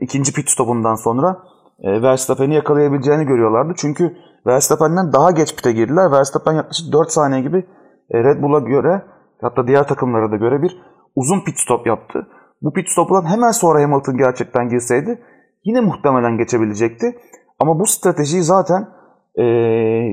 ikinci 0.02 0.34
pit 0.34 0.50
stopundan 0.50 0.96
sonra 0.96 1.38
e, 1.80 2.02
Verstappen'i 2.02 2.56
yakalayabileceğini 2.56 3.26
görüyorlardı. 3.26 3.74
Çünkü 3.78 4.18
Verstappen'den 4.48 5.14
daha 5.14 5.32
geç 5.32 5.56
pite 5.56 5.72
girdiler. 5.72 6.12
Verstappen 6.12 6.54
yaklaşık 6.54 6.94
4 6.94 7.12
saniye 7.12 7.42
gibi 7.42 7.66
e, 8.12 8.24
Red 8.24 8.44
Bull'a 8.44 8.60
göre 8.60 9.02
hatta 9.42 9.68
diğer 9.68 9.88
takımlara 9.88 10.32
da 10.32 10.36
göre 10.36 10.62
bir 10.62 10.82
uzun 11.18 11.40
pit 11.46 11.60
stop 11.60 11.88
yaptı. 11.88 12.28
Bu 12.62 12.74
pit 12.74 12.90
stop'tan 12.90 13.26
hemen 13.26 13.52
sonra 13.52 13.84
Hamilton 13.84 14.18
gerçekten 14.18 14.70
girseydi 14.70 15.22
yine 15.64 15.82
muhtemelen 15.82 16.38
geçebilecekti. 16.38 17.16
Ama 17.60 17.80
bu 17.80 17.86
stratejiyi 17.86 18.44
zaten 18.44 18.88
e, 19.36 19.44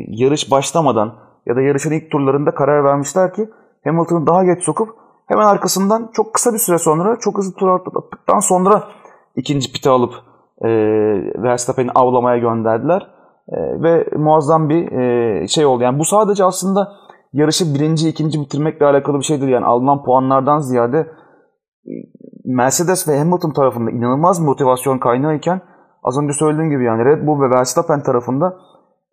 yarış 0.09 0.51
başlamadan 0.51 1.15
ya 1.47 1.57
da 1.57 1.61
yarışın 1.61 1.93
ilk 1.93 2.11
turlarında 2.11 2.55
karar 2.55 2.85
vermişler 2.85 3.35
ki 3.35 3.49
Hamilton'ı 3.85 4.27
daha 4.27 4.45
geç 4.45 4.63
sokup 4.63 4.89
hemen 5.27 5.47
arkasından 5.47 6.11
çok 6.13 6.35
kısa 6.35 6.53
bir 6.53 6.59
süre 6.59 6.79
sonra 6.79 7.17
çok 7.21 7.39
hızlı 7.39 7.55
tur 7.55 7.69
attıktan 7.69 8.39
sonra 8.39 8.85
ikinci 9.37 9.73
piti 9.73 9.89
alıp 9.91 10.15
e, 10.65 10.69
Verstappen'i 11.43 11.91
avlamaya 11.95 12.39
gönderdiler. 12.39 13.11
E, 13.49 13.83
ve 13.83 14.07
muazzam 14.17 14.69
bir 14.69 14.93
e, 14.93 15.49
şey 15.49 15.67
oldu. 15.67 15.83
Yani 15.83 15.99
bu 15.99 16.05
sadece 16.05 16.45
aslında 16.45 16.93
yarışı 17.35 17.75
birinci, 17.75 18.09
ikinci 18.09 18.41
bitirmekle 18.41 18.87
alakalı 18.87 19.19
bir 19.19 19.25
şeydir. 19.25 19.49
Yani 19.49 19.65
alınan 19.65 20.05
puanlardan 20.05 20.59
ziyade 20.59 20.99
e, 21.87 21.93
Mercedes 22.45 23.09
ve 23.09 23.19
Hamilton 23.19 23.53
tarafında 23.53 23.91
inanılmaz 23.91 24.41
motivasyon 24.41 24.99
kaynağı 24.99 25.37
iken 25.37 25.61
az 26.03 26.19
önce 26.19 26.33
söylediğim 26.33 26.71
gibi 26.71 26.85
yani 26.85 27.05
Red 27.05 27.27
Bull 27.27 27.41
ve 27.41 27.51
Verstappen 27.51 28.03
tarafında 28.03 28.57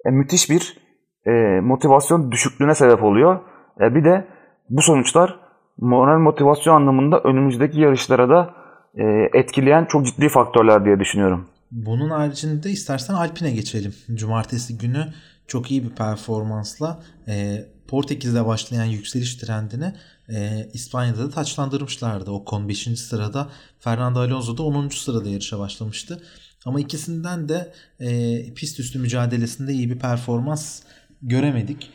e, 0.06 0.10
müthiş 0.10 0.50
bir 0.50 0.78
e, 1.26 1.32
motivasyon 1.62 2.32
düşüklüğüne 2.32 2.76
sebep 2.76 3.04
oluyor. 3.04 3.40
E, 3.82 3.96
bir 3.96 4.06
de 4.06 4.28
bu 4.70 4.82
sonuçlar 4.82 5.40
moral 5.78 6.20
motivasyon 6.20 6.76
anlamında 6.76 7.20
önümüzdeki 7.20 7.80
yarışlara 7.80 8.30
da 8.30 8.50
e, 8.96 9.04
etkileyen 9.34 9.86
çok 9.86 10.06
ciddi 10.06 10.30
faktörler 10.30 10.86
diye 10.86 11.00
düşünüyorum. 11.00 11.48
Bunun 11.72 12.10
haricinde 12.10 12.70
istersen 12.70 13.14
Alpine 13.14 13.52
geçelim. 13.52 13.94
Cumartesi 14.16 14.78
günü 14.78 15.06
çok 15.48 15.72
iyi 15.72 15.84
bir 15.84 15.90
performansla 15.90 17.04
e, 17.28 17.66
Portekiz'de 17.88 18.46
başlayan 18.46 18.86
yükseliş 18.86 19.36
trendini 19.36 19.94
e, 20.30 20.70
İspanya'da 20.74 21.18
da 21.18 21.30
taçlandırmışlardı. 21.30 22.32
Ocon 22.32 22.70
5. 22.70 23.00
sırada, 23.00 23.50
Fernando 23.80 24.20
Alonso 24.20 24.58
da 24.58 24.64
10. 24.64 24.90
sırada 24.90 25.30
yarışa 25.30 25.60
başlamıştı. 25.60 26.24
Ama 26.66 26.80
ikisinden 26.80 27.50
de 27.50 27.74
e, 28.00 28.54
pist 28.54 28.80
üstü 28.80 29.00
mücadelesinde 29.00 29.74
iyi 29.74 29.90
bir 29.90 30.00
performans 30.00 30.82
göremedik. 31.22 31.90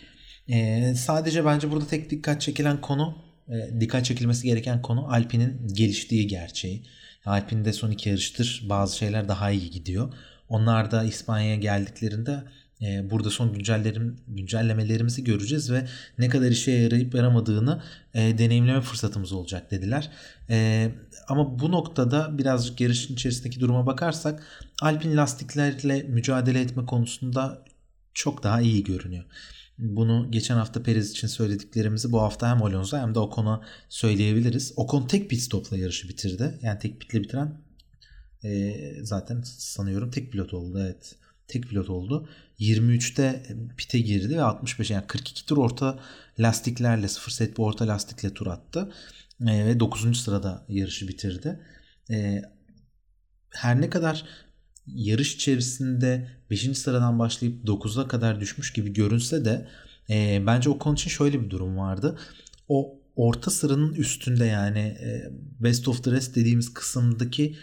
E, 0.49 0.95
sadece 0.95 1.45
bence 1.45 1.71
burada 1.71 1.87
tek 1.87 2.11
dikkat 2.11 2.41
çekilen 2.41 2.81
konu, 2.81 3.19
e, 3.49 3.81
dikkat 3.81 4.05
çekilmesi 4.05 4.47
gereken 4.47 4.83
konu 4.83 5.13
Alpine'in 5.13 5.69
geliştiği 5.75 6.27
gerçeği. 6.27 6.87
Alpine'de 7.27 7.73
son 7.73 7.91
iki 7.91 8.09
yarıştır 8.09 8.67
bazı 8.69 8.97
şeyler 8.97 9.29
daha 9.29 9.51
iyi 9.51 9.71
gidiyor. 9.71 10.13
Onlar 10.49 10.91
da 10.91 11.05
İspanya'ya 11.05 11.57
geldiklerinde 11.57 12.43
burada 12.81 13.31
son 13.31 13.53
güncellerim, 13.53 14.17
güncellemelerimizi 14.29 15.25
göreceğiz 15.25 15.73
ve 15.73 15.87
ne 16.19 16.29
kadar 16.29 16.51
işe 16.51 16.71
yarayıp 16.71 17.15
yaramadığını 17.15 17.83
e, 18.15 18.39
deneyimleme 18.39 18.81
fırsatımız 18.81 19.33
olacak 19.33 19.71
dediler. 19.71 20.11
E, 20.51 20.91
ama 21.29 21.59
bu 21.59 21.73
noktada 21.73 22.39
birazcık 22.39 22.81
yarışın 22.81 23.15
içerisindeki 23.15 23.61
duruma 23.61 23.87
bakarsak 23.87 24.43
Alpine 24.83 25.17
lastiklerle 25.17 26.03
mücadele 26.03 26.61
etme 26.61 26.87
konusunda 26.87 27.65
çok 28.15 28.43
daha 28.43 28.61
iyi 28.61 28.85
görünüyor. 28.85 29.25
Bunu 29.79 30.31
geçen 30.31 30.57
hafta 30.57 30.83
Perez 30.83 31.11
için 31.11 31.29
söylediklerimizi 31.29 32.13
bu 32.13 32.23
hafta 32.23 32.51
hem 32.51 32.63
Alonso 32.63 32.99
hem 32.99 33.15
de 33.15 33.19
Ocon'a 33.19 33.61
söyleyebiliriz. 33.89 34.73
Ocon 34.77 35.07
tek 35.07 35.31
pit 35.31 35.41
stopla 35.41 35.77
yarışı 35.77 36.09
bitirdi. 36.09 36.59
Yani 36.63 36.79
tek 36.79 37.01
pitle 37.01 37.23
bitiren 37.23 37.61
e, 38.45 38.75
zaten 39.03 39.43
sanıyorum 39.43 40.11
tek 40.11 40.33
pilot 40.33 40.55
oldu. 40.55 40.79
Evet 40.81 41.17
tek 41.49 41.69
pilot 41.69 41.91
oldu. 41.91 42.29
23'te 42.61 43.43
pite 43.77 43.99
girdi 43.99 44.37
ve 44.37 44.43
65 44.43 44.91
yani 44.91 45.07
42 45.07 45.47
tur 45.47 45.57
orta 45.57 45.99
lastiklerle 46.39 47.09
0 47.09 47.33
set 47.33 47.59
bir 47.59 47.63
orta 47.63 47.89
lastikle 47.89 48.35
tur 48.35 48.47
attı. 48.47 48.93
E, 49.41 49.67
ve 49.67 49.81
9. 49.81 50.21
sırada 50.21 50.65
yarışı 50.69 51.09
bitirdi. 51.09 51.61
E, 52.11 52.43
her 53.51 53.81
ne 53.81 53.91
kadar 53.91 54.25
yarış 54.87 55.35
içerisinde 55.35 56.29
5. 56.51 56.79
sıradan 56.79 57.19
başlayıp 57.19 57.65
9'a 57.65 58.09
kadar 58.09 58.41
düşmüş 58.41 58.73
gibi 58.73 58.93
görünse 58.93 59.45
de 59.45 59.69
e, 60.11 60.43
bence 60.47 60.71
o 60.71 60.79
konu 60.79 60.95
için 60.95 61.11
şöyle 61.11 61.45
bir 61.45 61.51
durum 61.51 61.77
vardı. 61.77 62.19
O 62.69 63.01
orta 63.17 63.51
sıranın 63.51 63.95
üstünde 63.95 64.45
yani 64.45 64.79
e, 64.79 65.31
best 65.61 65.89
of 65.89 66.05
the 66.05 66.11
rest 66.11 66.37
dediğimiz 66.37 66.75
kısımdaki 66.75 67.57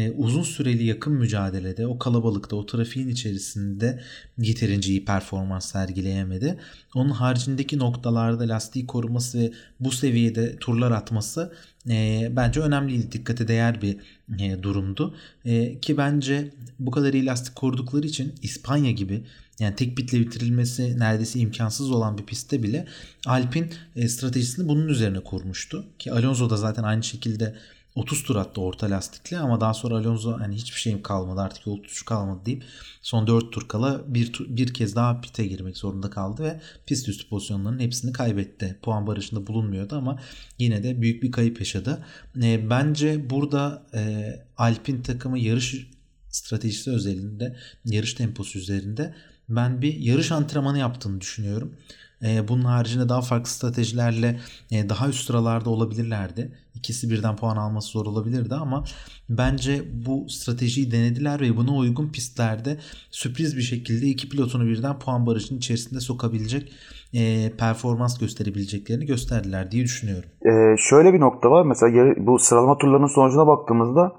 e, 0.00 0.10
uzun 0.10 0.42
süreli 0.42 0.84
yakın 0.84 1.12
mücadelede 1.12 1.86
o 1.86 1.98
kalabalıkta 1.98 2.56
o 2.56 2.66
trafiğin 2.66 3.08
içerisinde 3.08 4.00
yeterince 4.38 4.90
iyi 4.90 5.04
performans 5.04 5.72
sergileyemedi. 5.72 6.58
Onun 6.94 7.10
haricindeki 7.10 7.78
noktalarda 7.78 8.48
lastiği 8.48 8.86
koruması 8.86 9.38
ve 9.38 9.52
bu 9.80 9.92
seviyede 9.92 10.56
turlar 10.56 10.90
atması 10.90 11.52
e, 11.88 12.28
bence 12.36 12.60
önemliydi. 12.60 13.12
Dikkate 13.12 13.48
değer 13.48 13.82
bir 13.82 13.96
e, 14.38 14.62
durumdu. 14.62 15.14
E, 15.44 15.80
ki 15.80 15.96
bence 15.96 16.50
bu 16.78 16.90
kadar 16.90 17.12
iyi 17.12 17.26
lastik 17.26 17.56
korudukları 17.56 18.06
için 18.06 18.34
İspanya 18.42 18.90
gibi 18.90 19.24
yani 19.58 19.76
tek 19.76 19.96
pitle 19.96 20.20
bitirilmesi 20.20 20.98
neredeyse 20.98 21.38
imkansız 21.38 21.90
olan 21.90 22.18
bir 22.18 22.24
pistte 22.24 22.62
bile 22.62 22.86
Alpin 23.26 23.70
e, 23.96 24.08
stratejisini 24.08 24.68
bunun 24.68 24.88
üzerine 24.88 25.20
kurmuştu. 25.20 25.84
Ki 25.98 26.12
Alonso 26.12 26.50
da 26.50 26.56
zaten 26.56 26.82
aynı 26.82 27.02
şekilde 27.02 27.54
30 28.00 28.22
tur 28.22 28.36
attı 28.36 28.60
orta 28.60 28.90
lastikli 28.90 29.38
ama 29.38 29.60
daha 29.60 29.74
sonra 29.74 29.94
Alonso 29.94 30.40
hani 30.40 30.54
hiçbir 30.56 30.78
şeyim 30.78 31.02
kalmadı 31.02 31.40
artık 31.40 31.66
yol 31.66 31.76
tutuşu 31.76 32.04
kalmadı 32.04 32.40
deyip 32.46 32.64
son 33.02 33.26
4 33.26 33.52
tur 33.52 33.68
kala 33.68 34.14
bir, 34.14 34.32
bir 34.48 34.74
kez 34.74 34.96
daha 34.96 35.20
pite 35.20 35.46
girmek 35.46 35.76
zorunda 35.76 36.10
kaldı 36.10 36.42
ve 36.42 36.60
pist 36.86 37.08
üstü 37.08 37.28
pozisyonlarının 37.28 37.80
hepsini 37.80 38.12
kaybetti. 38.12 38.78
Puan 38.82 39.06
barışında 39.06 39.46
bulunmuyordu 39.46 39.96
ama 39.96 40.20
yine 40.58 40.82
de 40.82 41.00
büyük 41.00 41.22
bir 41.22 41.32
kayıp 41.32 41.58
yaşadı. 41.58 42.04
E, 42.42 42.70
bence 42.70 43.30
burada 43.30 43.86
e, 43.94 44.32
Alpin 44.56 45.02
takımı 45.02 45.38
yarış 45.38 45.86
stratejisi 46.28 46.90
özelinde, 46.90 47.56
yarış 47.84 48.14
temposu 48.14 48.58
üzerinde 48.58 49.14
ben 49.48 49.82
bir 49.82 49.94
yarış 49.94 50.32
antrenmanı 50.32 50.78
yaptığını 50.78 51.20
düşünüyorum. 51.20 51.76
E, 52.22 52.48
bunun 52.48 52.64
haricinde 52.64 53.08
daha 53.08 53.22
farklı 53.22 53.50
stratejilerle 53.50 54.40
e, 54.70 54.88
daha 54.88 55.08
üst 55.08 55.26
sıralarda 55.26 55.70
olabilirlerdi. 55.70 56.58
İkisi 56.80 57.10
birden 57.10 57.36
puan 57.36 57.56
alması 57.56 57.88
zor 57.88 58.06
olabilirdi 58.06 58.54
ama 58.54 58.84
bence 59.28 59.82
bu 60.06 60.28
stratejiyi 60.28 60.92
denediler 60.92 61.40
ve 61.40 61.56
buna 61.56 61.76
uygun 61.76 62.08
pistlerde 62.08 62.78
sürpriz 63.10 63.56
bir 63.56 63.62
şekilde 63.62 64.06
iki 64.06 64.28
pilotunu 64.28 64.66
birden 64.66 64.98
puan 64.98 65.26
barajının 65.26 65.58
içerisinde 65.58 66.00
sokabilecek 66.00 66.72
e, 67.14 67.52
performans 67.58 68.18
gösterebileceklerini 68.18 69.06
gösterdiler 69.06 69.70
diye 69.70 69.84
düşünüyorum. 69.84 70.30
Ee, 70.46 70.76
şöyle 70.78 71.12
bir 71.12 71.20
nokta 71.20 71.50
var. 71.50 71.64
Mesela 71.64 72.14
bu 72.18 72.38
sıralama 72.38 72.78
turlarının 72.78 73.14
sonucuna 73.14 73.46
baktığımızda 73.46 74.12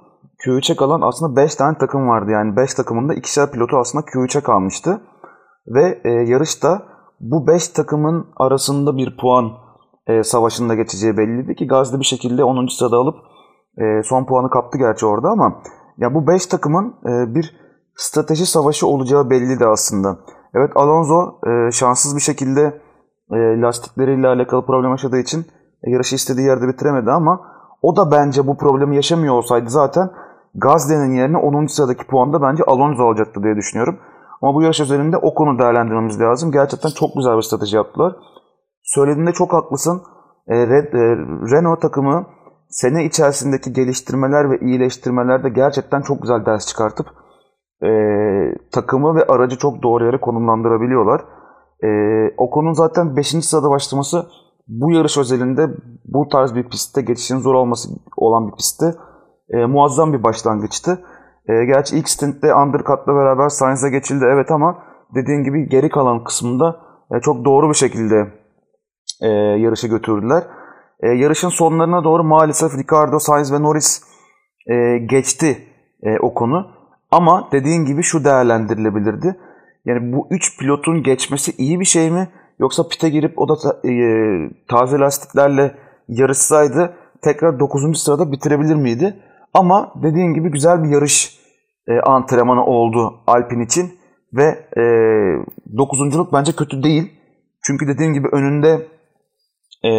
Q3'e 0.46 0.76
kalan 0.76 1.02
aslında 1.02 1.36
5 1.36 1.56
tane 1.56 1.78
takım 1.78 2.08
vardı. 2.08 2.32
Yani 2.32 2.56
5 2.56 2.74
takımında 2.74 3.14
ikişer 3.14 3.52
pilotu 3.52 3.78
aslında 3.78 4.06
Q3'e 4.06 4.42
kalmıştı. 4.42 5.02
Ve 5.68 6.02
e, 6.04 6.10
yarışta 6.10 6.84
bu 7.20 7.48
5 7.48 7.68
takımın 7.68 8.28
arasında 8.38 8.98
bir 8.98 9.18
puan 9.18 9.52
e, 10.08 10.24
savaşında 10.24 10.76
geçeceği 10.76 11.18
belliydi 11.18 11.56
ki 11.56 11.68
Gazze 11.68 12.00
bir 12.00 12.06
şekilde 12.06 12.44
10. 12.44 12.68
sırada 12.68 12.98
alıp 12.98 13.16
e, 13.78 14.04
son 14.04 14.26
puanı 14.26 14.50
kaptı 14.50 14.78
gerçi 14.78 15.06
orada 15.06 15.30
ama 15.30 15.62
ya 15.98 16.14
bu 16.14 16.28
5 16.28 16.46
takımın 16.46 16.96
e, 17.06 17.36
bir 17.36 17.56
strateji 17.96 18.46
savaşı 18.46 18.88
olacağı 18.88 19.30
belliydi 19.30 19.66
aslında. 19.66 20.20
Evet 20.54 20.72
Alonso 20.76 21.40
e, 21.48 21.72
şanssız 21.72 22.16
bir 22.16 22.22
şekilde 22.22 22.82
e, 23.32 23.62
lastikleriyle 23.62 24.28
alakalı 24.28 24.66
problem 24.66 24.92
yaşadığı 24.92 25.20
için 25.20 25.46
e, 25.84 25.92
yarışı 25.92 26.16
istediği 26.16 26.48
yerde 26.48 26.68
bitiremedi 26.68 27.12
ama 27.12 27.42
o 27.82 27.96
da 27.96 28.12
bence 28.12 28.48
bu 28.48 28.58
problemi 28.58 28.96
yaşamıyor 28.96 29.34
olsaydı 29.34 29.70
zaten 29.70 30.12
Gazze'nin 30.56 31.16
yerine 31.16 31.38
10. 31.38 31.66
sıradaki 31.66 32.08
puanda 32.08 32.42
bence 32.42 32.64
Alonso 32.64 33.04
alacaktı 33.04 33.44
diye 33.44 33.56
düşünüyorum. 33.56 34.00
Ama 34.42 34.56
bu 34.56 34.62
yarış 34.62 34.80
özelinde 34.80 35.18
o 35.18 35.34
konu 35.34 35.60
değerlendirmemiz 35.60 36.20
lazım. 36.20 36.52
Gerçekten 36.52 36.90
çok 36.90 37.16
güzel 37.16 37.38
bir 37.38 37.42
strateji 37.42 37.76
yaptılar. 37.76 38.16
Söylediğinde 38.84 39.32
çok 39.32 39.54
haklısın. 39.54 40.02
E, 40.48 40.68
Red, 40.68 40.94
e, 40.94 41.16
Renault 41.52 41.82
takımı 41.82 42.28
sene 42.70 43.06
içerisindeki 43.06 43.74
geliştirmeler 43.74 44.52
ve 44.52 44.60
iyileştirmelerde 44.60 45.50
gerçekten 45.50 46.02
çok 46.02 46.22
güzel 46.22 46.46
ders 46.46 46.68
çıkartıp 46.68 47.08
e, 47.84 47.90
takımı 48.72 49.16
ve 49.16 49.24
aracı 49.24 49.58
çok 49.58 49.84
doğru 49.84 50.06
yere 50.06 50.20
konumlandırabiliyorlar. 50.20 51.22
E, 51.84 51.88
Ocon'un 52.38 52.74
zaten 52.74 53.16
5. 53.16 53.28
sırada 53.28 53.70
başlaması 53.70 54.26
bu 54.68 54.92
yarış 54.92 55.18
özelinde 55.18 55.68
bu 56.06 56.28
tarz 56.28 56.56
bir 56.56 56.70
pistte 56.70 57.02
geçişin 57.02 57.38
zor 57.38 57.54
olması 57.54 57.90
olan 58.18 58.48
bir 58.48 58.56
pistte 58.56 58.86
e, 59.50 59.66
muazzam 59.66 60.14
bir 60.14 60.24
başlangıçtı. 60.24 61.00
E, 61.48 61.66
gerçi 61.66 61.98
ilk 61.98 62.10
stintte 62.10 62.56
undercut'la 62.56 63.16
beraber 63.16 63.50
Sainz'e 63.50 63.90
geçildi 63.90 64.26
evet 64.28 64.52
ama 64.52 64.84
dediğin 65.16 65.44
gibi 65.44 65.70
geri 65.70 65.90
kalan 65.90 66.24
kısmında 66.24 66.80
e, 67.16 67.20
çok 67.20 67.46
doğru 67.46 67.70
bir 67.70 67.74
şekilde 67.74 68.41
e, 69.22 69.28
yarışı 69.62 69.88
götürdüler. 69.88 70.44
E, 71.04 71.08
yarışın 71.08 71.50
sonlarına 71.50 72.04
doğru 72.04 72.24
maalesef 72.24 72.78
Ricardo, 72.78 73.20
Sainz 73.20 73.54
ve 73.54 73.62
Norris 73.62 74.04
e, 74.68 74.98
geçti 74.98 75.58
e, 76.04 76.20
o 76.20 76.34
konu. 76.34 76.68
Ama 77.12 77.50
dediğin 77.52 77.86
gibi 77.86 78.04
şu 78.04 78.24
değerlendirilebilirdi. 78.24 79.36
Yani 79.86 80.14
bu 80.14 80.28
3 80.32 80.60
pilotun 80.60 81.04
geçmesi 81.04 81.52
iyi 81.58 81.80
bir 81.80 81.86
şey 81.86 82.12
mi? 82.12 82.28
Yoksa 82.60 82.88
pite 82.88 83.10
girip 83.10 83.40
o 83.40 83.50
da 83.50 83.56
ta- 83.56 83.90
e, 83.90 83.94
taze 84.70 84.98
lastiklerle 85.00 85.76
yarışsaydı 86.08 86.94
tekrar 87.22 87.60
9. 87.60 88.00
sırada 88.04 88.32
bitirebilir 88.32 88.76
miydi? 88.76 89.20
Ama 89.54 89.94
dediğin 90.04 90.34
gibi 90.34 90.52
güzel 90.52 90.84
bir 90.84 90.90
yarış 90.90 91.40
e, 91.88 92.00
antrenmanı 92.00 92.66
oldu 92.66 93.14
Alpin 93.28 93.60
için 93.60 93.92
ve 94.34 94.44
e, 94.78 94.84
9. 95.78 96.34
bence 96.34 96.52
kötü 96.52 96.84
değil. 96.84 97.12
Çünkü 97.64 97.88
dediğim 97.88 98.14
gibi 98.14 98.28
önünde 98.32 98.88
e, 99.84 99.90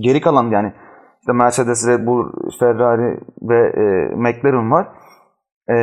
geri 0.00 0.20
kalan 0.20 0.50
yani 0.50 0.72
işte 1.20 1.32
Mercedes, 1.32 1.88
Red 1.88 2.06
Bull, 2.06 2.32
Ferrari 2.58 3.20
ve 3.42 3.56
e, 3.56 4.14
McLaren 4.16 4.70
var. 4.70 4.88
E, 5.68 5.74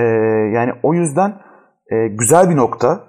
yani 0.56 0.72
o 0.84 0.94
yüzden 0.94 1.34
e, 1.92 2.08
güzel 2.08 2.50
bir 2.50 2.56
nokta. 2.56 3.04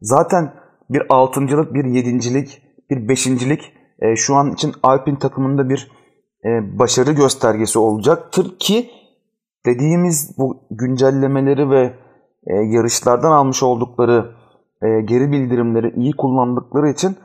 Zaten 0.00 0.52
bir 0.90 1.02
altıncılık, 1.08 1.74
bir 1.74 1.84
yedincilik, 1.84 2.62
bir 2.90 3.08
beşincilik 3.08 3.72
e, 3.98 4.16
şu 4.16 4.34
an 4.34 4.52
için 4.52 4.72
Alpine 4.82 5.18
takımında 5.18 5.68
bir 5.68 5.90
e, 6.44 6.78
başarı 6.78 7.12
göstergesi 7.12 7.78
olacaktır 7.78 8.58
ki 8.58 8.90
dediğimiz 9.66 10.34
bu 10.38 10.66
güncellemeleri 10.70 11.70
ve 11.70 11.94
e, 12.46 12.54
yarışlardan 12.54 13.32
almış 13.32 13.62
oldukları 13.62 14.30
e, 14.82 15.00
geri 15.00 15.32
bildirimleri 15.32 15.92
iyi 15.96 16.12
kullandıkları 16.16 16.88
için 16.88 17.16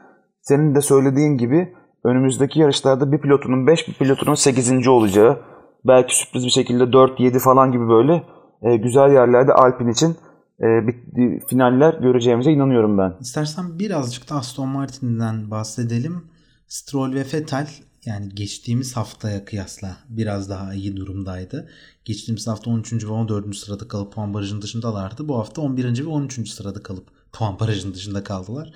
senin 0.42 0.76
de 0.76 0.82
söylediğin 0.82 1.38
gibi 1.38 1.74
önümüzdeki 2.04 2.60
yarışlarda 2.60 3.12
bir 3.12 3.18
pilotunun 3.18 3.68
5 3.68 3.88
bir 3.88 3.94
pilotunun 3.94 4.36
8. 4.36 4.88
olacağı 4.88 5.40
belki 5.86 6.18
sürpriz 6.18 6.46
bir 6.46 6.50
şekilde 6.50 6.84
4-7 6.84 7.40
falan 7.40 7.72
gibi 7.72 7.90
böyle 7.90 8.24
e, 8.62 8.78
güzel 8.78 9.12
yerlerde 9.14 9.54
Alpine 9.54 9.92
için 9.92 10.16
e, 10.60 10.88
bir, 10.88 11.40
finaller 11.40 11.94
göreceğimize 11.94 12.52
inanıyorum 12.52 12.98
ben. 12.98 13.14
İstersen 13.22 13.80
birazcık 13.80 14.30
da 14.30 14.36
Aston 14.36 14.68
Martin'den 14.68 15.52
bahsedelim. 15.52 16.24
Stroll 16.68 17.14
ve 17.14 17.26
Vettel 17.34 17.68
yani 18.06 18.30
geçtiğimiz 18.36 18.98
haftaya 18.98 19.46
kıyasla 19.46 19.98
biraz 20.10 20.50
daha 20.50 20.74
iyi 20.74 20.98
durumdaydı. 20.98 21.70
Geçtiğimiz 22.06 22.48
hafta 22.48 22.72
13. 22.72 22.94
ve 23.06 23.12
14. 23.12 23.56
sırada 23.56 23.88
kalıp 23.88 24.14
puan 24.14 24.34
barajının 24.34 24.62
dışındalardı. 24.62 25.28
Bu 25.28 25.38
hafta 25.38 25.62
11. 25.62 26.06
ve 26.06 26.10
13. 26.10 26.50
sırada 26.50 26.84
kalıp 26.84 27.08
puan 27.34 27.60
barajının 27.60 27.94
dışında 27.94 28.24
kaldılar. 28.24 28.74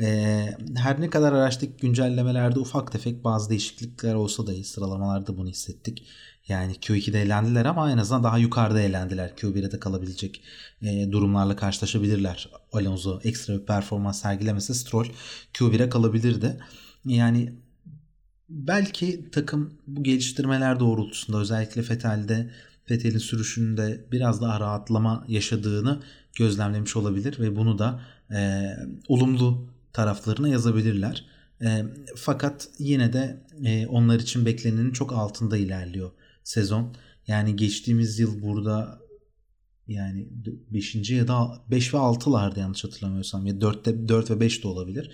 Ee, 0.00 0.56
her 0.76 1.00
ne 1.00 1.10
kadar 1.10 1.32
araçtaki 1.32 1.76
güncellemelerde 1.76 2.58
ufak 2.58 2.92
tefek 2.92 3.24
bazı 3.24 3.50
değişiklikler 3.50 4.14
olsa 4.14 4.46
da 4.46 4.64
sıralamalarda 4.64 5.36
bunu 5.36 5.48
hissettik. 5.48 6.06
Yani 6.48 6.72
Q2'de 6.72 7.22
eğlendiler 7.22 7.64
ama 7.64 7.90
en 7.90 7.98
azından 7.98 8.24
daha 8.24 8.38
yukarıda 8.38 8.80
eğlendiler. 8.80 9.28
Q1'e 9.36 9.72
de 9.72 9.80
kalabilecek 9.80 10.42
e, 10.82 11.12
durumlarla 11.12 11.56
karşılaşabilirler. 11.56 12.50
Alonso 12.72 13.20
ekstra 13.24 13.54
bir 13.54 13.66
performans 13.66 14.22
sergilemese 14.22 14.74
Stroll 14.74 15.06
Q1'e 15.54 15.88
kalabilirdi. 15.88 16.60
Yani 17.04 17.52
belki 18.48 19.30
takım 19.30 19.74
bu 19.86 20.02
geliştirmeler 20.02 20.80
doğrultusunda 20.80 21.38
özellikle 21.38 21.82
Fetel'de 21.82 22.50
Fetel'in 22.84 23.18
sürüşünde 23.18 24.06
biraz 24.12 24.42
daha 24.42 24.60
rahatlama 24.60 25.24
yaşadığını 25.28 26.02
gözlemlemiş 26.38 26.96
olabilir 26.96 27.40
ve 27.40 27.56
bunu 27.56 27.78
da 27.78 28.00
e, 28.30 28.70
olumlu 29.08 29.75
taraflarına 29.96 30.48
yazabilirler. 30.48 31.24
E, 31.62 31.84
fakat 32.16 32.68
yine 32.78 33.12
de 33.12 33.42
e, 33.64 33.86
onlar 33.86 34.20
için 34.20 34.46
beklenenin 34.46 34.92
çok 34.92 35.12
altında 35.12 35.56
ilerliyor 35.56 36.10
sezon. 36.44 36.94
Yani 37.26 37.56
geçtiğimiz 37.56 38.18
yıl 38.18 38.42
burada 38.42 38.98
yani 39.88 40.28
5. 40.72 41.10
ya 41.10 41.28
da 41.28 41.64
5 41.70 41.94
ve 41.94 41.98
6'larda 41.98 42.58
yanlış 42.58 42.84
hatırlamıyorsam 42.84 43.46
ya 43.46 43.54
4'te 43.54 44.08
4 44.08 44.30
ve 44.30 44.40
5 44.40 44.64
de 44.64 44.68
olabilir. 44.68 45.10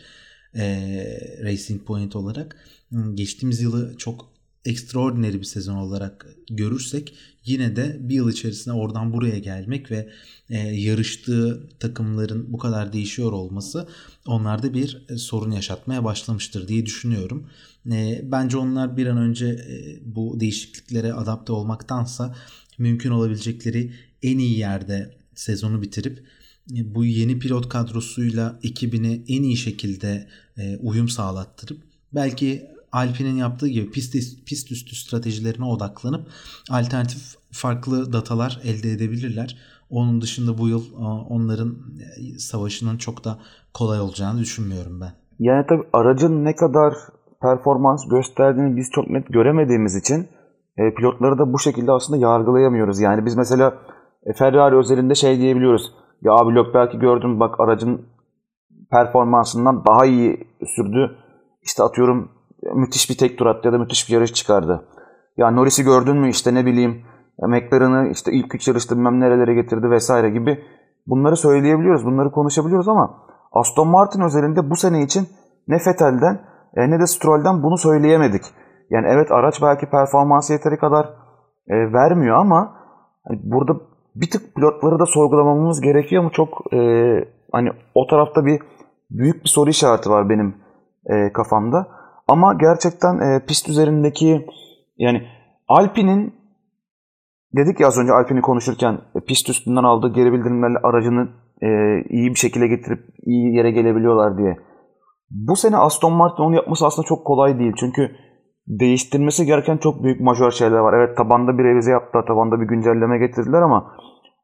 E, 0.55 0.85
Racing 1.43 1.85
Point 1.85 2.17
olarak 2.17 2.57
geçtiğimiz 3.15 3.61
yılı 3.61 3.97
çok 3.99 4.32
extraordinary 4.65 5.35
bir 5.35 5.45
sezon 5.45 5.77
olarak 5.77 6.27
görürsek 6.51 7.15
yine 7.45 7.77
de 7.77 7.97
bir 8.01 8.15
yıl 8.15 8.31
içerisinde 8.31 8.75
oradan 8.75 9.13
buraya 9.13 9.39
gelmek 9.39 9.91
ve 9.91 10.09
e, 10.51 10.59
yarıştığı 10.59 11.69
takımların 11.81 12.53
bu 12.53 12.59
kadar 12.59 12.93
değişiyor 12.93 13.33
olması 13.33 13.89
onlarda 14.27 14.75
bir 14.75 15.07
e, 15.09 15.17
sorun 15.17 15.51
yaşatmaya 15.51 16.05
başlamıştır 16.05 16.69
diye 16.69 16.87
düşünüyorum. 16.87 17.47
E, 17.93 18.21
bence 18.25 18.57
onlar 18.57 18.97
bir 18.97 19.07
an 19.07 19.19
önce 19.19 19.47
e, 19.47 19.99
bu 20.15 20.41
değişikliklere 20.41 21.13
adapte 21.13 21.53
olmaktansa 21.53 22.37
mümkün 22.79 23.11
olabilecekleri 23.11 23.93
en 24.23 24.39
iyi 24.39 24.59
yerde 24.59 25.15
sezonu 25.35 25.83
bitirip 25.83 26.19
e, 26.77 26.95
bu 26.95 27.05
yeni 27.05 27.39
pilot 27.39 27.69
kadrosuyla 27.69 28.59
ekibini 28.63 29.25
en 29.29 29.43
iyi 29.43 29.57
şekilde 29.57 30.29
e, 30.59 30.77
uyum 30.77 31.09
sağlattırıp 31.09 31.83
belki 32.13 32.72
Alpine'in 32.93 33.37
yaptığı 33.37 33.69
gibi 33.69 33.91
pist, 33.91 34.15
pist 34.47 34.73
üstü 34.73 34.97
stratejilerine 34.97 35.65
odaklanıp 35.65 36.27
alternatif 36.71 37.35
farklı 37.53 38.13
datalar 38.13 38.61
elde 38.65 38.91
edebilirler. 38.91 39.59
Onun 39.91 40.21
dışında 40.21 40.59
bu 40.59 40.69
yıl 40.69 40.83
onların 41.29 41.71
e, 41.71 42.39
savaşının 42.39 42.97
çok 42.97 43.25
da 43.25 43.39
kolay 43.75 44.01
olacağını 44.01 44.39
düşünmüyorum 44.39 45.01
ben. 45.01 45.13
Yani 45.39 45.67
tabii 45.69 45.85
aracın 45.93 46.45
ne 46.45 46.57
kadar 46.57 46.95
performans 47.43 48.09
gösterdiğini 48.09 48.77
biz 48.77 48.91
çok 48.91 49.11
net 49.11 49.27
göremediğimiz 49.27 49.97
için 49.97 50.29
e, 50.77 50.95
pilotları 50.95 51.39
da 51.39 51.53
bu 51.53 51.59
şekilde 51.59 51.93
aslında 51.93 52.21
yargılayamıyoruz. 52.21 53.01
Yani 53.01 53.27
biz 53.27 53.37
mesela 53.37 53.75
e, 54.27 54.33
Ferrari 54.33 54.77
özelinde 54.77 55.15
şey 55.15 55.39
diyebiliyoruz. 55.39 55.93
Ya 56.23 56.33
abi 56.33 56.75
belki 56.75 56.99
gördüm 56.99 57.41
bak 57.41 57.61
aracın 57.61 58.03
performansından 58.91 59.85
daha 59.87 60.07
iyi 60.07 60.47
sürdü. 60.67 61.17
İşte 61.63 61.83
atıyorum 61.83 62.31
müthiş 62.75 63.11
bir 63.11 63.17
tek 63.17 63.39
tur 63.39 63.47
attı 63.47 63.69
ya 63.69 63.73
da 63.73 63.79
müthiş 63.79 64.09
bir 64.09 64.15
yarış 64.15 64.33
çıkardı. 64.33 64.85
Ya 65.37 65.51
Norris'i 65.51 65.85
gördün 65.85 66.17
mü 66.17 66.29
işte 66.29 66.55
ne 66.55 66.67
bileyim 66.67 67.03
McLaren'ı 67.39 68.09
işte 68.09 68.33
ilk 68.33 68.55
üç 68.55 68.69
yarışta 68.69 68.97
bilmem 68.97 69.21
nerelere 69.21 69.55
getirdi 69.55 69.91
vesaire 69.91 70.31
gibi 70.31 70.65
bunları 71.07 71.37
söyleyebiliyoruz, 71.37 72.05
bunları 72.05 72.31
konuşabiliyoruz 72.31 72.89
ama 72.89 73.19
Aston 73.53 73.89
Martin 73.89 74.21
özelinde 74.21 74.71
bu 74.71 74.77
sene 74.77 75.03
için 75.03 75.29
ne 75.69 75.77
Vettel'den 75.77 76.41
e, 76.77 76.91
ne 76.91 77.01
de 77.01 77.07
Stroll'den 77.07 77.63
bunu 77.63 77.79
söyleyemedik. 77.79 78.43
Yani 78.91 79.07
evet 79.09 79.33
araç 79.33 79.63
belki 79.63 79.91
performansı 79.91 80.53
yeteri 80.53 80.79
kadar 80.79 81.05
e, 81.69 81.93
vermiyor 81.93 82.37
ama 82.37 82.75
hani 83.29 83.41
burada 83.45 83.73
bir 84.15 84.31
tık 84.31 84.55
pilotları 84.55 84.99
da 84.99 85.07
sorgulamamız 85.07 85.81
gerekiyor 85.81 86.23
ama 86.23 86.31
çok 86.33 86.75
e, 86.75 86.79
hani 87.53 87.71
o 87.95 88.07
tarafta 88.07 88.47
bir 88.47 88.61
büyük 89.11 89.45
bir 89.45 89.49
soru 89.49 89.71
işareti 89.71 90.11
var 90.11 90.29
benim 90.29 90.55
e, 91.07 91.33
kafamda. 91.33 91.87
Ama 92.29 92.55
gerçekten 92.55 93.19
e, 93.19 93.47
pist 93.47 93.69
üzerindeki 93.69 94.47
yani 94.97 95.23
Alpine'in 95.69 96.35
dedik 97.57 97.81
ya 97.81 97.87
az 97.89 97.99
önce 97.99 98.13
Alpine'i 98.13 98.43
konuşurken 98.43 98.99
e, 99.15 99.21
pist 99.21 99.49
üstünden 99.49 99.85
aldığı 99.85 100.13
geri 100.13 100.33
bildirimlerle 100.33 100.79
aracını 100.83 101.29
e, 101.63 101.69
iyi 102.09 102.31
bir 102.31 102.39
şekilde 102.39 102.67
getirip 102.67 103.01
iyi 103.23 103.57
yere 103.57 103.71
gelebiliyorlar 103.71 104.39
diye. 104.39 104.57
Bu 105.31 105.57
sene 105.57 105.77
Aston 105.77 106.13
Martin 106.13 106.43
onu 106.43 106.55
yapması 106.55 106.87
aslında 106.87 107.07
çok 107.07 107.27
kolay 107.27 107.59
değil. 107.59 107.73
Çünkü 107.77 108.11
değiştirmesi 108.67 109.47
gereken 109.47 109.77
çok 109.77 110.05
büyük 110.05 110.21
majör 110.21 110.51
şeyler 110.51 110.79
var. 110.79 110.93
Evet 110.93 111.17
tabanda 111.17 111.59
bir 111.59 111.65
revize 111.65 111.91
yaptı, 111.91 112.19
tabanda 112.27 112.61
bir 112.61 112.67
güncelleme 112.67 113.19
getirdiler 113.19 113.63
ama 113.63 113.97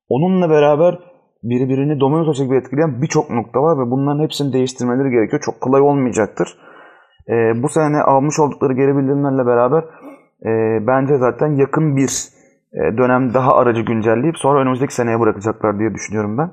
onunla 0.09 0.51
beraber 0.51 0.99
birbirini 1.43 2.01
domino 2.01 2.27
taşı 2.27 2.45
gibi 2.45 2.57
etkileyen 2.57 3.03
birçok 3.03 3.31
nokta 3.31 3.63
var 3.63 3.79
ve 3.79 3.91
bunların 3.91 4.23
hepsini 4.23 4.53
değiştirmeleri 4.53 5.11
gerekiyor. 5.11 5.43
Çok 5.45 5.61
kolay 5.61 5.81
olmayacaktır. 5.81 6.49
E, 7.29 7.63
bu 7.63 7.69
sene 7.69 8.01
almış 8.03 8.39
oldukları 8.39 8.73
geri 8.73 8.97
bildirimlerle 8.97 9.47
beraber 9.47 9.85
e, 10.47 10.87
bence 10.87 11.17
zaten 11.17 11.49
yakın 11.49 11.97
bir 11.97 12.29
e, 12.73 12.99
dönem 12.99 13.35
daha 13.35 13.57
aracı 13.57 13.83
güncelleyip 13.83 14.39
sonra 14.39 14.61
önümüzdeki 14.61 14.95
seneye 14.95 15.21
bırakacaklar 15.21 15.79
diye 15.79 15.95
düşünüyorum 15.95 16.39
ben. 16.39 16.51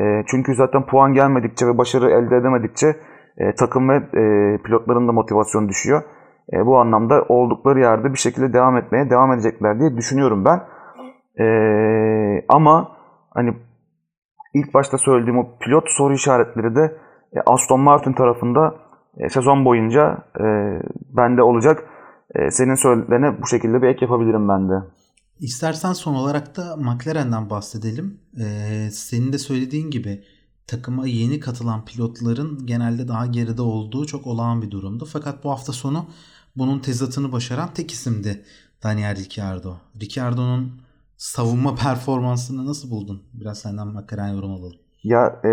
E, 0.00 0.24
çünkü 0.30 0.54
zaten 0.54 0.86
puan 0.86 1.12
gelmedikçe 1.12 1.66
ve 1.66 1.78
başarı 1.78 2.10
elde 2.10 2.36
edemedikçe 2.36 2.96
e, 3.38 3.54
takım 3.54 3.88
ve 3.88 3.96
e, 3.96 4.22
pilotların 4.62 5.08
da 5.08 5.12
motivasyonu 5.12 5.68
düşüyor. 5.68 6.02
E, 6.52 6.66
bu 6.66 6.78
anlamda 6.78 7.22
oldukları 7.28 7.80
yerde 7.80 8.12
bir 8.12 8.18
şekilde 8.18 8.52
devam 8.52 8.76
etmeye 8.76 9.10
devam 9.10 9.32
edecekler 9.32 9.80
diye 9.80 9.96
düşünüyorum 9.96 10.44
ben. 10.44 10.60
E, 11.44 11.46
ama 12.48 12.96
hani 13.34 13.54
ilk 14.54 14.74
başta 14.74 14.98
söylediğim 14.98 15.38
o 15.38 15.46
pilot 15.60 15.84
soru 15.86 16.14
işaretleri 16.14 16.76
de 16.76 16.96
e, 17.36 17.40
Aston 17.46 17.80
Martin 17.80 18.12
tarafında 18.12 18.74
e, 19.16 19.28
sezon 19.28 19.64
boyunca 19.64 20.18
e, 20.40 20.44
bende 21.16 21.42
olacak. 21.42 21.84
E, 22.34 22.50
senin 22.50 22.74
söylediklerine 22.74 23.42
bu 23.42 23.46
şekilde 23.46 23.82
bir 23.82 23.88
ek 23.88 23.98
yapabilirim 24.04 24.48
ben 24.48 24.68
de. 24.68 24.74
İstersen 25.40 25.92
son 25.92 26.14
olarak 26.14 26.56
da 26.56 26.76
McLaren'den 26.76 27.50
bahsedelim. 27.50 28.20
Ee, 28.40 28.88
senin 28.92 29.32
de 29.32 29.38
söylediğin 29.38 29.90
gibi 29.90 30.24
takıma 30.66 31.06
yeni 31.06 31.40
katılan 31.40 31.84
pilotların 31.84 32.66
genelde 32.66 33.08
daha 33.08 33.26
geride 33.26 33.62
olduğu 33.62 34.06
çok 34.06 34.26
olağan 34.26 34.62
bir 34.62 34.70
durumdu. 34.70 35.04
Fakat 35.12 35.44
bu 35.44 35.50
hafta 35.50 35.72
sonu 35.72 36.06
bunun 36.56 36.78
tezatını 36.78 37.32
başaran 37.32 37.68
tek 37.74 37.90
isimdi 37.90 38.44
Daniel 38.82 39.16
Ricciardo. 39.16 39.76
Ricciardo'nun 40.00 40.80
savunma 41.16 41.74
performansını 41.84 42.66
nasıl 42.66 42.90
buldun? 42.90 43.22
Biraz 43.32 43.58
senden 43.58 43.88
McLaren 43.88 44.28
yorum 44.28 44.52
alalım. 44.52 44.78
Ya 45.02 45.40
e, 45.44 45.50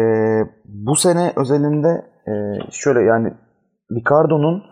bu 0.66 0.96
sene 0.96 1.34
özelinde 1.36 2.06
e, 2.28 2.32
şöyle 2.72 3.02
yani 3.02 3.34
Ricardo'nun 3.92 4.64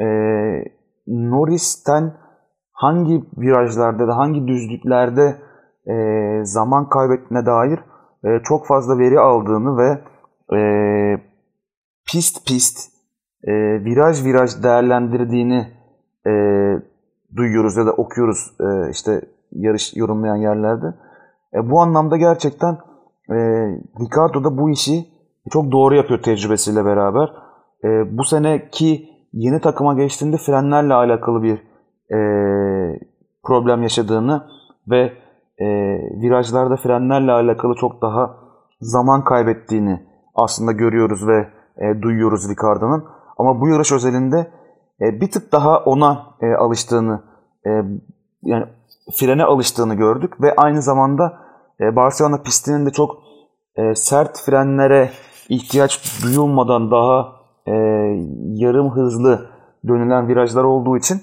e, 0.00 0.06
Norris'ten 1.06 2.14
hangi 2.72 3.24
virajlarda 3.36 4.08
da 4.08 4.16
hangi 4.16 4.48
düzlüklerde 4.48 5.36
e, 5.86 5.94
zaman 6.44 6.88
kaybettiğine 6.88 7.46
dair 7.46 7.78
e, 8.24 8.42
çok 8.42 8.66
fazla 8.66 8.98
veri 8.98 9.20
aldığını 9.20 9.78
ve 9.78 10.00
e, 10.56 10.60
pist 12.12 12.46
pist 12.46 12.78
e, 13.44 13.52
viraj 13.84 14.24
viraj 14.24 14.62
değerlendirdiğini 14.62 15.66
e, 16.26 16.32
duyuyoruz 17.36 17.76
ya 17.76 17.86
da 17.86 17.92
okuyoruz 17.92 18.54
e, 18.60 18.90
işte 18.90 19.20
yarış 19.52 19.96
yorumlayan 19.96 20.36
yerlerde. 20.36 20.86
E, 21.54 21.70
bu 21.70 21.80
anlamda 21.80 22.16
gerçekten 22.16 22.72
e, 23.30 23.36
Ricardo 24.00 24.44
da 24.44 24.58
bu 24.58 24.70
işi 24.70 25.04
çok 25.52 25.72
doğru 25.72 25.94
yapıyor 25.94 26.22
tecrübesiyle 26.22 26.84
beraber. 26.84 27.43
E, 27.84 28.18
bu 28.18 28.24
seneki 28.24 29.08
yeni 29.32 29.60
takıma 29.60 29.94
geçtiğinde 29.94 30.36
frenlerle 30.36 30.94
alakalı 30.94 31.42
bir 31.42 31.58
e, 32.14 32.18
problem 33.44 33.82
yaşadığını 33.82 34.46
ve 34.90 35.12
e, 35.58 35.66
virajlarda 36.22 36.76
frenlerle 36.76 37.32
alakalı 37.32 37.74
çok 37.74 38.02
daha 38.02 38.36
zaman 38.80 39.24
kaybettiğini 39.24 40.00
aslında 40.34 40.72
görüyoruz 40.72 41.28
ve 41.28 41.48
e, 41.78 42.02
duyuyoruz 42.02 42.50
Ricardo'nun. 42.50 43.04
Ama 43.38 43.60
bu 43.60 43.68
yarış 43.68 43.92
özelinde 43.92 44.50
e, 45.00 45.20
bir 45.20 45.30
tık 45.30 45.52
daha 45.52 45.78
ona 45.78 46.26
e, 46.40 46.54
alıştığını 46.54 47.22
e, 47.66 47.70
yani 48.42 48.64
frene 49.20 49.44
alıştığını 49.44 49.94
gördük 49.94 50.40
ve 50.42 50.54
aynı 50.56 50.82
zamanda 50.82 51.38
e, 51.80 51.96
Barcelona 51.96 52.42
pistinin 52.42 52.86
de 52.86 52.90
çok 52.90 53.22
e, 53.76 53.94
sert 53.94 54.40
frenlere 54.46 55.10
ihtiyaç 55.48 56.22
duyulmadan 56.24 56.90
daha 56.90 57.43
e, 57.66 57.72
yarım 58.54 58.90
hızlı 58.90 59.46
dönülen 59.88 60.28
virajlar 60.28 60.64
olduğu 60.64 60.96
için 60.96 61.20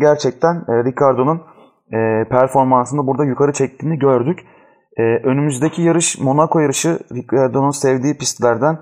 gerçekten 0.00 0.54
e, 0.54 0.84
Ricardo'nun 0.84 1.40
e, 1.92 2.28
performansını 2.28 3.06
burada 3.06 3.24
yukarı 3.24 3.52
çektiğini 3.52 3.98
gördük. 3.98 4.38
E, 4.96 5.02
önümüzdeki 5.02 5.82
yarış 5.82 6.20
Monaco 6.20 6.58
yarışı 6.58 6.98
Ricardo'nun 7.12 7.70
sevdiği 7.70 8.18
pistlerden. 8.18 8.78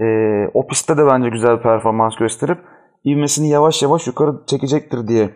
E, 0.00 0.06
o 0.54 0.66
pistte 0.66 0.96
de 0.96 1.06
bence 1.06 1.28
güzel 1.28 1.56
bir 1.56 1.62
performans 1.62 2.16
gösterip 2.16 2.58
ivmesini 3.06 3.48
yavaş 3.48 3.82
yavaş 3.82 4.06
yukarı 4.06 4.32
çekecektir 4.46 5.08
diye 5.08 5.30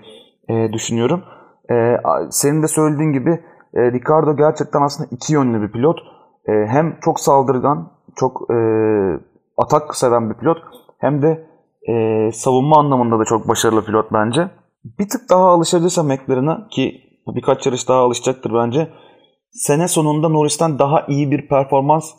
e, 0.49 0.73
düşünüyorum. 0.73 1.23
E, 1.71 1.97
senin 2.31 2.63
de 2.63 2.69
söylediğin 2.69 3.13
gibi 3.13 3.31
e, 3.75 3.93
Ricardo 3.93 4.37
gerçekten 4.37 4.83
aslında 4.83 5.09
iki 5.13 5.35
yönlü 5.35 5.63
bir 5.63 5.73
pilot. 5.73 5.99
E, 6.49 6.53
hem 6.53 6.97
çok 7.01 7.21
saldırgan, 7.21 7.93
çok 8.17 8.51
e, 8.51 8.57
atak 9.57 9.97
seven 9.97 10.31
bir 10.31 10.35
pilot 10.35 10.59
hem 10.99 11.23
de 11.23 11.47
e, 11.89 12.33
savunma 12.33 12.79
anlamında 12.79 13.19
da 13.19 13.25
çok 13.25 13.49
başarılı 13.49 13.85
pilot 13.85 14.13
bence. 14.13 14.51
Bir 14.85 15.09
tık 15.09 15.31
daha 15.31 15.49
alışabilirse 15.49 16.03
McLaren'a 16.03 16.69
ki 16.69 17.01
birkaç 17.27 17.67
yarış 17.67 17.89
daha 17.89 17.99
alışacaktır 17.99 18.55
bence. 18.55 18.89
Sene 19.51 19.89
sonunda 19.89 20.29
Norris'ten 20.29 20.79
daha 20.79 21.07
iyi 21.09 21.31
bir 21.31 21.49
performans 21.49 22.11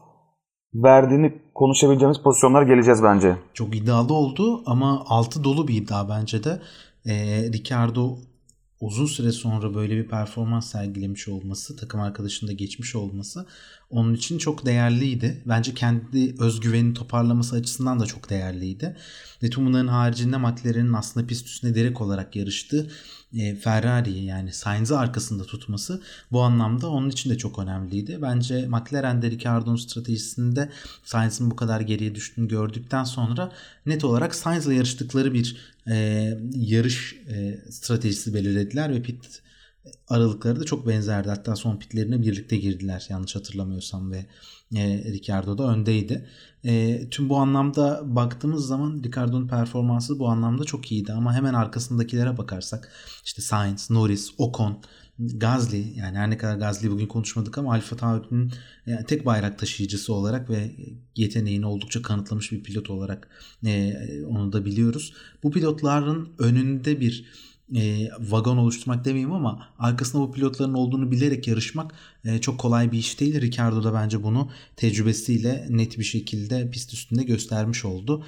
verdiğini 0.73 1.41
konuşabileceğimiz 1.55 2.21
pozisyonlar 2.21 2.61
geleceğiz 2.61 3.03
bence. 3.03 3.38
Çok 3.53 3.75
iddialı 3.75 4.13
oldu 4.13 4.63
ama 4.65 5.03
altı 5.07 5.43
dolu 5.43 5.67
bir 5.67 5.73
iddia 5.82 6.09
bence 6.09 6.43
de. 6.43 6.61
E, 7.05 7.13
Ricardo 7.53 8.17
uzun 8.82 9.05
süre 9.05 9.32
sonra 9.32 9.73
böyle 9.75 9.95
bir 9.95 10.07
performans 10.07 10.71
sergilemiş 10.71 11.28
olması, 11.28 11.78
takım 11.78 12.01
arkadaşında 12.01 12.51
geçmiş 12.51 12.95
olması 12.95 13.45
onun 13.89 14.13
için 14.13 14.38
çok 14.38 14.65
değerliydi. 14.65 15.41
Bence 15.45 15.73
kendi 15.73 16.35
özgüvenini 16.39 16.93
toparlaması 16.93 17.55
açısından 17.55 17.99
da 17.99 18.05
çok 18.05 18.29
değerliydi. 18.29 18.95
Ve 19.43 19.49
tüm 19.49 19.65
bunların 19.65 19.88
haricinde 19.88 20.38
McLaren'in 20.38 20.93
aslında 20.93 21.27
pist 21.27 21.47
üstünde 21.47 21.75
direkt 21.75 22.01
olarak 22.01 22.35
yarıştığı 22.35 22.89
e, 23.33 23.55
Ferrari'yi 23.55 24.25
yani 24.25 24.53
Sainz'ı 24.53 24.99
arkasında 24.99 25.43
tutması 25.43 26.01
bu 26.31 26.41
anlamda 26.41 26.89
onun 26.89 27.09
için 27.09 27.29
de 27.29 27.38
çok 27.38 27.59
önemliydi. 27.59 28.19
Bence 28.21 28.67
McLaren'de 28.67 29.31
Ricardo'nun 29.31 29.75
stratejisinde 29.75 30.69
Sainz'ın 31.03 31.51
bu 31.51 31.55
kadar 31.55 31.81
geriye 31.81 32.15
düştüğünü 32.15 32.47
gördükten 32.47 33.03
sonra 33.03 33.51
net 33.85 34.03
olarak 34.03 34.35
Sainz'la 34.35 34.73
yarıştıkları 34.73 35.33
bir 35.33 35.57
e, 35.88 36.38
yarış 36.55 37.15
e, 37.29 37.59
stratejisi 37.71 38.33
belirlediler 38.33 38.91
ve 38.91 39.01
pit 39.01 39.41
aralıkları 40.07 40.59
da 40.59 40.63
çok 40.63 40.88
benzerdi. 40.88 41.29
Hatta 41.29 41.55
son 41.55 41.77
pitlerine 41.77 42.21
birlikte 42.21 42.57
girdiler 42.57 43.07
yanlış 43.09 43.35
hatırlamıyorsam 43.35 44.11
ve 44.11 44.25
e, 44.75 45.03
Ricardo 45.03 45.57
da 45.57 45.63
öndeydi. 45.63 46.29
E, 46.63 47.03
tüm 47.09 47.29
bu 47.29 47.38
anlamda 47.38 48.01
baktığımız 48.03 48.67
zaman 48.67 49.01
Ricardo'nun 49.03 49.47
performansı 49.47 50.19
bu 50.19 50.27
anlamda 50.27 50.63
çok 50.63 50.91
iyiydi 50.91 51.13
ama 51.13 51.33
hemen 51.33 51.53
arkasındakilere 51.53 52.38
bakarsak 52.38 52.91
işte 53.25 53.41
Sainz, 53.41 53.89
Norris, 53.89 54.31
Ocon, 54.38 54.81
Gazli 55.19 55.93
yani 55.97 56.17
her 56.17 56.29
ne 56.29 56.38
kadar 56.38 56.57
Gazli 56.57 56.91
bugün 56.91 57.07
konuşmadık 57.07 57.57
ama 57.57 57.73
Alfa 57.73 57.95
Tauri'nin 57.95 58.51
yani 58.85 59.05
tek 59.05 59.25
bayrak 59.25 59.59
taşıyıcısı 59.59 60.13
olarak 60.13 60.49
ve 60.49 60.71
yeteneğini 61.15 61.65
oldukça 61.65 62.01
kanıtlamış 62.01 62.51
bir 62.51 62.63
pilot 62.63 62.89
olarak 62.89 63.29
e, 63.65 63.93
onu 64.25 64.53
da 64.53 64.65
biliyoruz. 64.65 65.13
Bu 65.43 65.51
pilotların 65.51 66.29
önünde 66.39 66.99
bir 66.99 67.25
e, 67.76 68.09
vagon 68.20 68.57
oluşturmak 68.57 69.05
demeyeyim 69.05 69.34
ama 69.34 69.70
arkasında 69.80 70.22
bu 70.22 70.32
pilotların 70.32 70.74
olduğunu 70.74 71.11
bilerek 71.11 71.47
yarışmak 71.47 71.93
e, 72.26 72.41
çok 72.41 72.59
kolay 72.59 72.91
bir 72.91 72.97
iş 72.97 73.20
değil. 73.20 73.41
Ricardo 73.41 73.84
da 73.84 73.93
bence 73.93 74.24
bunu 74.24 74.49
tecrübesiyle 74.76 75.68
net 75.70 75.99
bir 75.99 76.03
şekilde 76.03 76.70
pist 76.72 76.93
üstünde 76.93 77.24
göstermiş 77.24 77.86
oldu. 77.86 78.26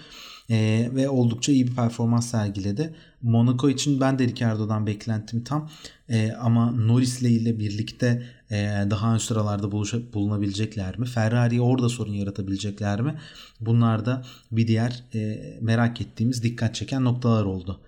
E, 0.49 0.89
ve 0.95 1.09
oldukça 1.09 1.51
iyi 1.51 1.67
bir 1.67 1.75
performans 1.75 2.31
sergiledi. 2.31 2.95
Monaco 3.21 3.69
için 3.69 4.01
ben 4.01 4.19
de 4.19 4.27
Ricardo'dan 4.27 4.87
beklentim 4.87 5.43
tam. 5.43 5.69
E, 6.09 6.31
ama 6.31 6.71
Norris 6.71 7.21
ile 7.21 7.59
birlikte 7.59 8.23
e, 8.51 8.55
daha 8.89 9.13
ön 9.13 9.17
sıralarda 9.17 9.71
buluşa, 9.71 10.13
bulunabilecekler 10.13 10.99
mi? 10.99 11.05
Ferrari'ye 11.05 11.61
orada 11.61 11.89
sorun 11.89 12.13
yaratabilecekler 12.13 13.01
mi? 13.01 13.15
Bunlar 13.61 14.05
da 14.05 14.25
bir 14.51 14.67
diğer 14.67 15.03
e, 15.15 15.39
merak 15.61 16.01
ettiğimiz 16.01 16.43
dikkat 16.43 16.75
çeken 16.75 17.03
noktalar 17.03 17.43
oldu. 17.43 17.79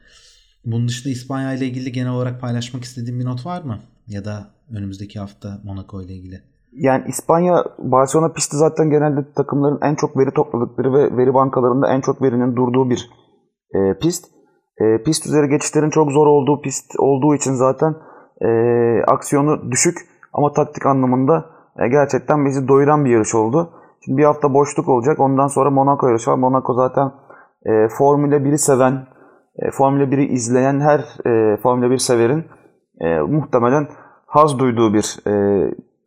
Bunun 0.66 0.88
dışında 0.88 1.12
İspanya 1.12 1.54
ile 1.54 1.66
ilgili 1.66 1.92
genel 1.92 2.12
olarak 2.12 2.42
paylaşmak 2.42 2.84
istediğin 2.84 3.20
bir 3.20 3.26
not 3.26 3.46
var 3.46 3.62
mı? 3.62 3.80
Ya 4.08 4.26
da 4.26 4.48
önümüzdeki 4.78 5.20
hafta 5.20 5.60
Monaco 5.64 6.02
ile 6.02 6.14
ilgili. 6.14 6.42
Yani 6.72 7.04
İspanya 7.08 7.66
Barcelona 7.78 8.34
pisti 8.34 8.58
zaten 8.58 8.90
genelde 8.90 9.34
takımların 9.36 9.80
en 9.82 9.96
çok 9.96 10.18
veri 10.18 10.32
topladıkları 10.32 10.94
ve 10.94 11.18
veri 11.18 11.34
bankalarında 11.34 11.94
en 11.94 12.02
çok 12.02 12.22
verinin 12.22 12.56
durduğu 12.56 12.90
bir 12.90 13.10
e, 13.76 14.00
pist. 14.00 14.26
E, 14.78 15.04
pist 15.04 15.26
üzeri 15.26 15.50
geçişlerin 15.50 15.90
çok 15.90 16.12
zor 16.12 16.28
olduğu 16.28 16.62
pist 16.62 16.92
olduğu 17.00 17.36
için 17.36 17.54
zaten 17.54 17.96
e, 18.42 18.48
aksiyonu 19.08 19.72
düşük 19.72 19.98
ama 20.34 20.54
taktik 20.54 20.86
anlamında 20.86 21.46
e, 21.80 21.88
gerçekten 21.88 22.46
bizi 22.46 22.68
doyuran 22.68 23.06
bir 23.06 23.10
yarış 23.10 23.36
oldu. 23.36 23.74
Şimdi 24.06 24.18
bir 24.18 24.24
hafta 24.24 24.54
boşluk 24.54 24.90
olacak. 24.90 25.20
Ondan 25.20 25.48
sonra 25.48 25.70
Monaco 25.70 26.08
yarışı 26.08 26.32
var. 26.32 26.36
Monaco 26.36 26.74
zaten 26.74 27.12
e, 27.66 27.88
Formula 27.98 28.36
1'i 28.36 28.58
seven, 28.58 29.08
e, 29.60 29.72
Formula 29.72 30.04
1'i 30.04 30.26
izleyen 30.26 30.80
her 30.80 31.00
e, 31.00 31.58
Formula 31.58 31.92
1 31.92 31.98
severin 31.98 32.46
e, 33.02 33.20
muhtemelen 33.20 33.88
haz 34.26 34.60
duyduğu 34.60 34.94
bir 34.94 35.28
e, 35.28 35.34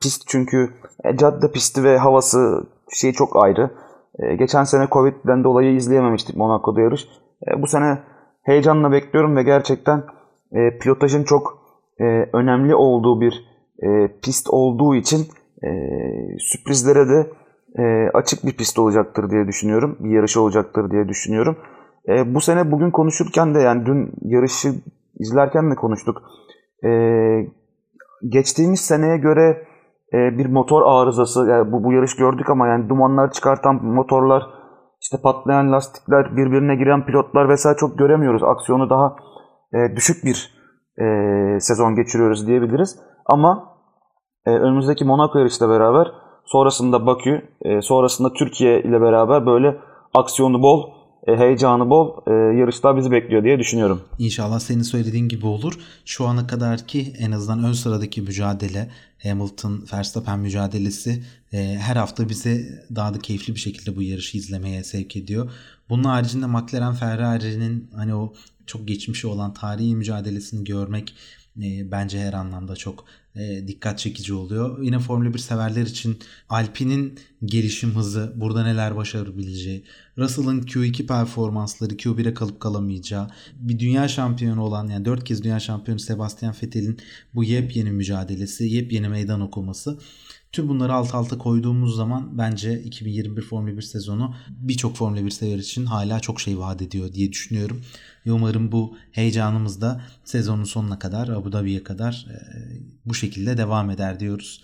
pist. 0.01 0.23
Çünkü 0.27 0.71
e, 1.05 1.17
cadde 1.17 1.53
pisti 1.53 1.85
ve 1.85 1.99
havası 1.99 2.67
şey 2.93 3.13
çok 3.13 3.45
ayrı. 3.45 3.71
E, 4.19 4.35
geçen 4.37 4.65
sene 4.65 4.89
Covid'den 4.91 5.45
dolayı 5.45 5.75
izleyememiştik 5.77 6.37
Monaco'da 6.37 6.81
yarış. 6.81 7.09
E, 7.49 7.63
bu 7.63 7.67
sene 7.67 7.99
heyecanla 8.43 8.93
bekliyorum 8.93 9.37
ve 9.37 9.43
gerçekten 9.43 10.03
e, 10.53 10.79
pilotajın 10.79 11.25
çok 11.25 11.59
e, 12.01 12.05
önemli 12.33 12.75
olduğu 12.75 13.21
bir 13.21 13.45
e, 13.83 14.21
pist 14.23 14.51
olduğu 14.51 14.95
için 14.95 15.27
e, 15.65 15.69
sürprizlere 16.39 17.09
de 17.09 17.27
e, 17.79 18.11
açık 18.15 18.47
bir 18.47 18.57
pist 18.57 18.79
olacaktır 18.79 19.31
diye 19.31 19.47
düşünüyorum. 19.47 19.97
Bir 20.01 20.11
yarış 20.11 20.37
olacaktır 20.37 20.91
diye 20.91 21.09
düşünüyorum. 21.09 21.57
E, 22.09 22.35
bu 22.35 22.41
sene 22.41 22.73
bugün 22.73 22.91
konuşurken 22.91 23.55
de 23.55 23.59
yani 23.59 23.87
dün 23.87 24.13
yarışı 24.23 24.69
izlerken 25.19 25.71
de 25.71 25.75
konuştuk. 25.75 26.23
E, 26.85 26.91
geçtiğimiz 28.29 28.81
seneye 28.81 29.17
göre 29.17 29.67
e, 30.13 30.39
bir 30.39 30.47
motor 30.47 30.83
arızası, 30.87 31.47
yani 31.49 31.73
bu, 31.73 31.85
bu 31.85 31.93
yarış 31.93 32.17
gördük 32.17 32.51
ama 32.51 32.69
yani 32.69 32.89
dumanlar 32.89 33.33
çıkartan 33.33 33.85
motorlar, 33.85 34.43
işte 35.01 35.17
patlayan 35.23 35.73
lastikler, 35.73 36.37
birbirine 36.37 36.77
giren 36.77 37.07
pilotlar 37.07 37.49
vesaire 37.49 37.77
çok 37.77 37.99
göremiyoruz. 37.99 38.43
Aksiyonu 38.43 38.91
daha 38.91 39.17
e, 39.73 39.97
düşük 39.97 40.25
bir 40.25 40.55
e, 40.99 41.05
sezon 41.61 41.95
geçiriyoruz 41.95 42.47
diyebiliriz. 42.47 42.99
Ama 43.27 43.77
e, 44.47 44.51
önümüzdeki 44.51 45.05
Monaco 45.05 45.39
yarışıyla 45.39 45.69
beraber 45.75 46.07
sonrasında 46.45 47.07
Bakü, 47.07 47.43
e, 47.63 47.83
sonrasında 47.83 48.33
Türkiye 48.33 48.83
ile 48.83 49.01
beraber 49.01 49.47
böyle 49.47 49.77
aksiyonu 50.15 50.63
bol 50.63 51.04
heyecanı 51.27 51.91
bol 51.91 52.17
e, 52.27 52.59
yarışlar 52.59 52.97
bizi 52.97 53.11
bekliyor 53.11 53.45
diye 53.45 53.59
düşünüyorum. 53.59 54.03
İnşallah 54.19 54.61
senin 54.61 54.83
söylediğin 54.83 55.29
gibi 55.29 55.47
olur. 55.47 55.75
Şu 56.05 56.27
ana 56.27 56.47
kadar 56.47 56.87
ki 56.87 57.13
en 57.19 57.33
azından 57.33 57.65
ön 57.65 57.73
sıradaki 57.73 58.23
mücadele 58.23 58.91
Hamilton 59.23 59.87
Verstappen 59.93 60.39
mücadelesi 60.39 61.25
e, 61.53 61.59
her 61.59 61.97
hafta 61.97 62.29
bize 62.29 62.85
daha 62.95 63.15
da 63.15 63.19
keyifli 63.19 63.55
bir 63.55 63.61
şekilde 63.61 63.97
bu 63.97 64.03
yarışı 64.03 64.39
izlemeye 64.39 64.85
sevk 64.85 65.17
ediyor. 65.17 65.51
Bunun 65.89 66.05
haricinde 66.05 66.47
McLaren 66.47 66.95
Ferrari'nin 66.95 67.91
hani 67.95 68.15
o 68.15 68.33
çok 68.67 68.89
geçmişi 68.89 69.27
olan 69.27 69.55
tarihi 69.55 69.97
mücadelesini 69.97 70.65
görmek 70.65 71.15
e, 71.63 71.91
bence 71.91 72.21
her 72.21 72.33
anlamda 72.33 72.77
çok 72.77 73.05
e, 73.37 73.69
dikkat 73.69 73.99
çekici 73.99 74.35
oluyor. 74.35 74.83
Yine 74.83 74.99
Formula 74.99 75.35
1 75.35 75.39
severler 75.39 75.87
için 75.87 76.19
Alpine'in 76.49 77.19
gelişim 77.45 77.91
hızı, 77.91 78.33
burada 78.37 78.63
neler 78.63 78.97
başarabileceği, 78.97 79.85
Russell'ın 80.19 80.63
Q2 80.63 81.07
performansları, 81.07 81.95
Q1'e 81.95 82.35
kalıp 82.35 82.61
kalamayacağı, 82.61 83.31
bir 83.57 83.79
dünya 83.79 84.09
şampiyonu 84.09 84.63
olan 84.63 84.89
yani 84.89 85.05
4 85.05 85.25
kez 85.25 85.45
dünya 85.45 85.61
şampiyonu 85.61 86.01
Sebastian 86.01 86.55
Vettel'in 86.63 86.99
bu 87.35 87.45
yepyeni 87.45 87.91
mücadelesi, 87.91 88.65
yepyeni 88.65 89.09
meydan 89.09 89.41
okuması 89.41 89.99
Tüm 90.55 90.69
bunları 90.69 90.95
alt 90.95 91.15
alta 91.15 91.39
koyduğumuz 91.39 91.97
zaman 91.97 92.39
bence 92.39 92.83
2021 92.83 93.43
Formula 93.43 93.77
1 93.77 93.83
sezonu 93.83 94.35
birçok 94.49 94.97
Formula 94.97 95.25
1 95.25 95.31
sever 95.31 95.59
için 95.59 95.87
hala 95.87 96.21
çok 96.21 96.41
şey 96.41 96.59
vaat 96.59 96.83
ediyor 96.83 97.13
diye 97.13 97.33
düşünüyorum. 97.33 97.83
Umarım 98.27 98.73
bu 98.73 98.97
heyecanımız 99.13 99.81
da 99.81 100.01
sezonun 100.25 100.65
sonuna 100.65 100.99
kadar, 100.99 101.29
Abu 101.29 101.53
Dhabi'ye 101.53 101.85
kadar 101.85 102.27
e, 102.31 102.37
bu 103.05 103.15
şekilde 103.15 103.57
devam 103.57 103.91
eder 103.91 104.21
diyoruz. 104.21 104.63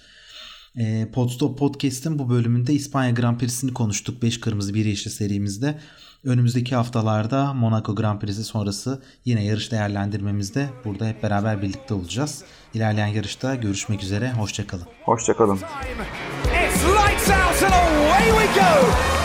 E, 0.76 1.10
Podstop 1.12 1.58
Podcast'ın 1.58 2.18
bu 2.18 2.30
bölümünde 2.30 2.72
İspanya 2.72 3.10
Grand 3.10 3.38
Prix'sini 3.38 3.74
konuştuk. 3.74 4.22
5 4.22 4.40
kırmızı 4.40 4.74
1 4.74 4.84
yeşil 4.84 5.10
serimizde. 5.10 5.78
Önümüzdeki 6.24 6.74
haftalarda 6.74 7.54
Monaco 7.54 7.94
Grand 7.94 8.20
Prix'si 8.20 8.44
sonrası 8.44 9.02
yine 9.24 9.44
yarış 9.44 9.72
değerlendirmemizde 9.72 10.68
burada 10.84 11.06
hep 11.06 11.22
beraber 11.22 11.62
birlikte 11.62 11.94
olacağız. 11.94 12.44
İlerleyen 12.74 13.06
yarışta 13.06 13.54
görüşmek 13.54 14.02
üzere. 14.02 14.32
Hoşçakalın. 14.32 14.86
Hoşçakalın. 15.04 15.56
It's 15.56 16.84
lights 16.84 17.30
out 17.30 17.62
and 17.62 17.72
away 17.72 18.24
we 18.24 18.60
go! 18.60 19.19